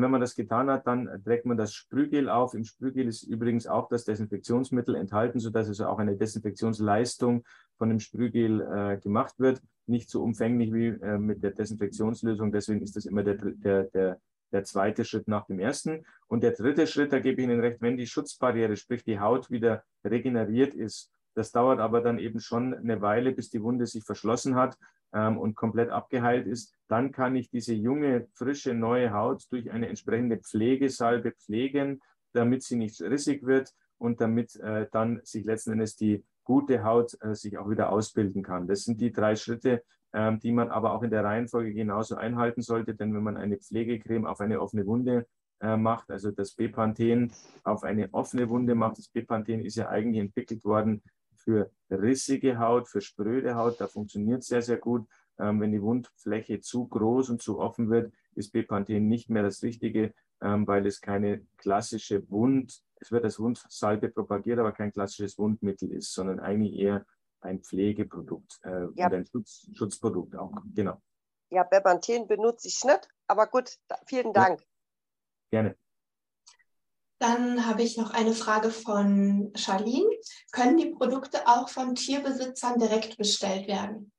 [0.00, 2.54] Wenn man das getan hat, dann trägt man das Sprühgel auf.
[2.54, 7.44] Im Sprühgel ist übrigens auch das Desinfektionsmittel enthalten, sodass also auch eine Desinfektionsleistung
[7.76, 9.60] von dem Sprühgel äh, gemacht wird.
[9.86, 12.52] Nicht so umfänglich wie äh, mit der Desinfektionslösung.
[12.52, 14.20] Deswegen ist das immer der, der, der,
[14.52, 16.04] der zweite Schritt nach dem ersten.
[16.26, 19.50] Und der dritte Schritt, da gebe ich Ihnen recht, wenn die Schutzbarriere, sprich die Haut
[19.50, 24.04] wieder regeneriert ist, das dauert aber dann eben schon eine Weile, bis die Wunde sich
[24.04, 24.76] verschlossen hat
[25.12, 26.74] ähm, und komplett abgeheilt ist.
[26.88, 32.00] Dann kann ich diese junge, frische, neue Haut durch eine entsprechende Pflegesalbe pflegen,
[32.32, 37.16] damit sie nicht rissig wird und damit äh, dann sich letzten Endes die gute Haut
[37.20, 38.66] äh, sich auch wieder ausbilden kann.
[38.66, 39.82] Das sind die drei Schritte,
[40.12, 43.58] ähm, die man aber auch in der Reihenfolge genauso einhalten sollte, denn wenn man eine
[43.58, 45.26] Pflegecreme auf eine offene Wunde
[45.60, 47.32] äh, macht, also das Bepanthen
[47.64, 51.02] auf eine offene Wunde macht, das Bepanthen ist ja eigentlich entwickelt worden
[51.42, 55.06] für rissige Haut, für spröde Haut, da funktioniert es sehr, sehr gut.
[55.38, 59.62] Ähm, wenn die Wundfläche zu groß und zu offen wird, ist Bepanthen nicht mehr das
[59.62, 65.38] Richtige, ähm, weil es keine klassische Wund, es wird als Wundsalbe propagiert, aber kein klassisches
[65.38, 67.06] Wundmittel ist, sondern eigentlich eher
[67.40, 69.06] ein Pflegeprodukt äh, ja.
[69.06, 70.52] und ein Schutz, Schutzprodukt auch.
[70.74, 71.00] Genau.
[71.50, 74.60] Ja, Bepanthen benutze ich nicht, aber gut, vielen Dank.
[74.60, 74.66] Ja.
[75.50, 75.76] Gerne.
[77.22, 80.10] Dann habe ich noch eine Frage von Charlene.
[80.50, 84.10] Können die Produkte auch von Tierbesitzern direkt bestellt werden?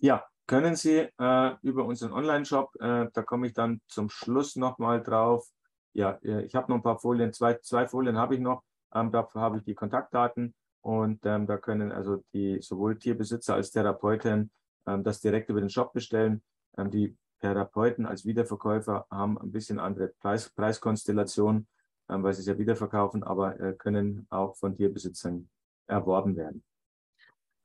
[0.00, 2.74] Ja, können Sie äh, über unseren Online-Shop.
[2.80, 5.46] Äh, da komme ich dann zum Schluss nochmal drauf.
[5.92, 8.64] Ja, äh, ich habe noch ein paar Folien, zwei, zwei Folien habe ich noch.
[8.92, 13.70] Ähm, dafür habe ich die Kontaktdaten und ähm, da können also die sowohl Tierbesitzer als
[13.70, 14.50] Therapeuten
[14.88, 16.42] ähm, das direkt über den Shop bestellen.
[16.76, 21.66] Ähm, die Therapeuten als Wiederverkäufer haben ein bisschen andere Preis, Preiskonstellationen ähm,
[22.08, 25.48] weil sie es ja wiederverkaufen, aber äh, können auch von Tierbesitzern
[25.86, 26.62] erworben werden.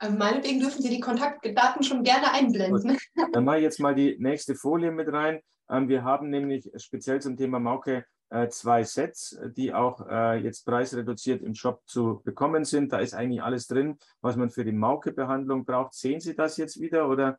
[0.01, 2.97] Also meinetwegen dürfen Sie die Kontaktdaten schon gerne einblenden.
[3.15, 3.33] Gut.
[3.33, 5.41] Dann mache ich jetzt mal die nächste Folie mit rein.
[5.69, 10.65] Ähm, wir haben nämlich speziell zum Thema Mauke äh, zwei Sets, die auch äh, jetzt
[10.65, 12.93] preisreduziert im Shop zu bekommen sind.
[12.93, 15.93] Da ist eigentlich alles drin, was man für die Mauke-Behandlung braucht.
[15.93, 17.37] Sehen Sie das jetzt wieder oder?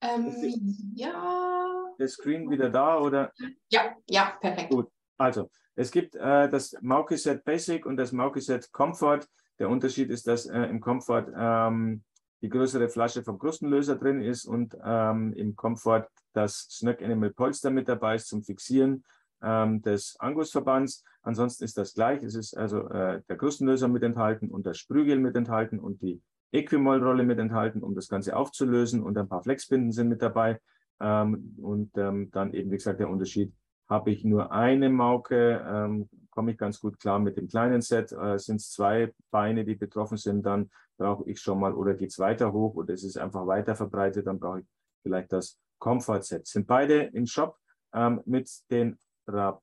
[0.00, 1.92] Ähm, ja.
[1.98, 3.32] Der Screen wieder da oder?
[3.68, 4.70] Ja, ja, perfekt.
[4.70, 4.88] Gut.
[5.18, 9.20] Also, es gibt äh, das Mauki-Set Basic und das Mauki-Set Comfort.
[9.58, 12.02] Der Unterschied ist, dass äh, im Comfort ähm,
[12.40, 17.70] die größere Flasche vom Krustenlöser drin ist und ähm, im Comfort das Snack Animal Polster
[17.70, 19.04] mit dabei ist zum Fixieren
[19.42, 21.04] ähm, des Angusverbands.
[21.22, 22.22] Ansonsten ist das gleich.
[22.22, 26.22] Es ist also äh, der Krustenlöser mit enthalten und das Sprühgel mit enthalten und die
[26.52, 30.60] Equimol-Rolle mit enthalten, um das Ganze aufzulösen und ein paar Flexbinden sind mit dabei.
[31.00, 33.52] Ähm, und ähm, dann eben, wie gesagt, der Unterschied
[33.88, 38.12] habe ich nur eine Mauke, ähm, komme ich ganz gut klar mit dem kleinen Set.
[38.12, 42.10] Äh, Sind es zwei Beine, die betroffen sind, dann brauche ich schon mal, oder geht
[42.10, 44.66] es weiter hoch oder es ist einfach weiter verbreitet, dann brauche ich
[45.02, 46.46] vielleicht das Comfort Set.
[46.46, 47.56] Sind beide im Shop
[47.94, 49.60] ähm, mit den Rabatten.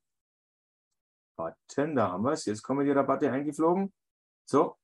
[1.95, 2.45] Da haben wir es.
[2.45, 3.93] Jetzt kommen die Rabatte eingeflogen.
[4.45, 4.77] So,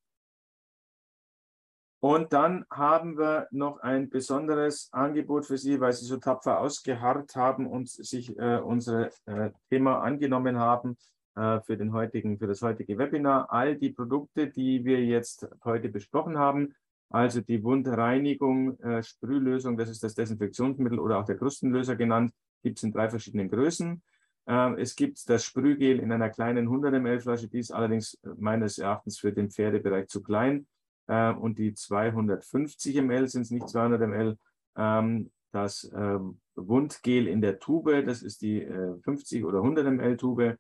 [2.02, 7.36] und dann haben wir noch ein besonderes Angebot für Sie, weil Sie so tapfer ausgeharrt
[7.36, 10.98] haben und sich äh, unser äh, Thema angenommen haben
[11.36, 13.53] äh, für, den heutigen, für das heutige Webinar.
[13.53, 16.73] All die Produkte, die wir jetzt heute besprochen haben,
[17.11, 22.34] also die Wundreinigung, äh, Sprühlösung, das ist das Desinfektionsmittel oder auch der Krustenlöser genannt,
[22.64, 24.02] gibt es in drei verschiedenen Größen.
[24.48, 28.80] Ähm, es gibt das Sprühgel in einer kleinen 100 ml Flasche, die ist allerdings meines
[28.80, 30.65] Erachtens für den Pferdebereich zu klein
[31.07, 34.38] äh, und die 250 ml sind es nicht 200 ml.
[34.76, 36.19] Ähm, das äh,
[36.56, 40.57] Wundgel in der Tube, das ist die äh, 50 oder 100 ml Tube.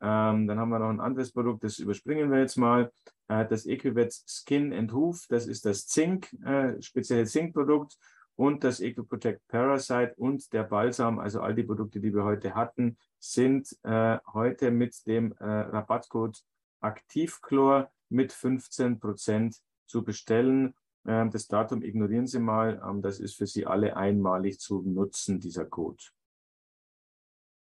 [0.00, 2.92] Ähm, dann haben wir noch ein anderes Produkt, das überspringen wir jetzt mal.
[3.28, 7.96] Äh, das Equivet Skin and Hoof, das ist das Zink, äh, spezielle Zinkprodukt
[8.36, 12.98] und das EcoProtect Parasite und der Balsam, also all die Produkte, die wir heute hatten,
[13.18, 16.42] sind äh, heute mit dem äh, Rabattcode
[16.80, 20.74] Aktivchlor mit 15 Prozent zu bestellen.
[21.06, 22.82] Ähm, das Datum ignorieren Sie mal.
[22.86, 26.02] Ähm, das ist für Sie alle einmalig zu nutzen, dieser Code.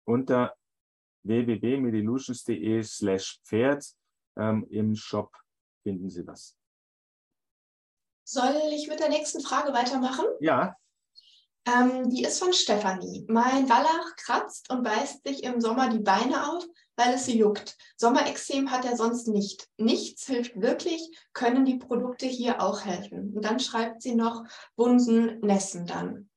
[0.05, 0.55] Unter
[1.23, 3.85] www.medilutions.de slash Pferd
[4.37, 5.35] ähm, im Shop
[5.83, 6.57] finden Sie das.
[8.23, 10.25] Soll ich mit der nächsten Frage weitermachen?
[10.39, 10.75] Ja.
[11.65, 13.25] Ähm, die ist von Stefanie.
[13.27, 16.65] Mein Wallach kratzt und beißt sich im Sommer die Beine auf,
[17.01, 17.77] weil es juckt.
[17.97, 19.67] Sommerexem hat er sonst nicht.
[19.77, 21.01] Nichts hilft wirklich,
[21.33, 23.33] können die Produkte hier auch helfen.
[23.33, 24.43] Und dann schreibt sie noch,
[24.75, 26.29] Wunden nässen dann.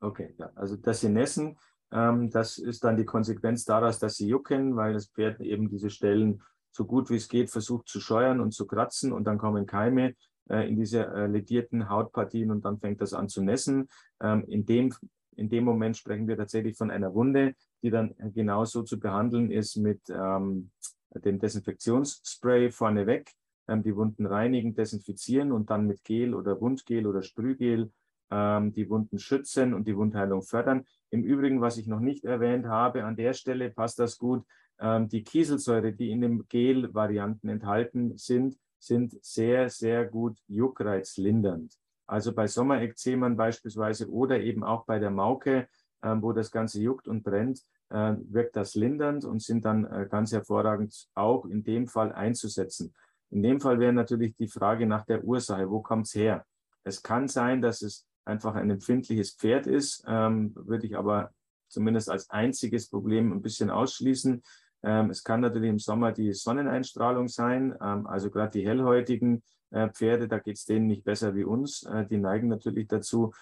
[0.00, 0.50] Okay, ja.
[0.54, 1.58] also dass sie nässen,
[1.92, 5.90] ähm, das ist dann die Konsequenz daraus, dass sie jucken, weil das Pferd eben diese
[5.90, 6.42] Stellen
[6.72, 10.14] so gut wie es geht versucht zu scheuern und zu kratzen und dann kommen Keime
[10.48, 13.88] äh, in diese äh, ledierten Hautpartien und dann fängt das an zu nässen.
[14.22, 14.94] Ähm, in, dem,
[15.36, 19.76] in dem Moment sprechen wir tatsächlich von einer Wunde, die dann genauso zu behandeln ist
[19.76, 20.70] mit ähm,
[21.14, 23.32] dem Desinfektionsspray vorneweg,
[23.68, 27.90] ähm, die Wunden reinigen, desinfizieren und dann mit Gel oder Wundgel oder Sprühgel
[28.30, 30.84] ähm, die Wunden schützen und die Wundheilung fördern.
[31.10, 34.44] Im Übrigen, was ich noch nicht erwähnt habe, an der Stelle passt das gut,
[34.78, 41.74] ähm, die Kieselsäure, die in den Gel-Varianten enthalten sind, sind sehr, sehr gut juckreizlindernd.
[42.10, 45.68] Also bei Sommerekzemen beispielsweise oder eben auch bei der Mauke,
[46.02, 50.08] äh, wo das Ganze juckt und brennt, äh, wirkt das lindernd und sind dann äh,
[50.10, 52.92] ganz hervorragend auch in dem Fall einzusetzen.
[53.30, 56.44] In dem Fall wäre natürlich die Frage nach der Ursache, wo kommt es her?
[56.82, 61.30] Es kann sein, dass es einfach ein empfindliches Pferd ist, ähm, würde ich aber
[61.68, 64.42] zumindest als einziges Problem ein bisschen ausschließen.
[64.82, 70.28] Ähm, es kann natürlich im Sommer die Sonneneinstrahlung sein, ähm, also gerade die hellhäutigen Pferde,
[70.28, 71.84] da geht es denen nicht besser wie uns.
[71.84, 73.32] Äh, die neigen natürlich dazu,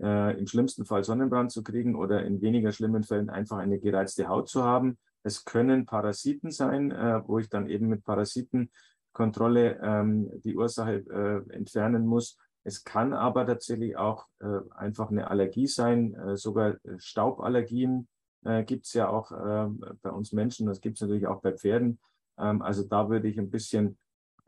[0.00, 4.28] äh, im schlimmsten Fall Sonnenbrand zu kriegen oder in weniger schlimmen Fällen einfach eine gereizte
[4.28, 4.98] Haut zu haben.
[5.22, 11.54] Es können Parasiten sein, äh, wo ich dann eben mit Parasitenkontrolle ähm, die Ursache äh,
[11.54, 12.36] entfernen muss.
[12.64, 18.08] Es kann aber tatsächlich auch äh, einfach eine Allergie sein, äh, sogar Stauballergien
[18.44, 19.68] äh, gibt es ja auch äh,
[20.02, 21.98] bei uns Menschen, das gibt es natürlich auch bei Pferden.
[22.38, 23.98] Ähm, also da würde ich ein bisschen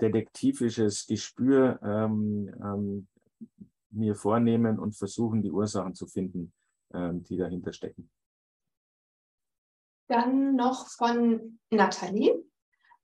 [0.00, 3.08] detektivisches Gespür ähm, ähm,
[3.90, 6.52] mir vornehmen und versuchen, die Ursachen zu finden,
[6.92, 8.10] ähm, die dahinter stecken.
[10.08, 12.44] Dann noch von Nathalie.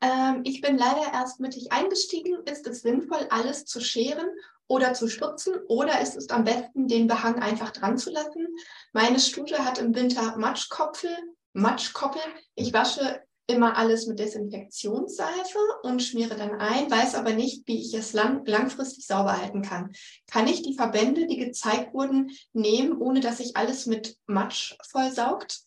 [0.01, 2.43] Ähm, ich bin leider erst mittig eingestiegen.
[2.45, 4.27] Ist es sinnvoll, alles zu scheren
[4.69, 8.47] oder zu stutzen oder ist es am besten, den Behang einfach dran zu lassen?
[8.93, 11.17] Meine Stute hat im Winter Matschkopfel,
[11.53, 12.23] Matschkoppel.
[12.55, 17.95] Ich wasche immer alles mit Desinfektionsseife und schmiere dann ein, weiß aber nicht, wie ich
[17.95, 19.93] es lang, langfristig sauber halten kann.
[20.31, 25.63] Kann ich die Verbände, die gezeigt wurden, nehmen, ohne dass sich alles mit Matsch vollsaugt?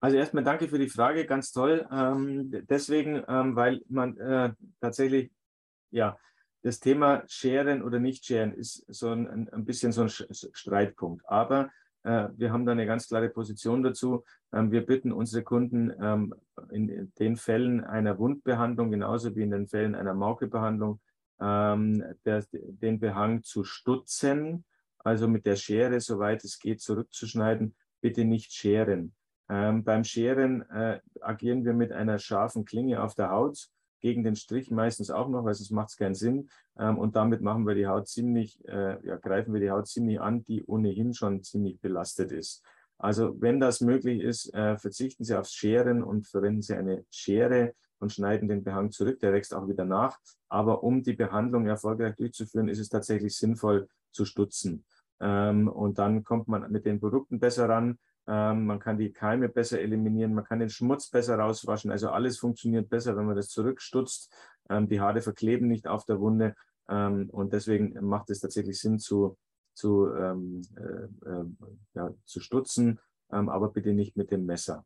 [0.00, 1.88] Also erstmal danke für die Frage, ganz toll.
[1.92, 5.30] Ähm, deswegen, ähm, weil man äh, tatsächlich,
[5.90, 6.18] ja,
[6.62, 11.24] das Thema Scheren oder nicht Scheren ist so ein, ein bisschen so ein Streitpunkt.
[11.28, 11.70] Aber
[12.04, 14.24] wir haben da eine ganz klare Position dazu.
[14.52, 16.34] Ähm, wir bitten unsere Kunden ähm,
[16.70, 21.00] in den Fällen einer Wundbehandlung, genauso wie in den Fällen einer Maukebehandlung,
[21.40, 24.64] ähm, den Behang zu stutzen,
[24.98, 27.74] also mit der Schere, soweit es geht, zurückzuschneiden.
[28.00, 29.14] Bitte nicht scheren.
[29.48, 33.68] Beim Scheren äh, agieren wir mit einer scharfen Klinge auf der Haut
[34.02, 36.50] gegen den Strich meistens auch noch, weil sonst macht es keinen Sinn.
[36.78, 40.20] Ähm, und damit machen wir die Haut ziemlich, äh, ja, greifen wir die Haut ziemlich
[40.20, 42.62] an, die ohnehin schon ziemlich belastet ist.
[42.98, 47.74] Also wenn das möglich ist, äh, verzichten Sie aufs Scheren und verwenden Sie eine Schere
[47.98, 49.20] und schneiden den Behang zurück.
[49.20, 50.18] Der wächst auch wieder nach.
[50.48, 54.84] Aber um die Behandlung erfolgreich durchzuführen, ist es tatsächlich sinnvoll zu stutzen.
[55.20, 57.98] Ähm, und dann kommt man mit den Produkten besser ran.
[58.26, 61.90] Ähm, man kann die Keime besser eliminieren, man kann den Schmutz besser rauswaschen.
[61.90, 64.32] Also alles funktioniert besser, wenn man das zurückstutzt.
[64.68, 66.54] Ähm, die Haare verkleben nicht auf der Wunde
[66.88, 69.36] ähm, und deswegen macht es tatsächlich Sinn zu,
[69.74, 71.44] zu, ähm, äh, äh,
[71.94, 73.00] ja, zu stutzen,
[73.32, 74.84] ähm, aber bitte nicht mit dem Messer.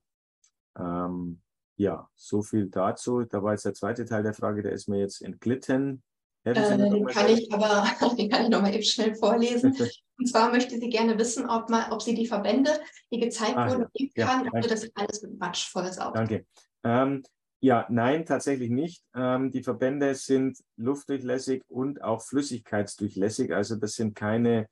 [0.79, 1.41] Ähm,
[1.77, 3.25] ja, so viel dazu.
[3.25, 6.03] Da war jetzt der zweite Teil der Frage, der ist mir jetzt entglitten.
[6.47, 7.85] Äh, den kann ich aber,
[8.17, 9.77] den kann ich nochmal eben schnell vorlesen.
[10.19, 12.71] Und zwar möchte sie gerne wissen, ob, man, ob sie die Verbände,
[13.13, 16.17] die gezeigt ah, wurden, nehmen ja, kann, oder das alles mit Matsch vollsaugt.
[16.17, 16.47] Danke.
[16.85, 17.23] Ähm,
[17.61, 19.03] ja, nein, tatsächlich nicht.
[19.15, 23.53] Ähm, die Verbände sind luftdurchlässig und auch flüssigkeitsdurchlässig.
[23.53, 24.69] Also das sind keine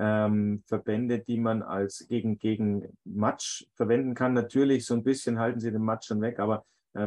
[0.00, 4.32] ähm, Verbände, die man als gegen, gegen Matsch verwenden kann.
[4.32, 6.64] Natürlich, so ein bisschen halten sie den Matsch schon weg, aber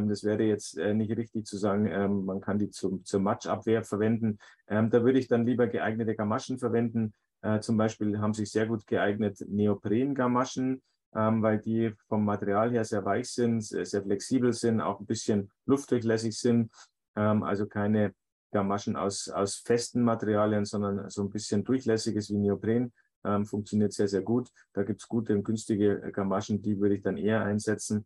[0.08, 3.82] das wäre jetzt äh, nicht richtig zu sagen, ähm, man kann die zum, zur Matschabwehr
[3.82, 4.38] verwenden.
[4.68, 7.12] Ähm, da würde ich dann lieber geeignete Gamaschen verwenden.
[7.42, 10.82] Äh, zum Beispiel haben sich sehr gut geeignet Neopren-Gamaschen,
[11.14, 16.38] weil die vom Material her sehr weich sind, sehr flexibel sind, auch ein bisschen luftdurchlässig
[16.38, 16.70] sind.
[17.12, 18.14] also keine
[18.50, 22.94] Gamaschen aus, aus festen Materialien, sondern so ein bisschen durchlässiges wie Neopren.
[23.24, 24.48] Ähm, funktioniert sehr, sehr gut.
[24.72, 28.04] Da gibt es gute und günstige Gamaschen, die würde ich dann eher einsetzen ähm,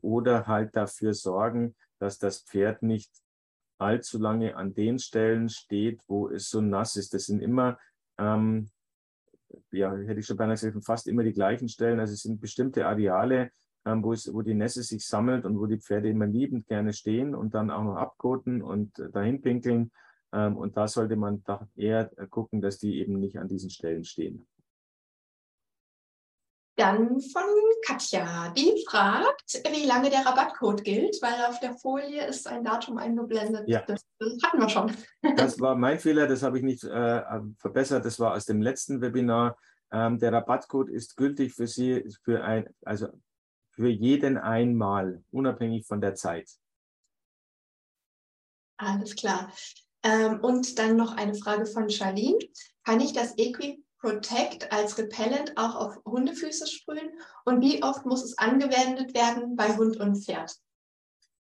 [0.00, 3.10] oder halt dafür sorgen, dass das Pferd nicht
[3.78, 7.14] allzu lange an den Stellen steht, wo es so nass ist.
[7.14, 7.78] Das sind immer,
[8.18, 8.70] ähm,
[9.70, 12.00] ja, hätte ich schon beinahe gesagt, fast immer die gleichen Stellen.
[12.00, 13.50] Also es sind bestimmte Areale,
[13.84, 16.92] ähm, wo, es, wo die Nässe sich sammelt und wo die Pferde immer liebend gerne
[16.92, 19.92] stehen und dann auch noch abkoten und dahin pinkeln.
[20.32, 21.42] Ähm, und da sollte man
[21.76, 24.46] eher gucken, dass die eben nicht an diesen Stellen stehen.
[26.78, 27.42] Dann von
[27.84, 32.98] Katja, die fragt, wie lange der Rabattcode gilt, weil auf der Folie ist ein Datum
[32.98, 33.68] eingeblendet.
[33.68, 33.82] Ja.
[33.84, 34.06] Das,
[34.44, 34.96] hatten wir schon.
[35.36, 37.22] Das war mein Fehler, das habe ich nicht äh,
[37.58, 38.04] verbessert.
[38.04, 39.58] Das war aus dem letzten Webinar.
[39.90, 43.08] Ähm, der Rabattcode ist gültig für Sie, für ein, also
[43.70, 46.48] für jeden einmal, unabhängig von der Zeit.
[48.76, 49.52] Alles klar.
[50.04, 52.38] Ähm, und dann noch eine Frage von Charlene.
[52.84, 57.10] Kann ich das Equi Protect als Repellent auch auf Hundefüße sprühen?
[57.44, 60.56] Und wie oft muss es angewendet werden bei Hund und Pferd?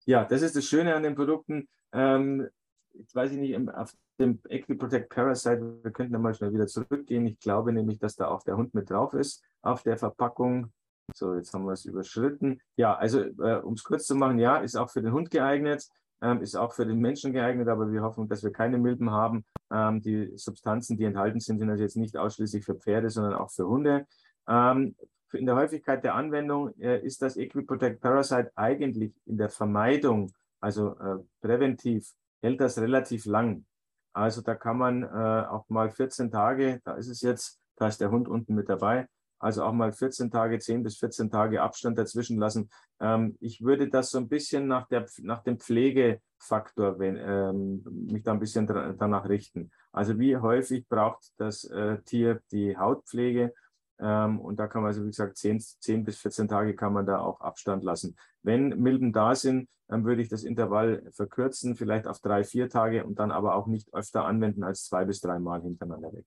[0.06, 1.68] Ja, das ist das Schöne an den Produkten.
[1.93, 2.48] Ähm,
[2.94, 7.27] jetzt weiß ich nicht, auf dem Equiprotect Parasite, wir könnten da mal schnell wieder zurückgehen.
[7.27, 10.72] Ich glaube nämlich, dass da auch der Hund mit drauf ist auf der Verpackung.
[11.14, 12.60] So, jetzt haben wir es überschritten.
[12.77, 15.89] Ja, also äh, um es kurz zu machen, ja, ist auch für den Hund geeignet
[16.22, 19.44] ähm, ist auch für den Menschen geeignet, aber wir hoffen, dass wir keine Milben haben.
[19.72, 23.51] Ähm, die Substanzen, die enthalten sind, sind also jetzt nicht ausschließlich für Pferde, sondern auch
[23.51, 24.06] für Hunde.
[24.48, 24.94] Ähm,
[25.32, 30.98] in der Häufigkeit der Anwendung äh, ist das Equiprotect Parasite eigentlich in der Vermeidung, also
[30.98, 32.10] äh, präventiv,
[32.42, 33.64] hält das relativ lang.
[34.12, 38.01] Also da kann man äh, auch mal 14 Tage, da ist es jetzt, da ist
[38.01, 39.06] der Hund unten mit dabei,
[39.41, 42.71] also auch mal 14 Tage, 10 bis 14 Tage Abstand dazwischen lassen.
[43.01, 48.23] Ähm, ich würde das so ein bisschen nach, der, nach dem Pflegefaktor wenn, ähm, mich
[48.23, 49.71] da ein bisschen danach richten.
[49.93, 53.53] Also wie häufig braucht das äh, Tier die Hautpflege?
[53.99, 57.07] Ähm, und da kann man also, wie gesagt, 10, 10 bis 14 Tage kann man
[57.07, 58.17] da auch Abstand lassen.
[58.43, 63.05] Wenn Milben da sind, dann würde ich das Intervall verkürzen, vielleicht auf drei, vier Tage
[63.05, 66.25] und dann aber auch nicht öfter anwenden als zwei bis drei Mal hintereinander weg.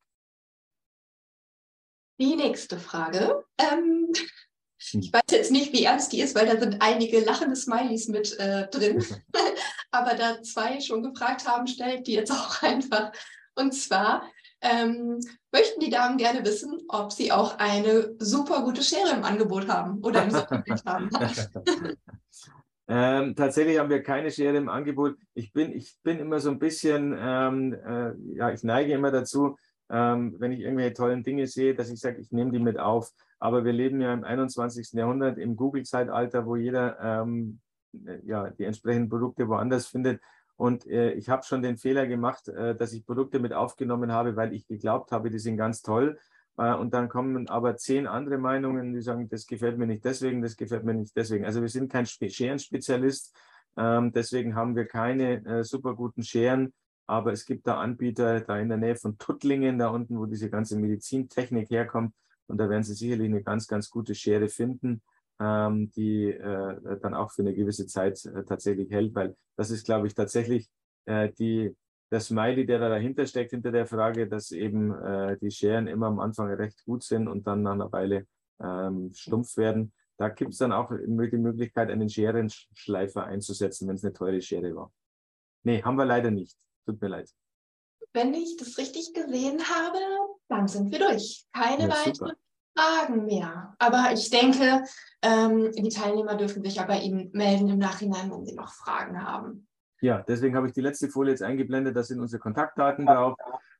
[2.24, 3.44] Die nächste Frage.
[3.58, 4.14] Ähm,
[4.78, 8.40] ich weiß jetzt nicht, wie ernst die ist, weil da sind einige lachende Smileys mit
[8.40, 9.04] äh, drin.
[9.92, 13.12] Aber da zwei schon gefragt haben, stellt die jetzt auch einfach.
[13.56, 14.24] Und zwar
[14.62, 15.20] ähm,
[15.52, 20.02] möchten die Damen gerne wissen, ob sie auch eine super gute Schere im Angebot haben
[20.02, 21.10] oder im Sortiment haben.
[22.88, 25.18] Ähm, tatsächlich haben wir keine Schere im Angebot.
[25.34, 29.58] Ich bin, ich bin immer so ein bisschen, ähm, äh, ja, ich neige immer dazu,
[29.90, 33.12] ähm, wenn ich irgendwelche tollen Dinge sehe, dass ich sage, ich nehme die mit auf.
[33.40, 34.94] Aber wir leben ja im 21.
[34.94, 37.60] Jahrhundert, im Google-Zeitalter, wo jeder ähm,
[38.24, 40.22] ja, die entsprechenden Produkte woanders findet.
[40.56, 44.36] Und äh, ich habe schon den Fehler gemacht, äh, dass ich Produkte mit aufgenommen habe,
[44.36, 46.18] weil ich geglaubt habe, die sind ganz toll.
[46.58, 50.42] Äh, und dann kommen aber zehn andere Meinungen, die sagen, das gefällt mir nicht deswegen,
[50.42, 51.46] das gefällt mir nicht deswegen.
[51.46, 53.36] Also wir sind kein Scherenspezialist.
[53.76, 56.74] Ähm, deswegen haben wir keine äh, super guten Scheren.
[57.06, 60.50] Aber es gibt da Anbieter da in der Nähe von Tuttlingen, da unten, wo diese
[60.50, 62.14] ganze Medizintechnik herkommt.
[62.48, 65.02] Und da werden Sie sicherlich eine ganz, ganz gute Schere finden,
[65.40, 69.86] ähm, die äh, dann auch für eine gewisse Zeit äh, tatsächlich hält, weil das ist,
[69.86, 70.70] glaube ich, tatsächlich
[71.06, 71.76] äh, die,
[72.12, 76.08] der Smiley, der da dahinter steckt, hinter der Frage, dass eben äh, die Scheren immer
[76.08, 78.28] am Anfang recht gut sind und dann nach einer Weile
[78.62, 79.94] ähm, stumpf werden.
[80.18, 84.76] Da gibt es dann auch die Möglichkeit, einen Scherenschleifer einzusetzen, wenn es eine teure Schere
[84.76, 84.92] war.
[85.64, 86.58] Nee, haben wir leider nicht.
[86.86, 87.30] Tut mir leid.
[88.14, 89.98] Wenn ich das richtig gesehen habe,
[90.48, 91.46] dann sind wir durch.
[91.54, 92.34] Keine ja, weiteren
[92.78, 93.76] Fragen mehr.
[93.80, 94.84] Aber ich denke,
[95.22, 99.24] ähm, die Teilnehmer dürfen sich ja bei Ihnen melden im Nachhinein, wenn sie noch Fragen
[99.24, 99.68] haben.
[100.02, 101.96] Ja, deswegen habe ich die letzte Folie jetzt eingeblendet.
[101.96, 103.38] Da sind unsere Kontaktdaten drauf,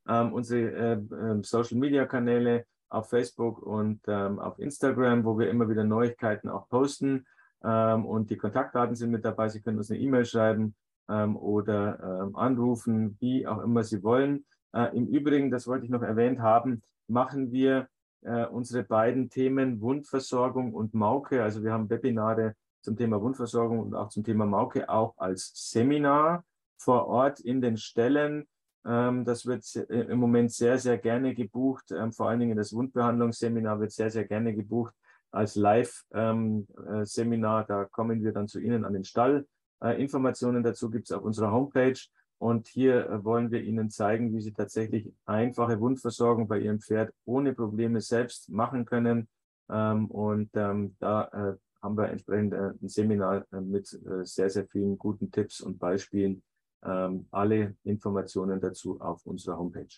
[0.08, 5.84] ähm, unsere äh, äh, Social-Media-Kanäle auf Facebook und ähm, auf Instagram, wo wir immer wieder
[5.84, 7.26] Neuigkeiten auch posten.
[7.64, 9.50] Ähm, und die Kontaktdaten sind mit dabei.
[9.50, 10.76] Sie können uns eine E-Mail schreiben
[11.10, 14.46] ähm, oder ähm, anrufen, wie auch immer Sie wollen.
[14.74, 17.88] Äh, Im Übrigen, das wollte ich noch erwähnt haben, machen wir
[18.22, 21.44] äh, unsere beiden Themen Wundversorgung und Mauke.
[21.44, 26.44] Also wir haben Webinare zum Thema Wundversorgung und auch zum Thema Mauke auch als Seminar
[26.78, 28.48] vor Ort in den Stellen.
[28.86, 31.92] Ähm, das wird äh, im Moment sehr, sehr gerne gebucht.
[31.92, 34.94] Ähm, vor allen Dingen das Wundbehandlungsseminar wird sehr, sehr gerne gebucht
[35.32, 37.60] als Live-Seminar.
[37.60, 39.48] Ähm, äh, da kommen wir dann zu Ihnen an den Stall
[39.92, 42.00] Informationen dazu gibt es auf unserer Homepage.
[42.44, 47.14] Und hier äh, wollen wir Ihnen zeigen, wie Sie tatsächlich einfache Wundversorgung bei Ihrem Pferd
[47.24, 49.30] ohne Probleme selbst machen können.
[49.70, 53.88] Ähm, und ähm, da äh, haben wir entsprechend ein Seminar mit
[54.24, 56.42] sehr, sehr vielen guten Tipps und Beispielen.
[56.86, 59.96] Ähm, alle Informationen dazu auf unserer Homepage.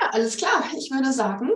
[0.00, 0.64] Ja, alles klar.
[0.76, 1.50] Ich würde sagen,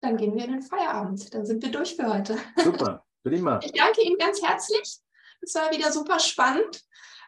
[0.00, 1.32] dann gehen wir in den Feierabend.
[1.34, 2.36] Dann sind wir durch für heute.
[2.56, 3.60] Super, prima.
[3.62, 5.00] Ich danke Ihnen ganz herzlich.
[5.40, 6.82] Es war wieder super spannend.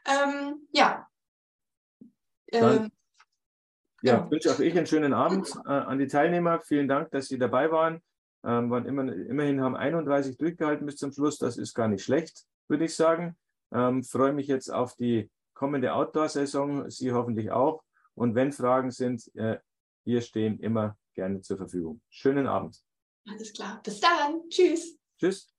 [0.06, 1.06] Ähm, ja.
[2.52, 2.90] Ähm,
[4.02, 6.60] ja, ja, wünsche auch ich einen schönen Abend äh, an die Teilnehmer.
[6.60, 8.02] Vielen Dank, dass Sie dabei waren.
[8.44, 11.38] Ähm, waren immer, immerhin haben 31 durchgehalten bis zum Schluss.
[11.38, 13.36] Das ist gar nicht schlecht, würde ich sagen.
[13.72, 16.90] Ähm, freue mich jetzt auf die kommende Outdoor-Saison.
[16.90, 17.82] Sie hoffentlich auch.
[18.14, 19.58] Und wenn Fragen sind, äh,
[20.04, 22.00] wir stehen immer gerne zur Verfügung.
[22.10, 22.82] Schönen Abend.
[23.28, 23.80] Alles klar.
[23.84, 24.48] Bis dann.
[24.48, 24.98] Tschüss.
[25.18, 25.52] Tschüss.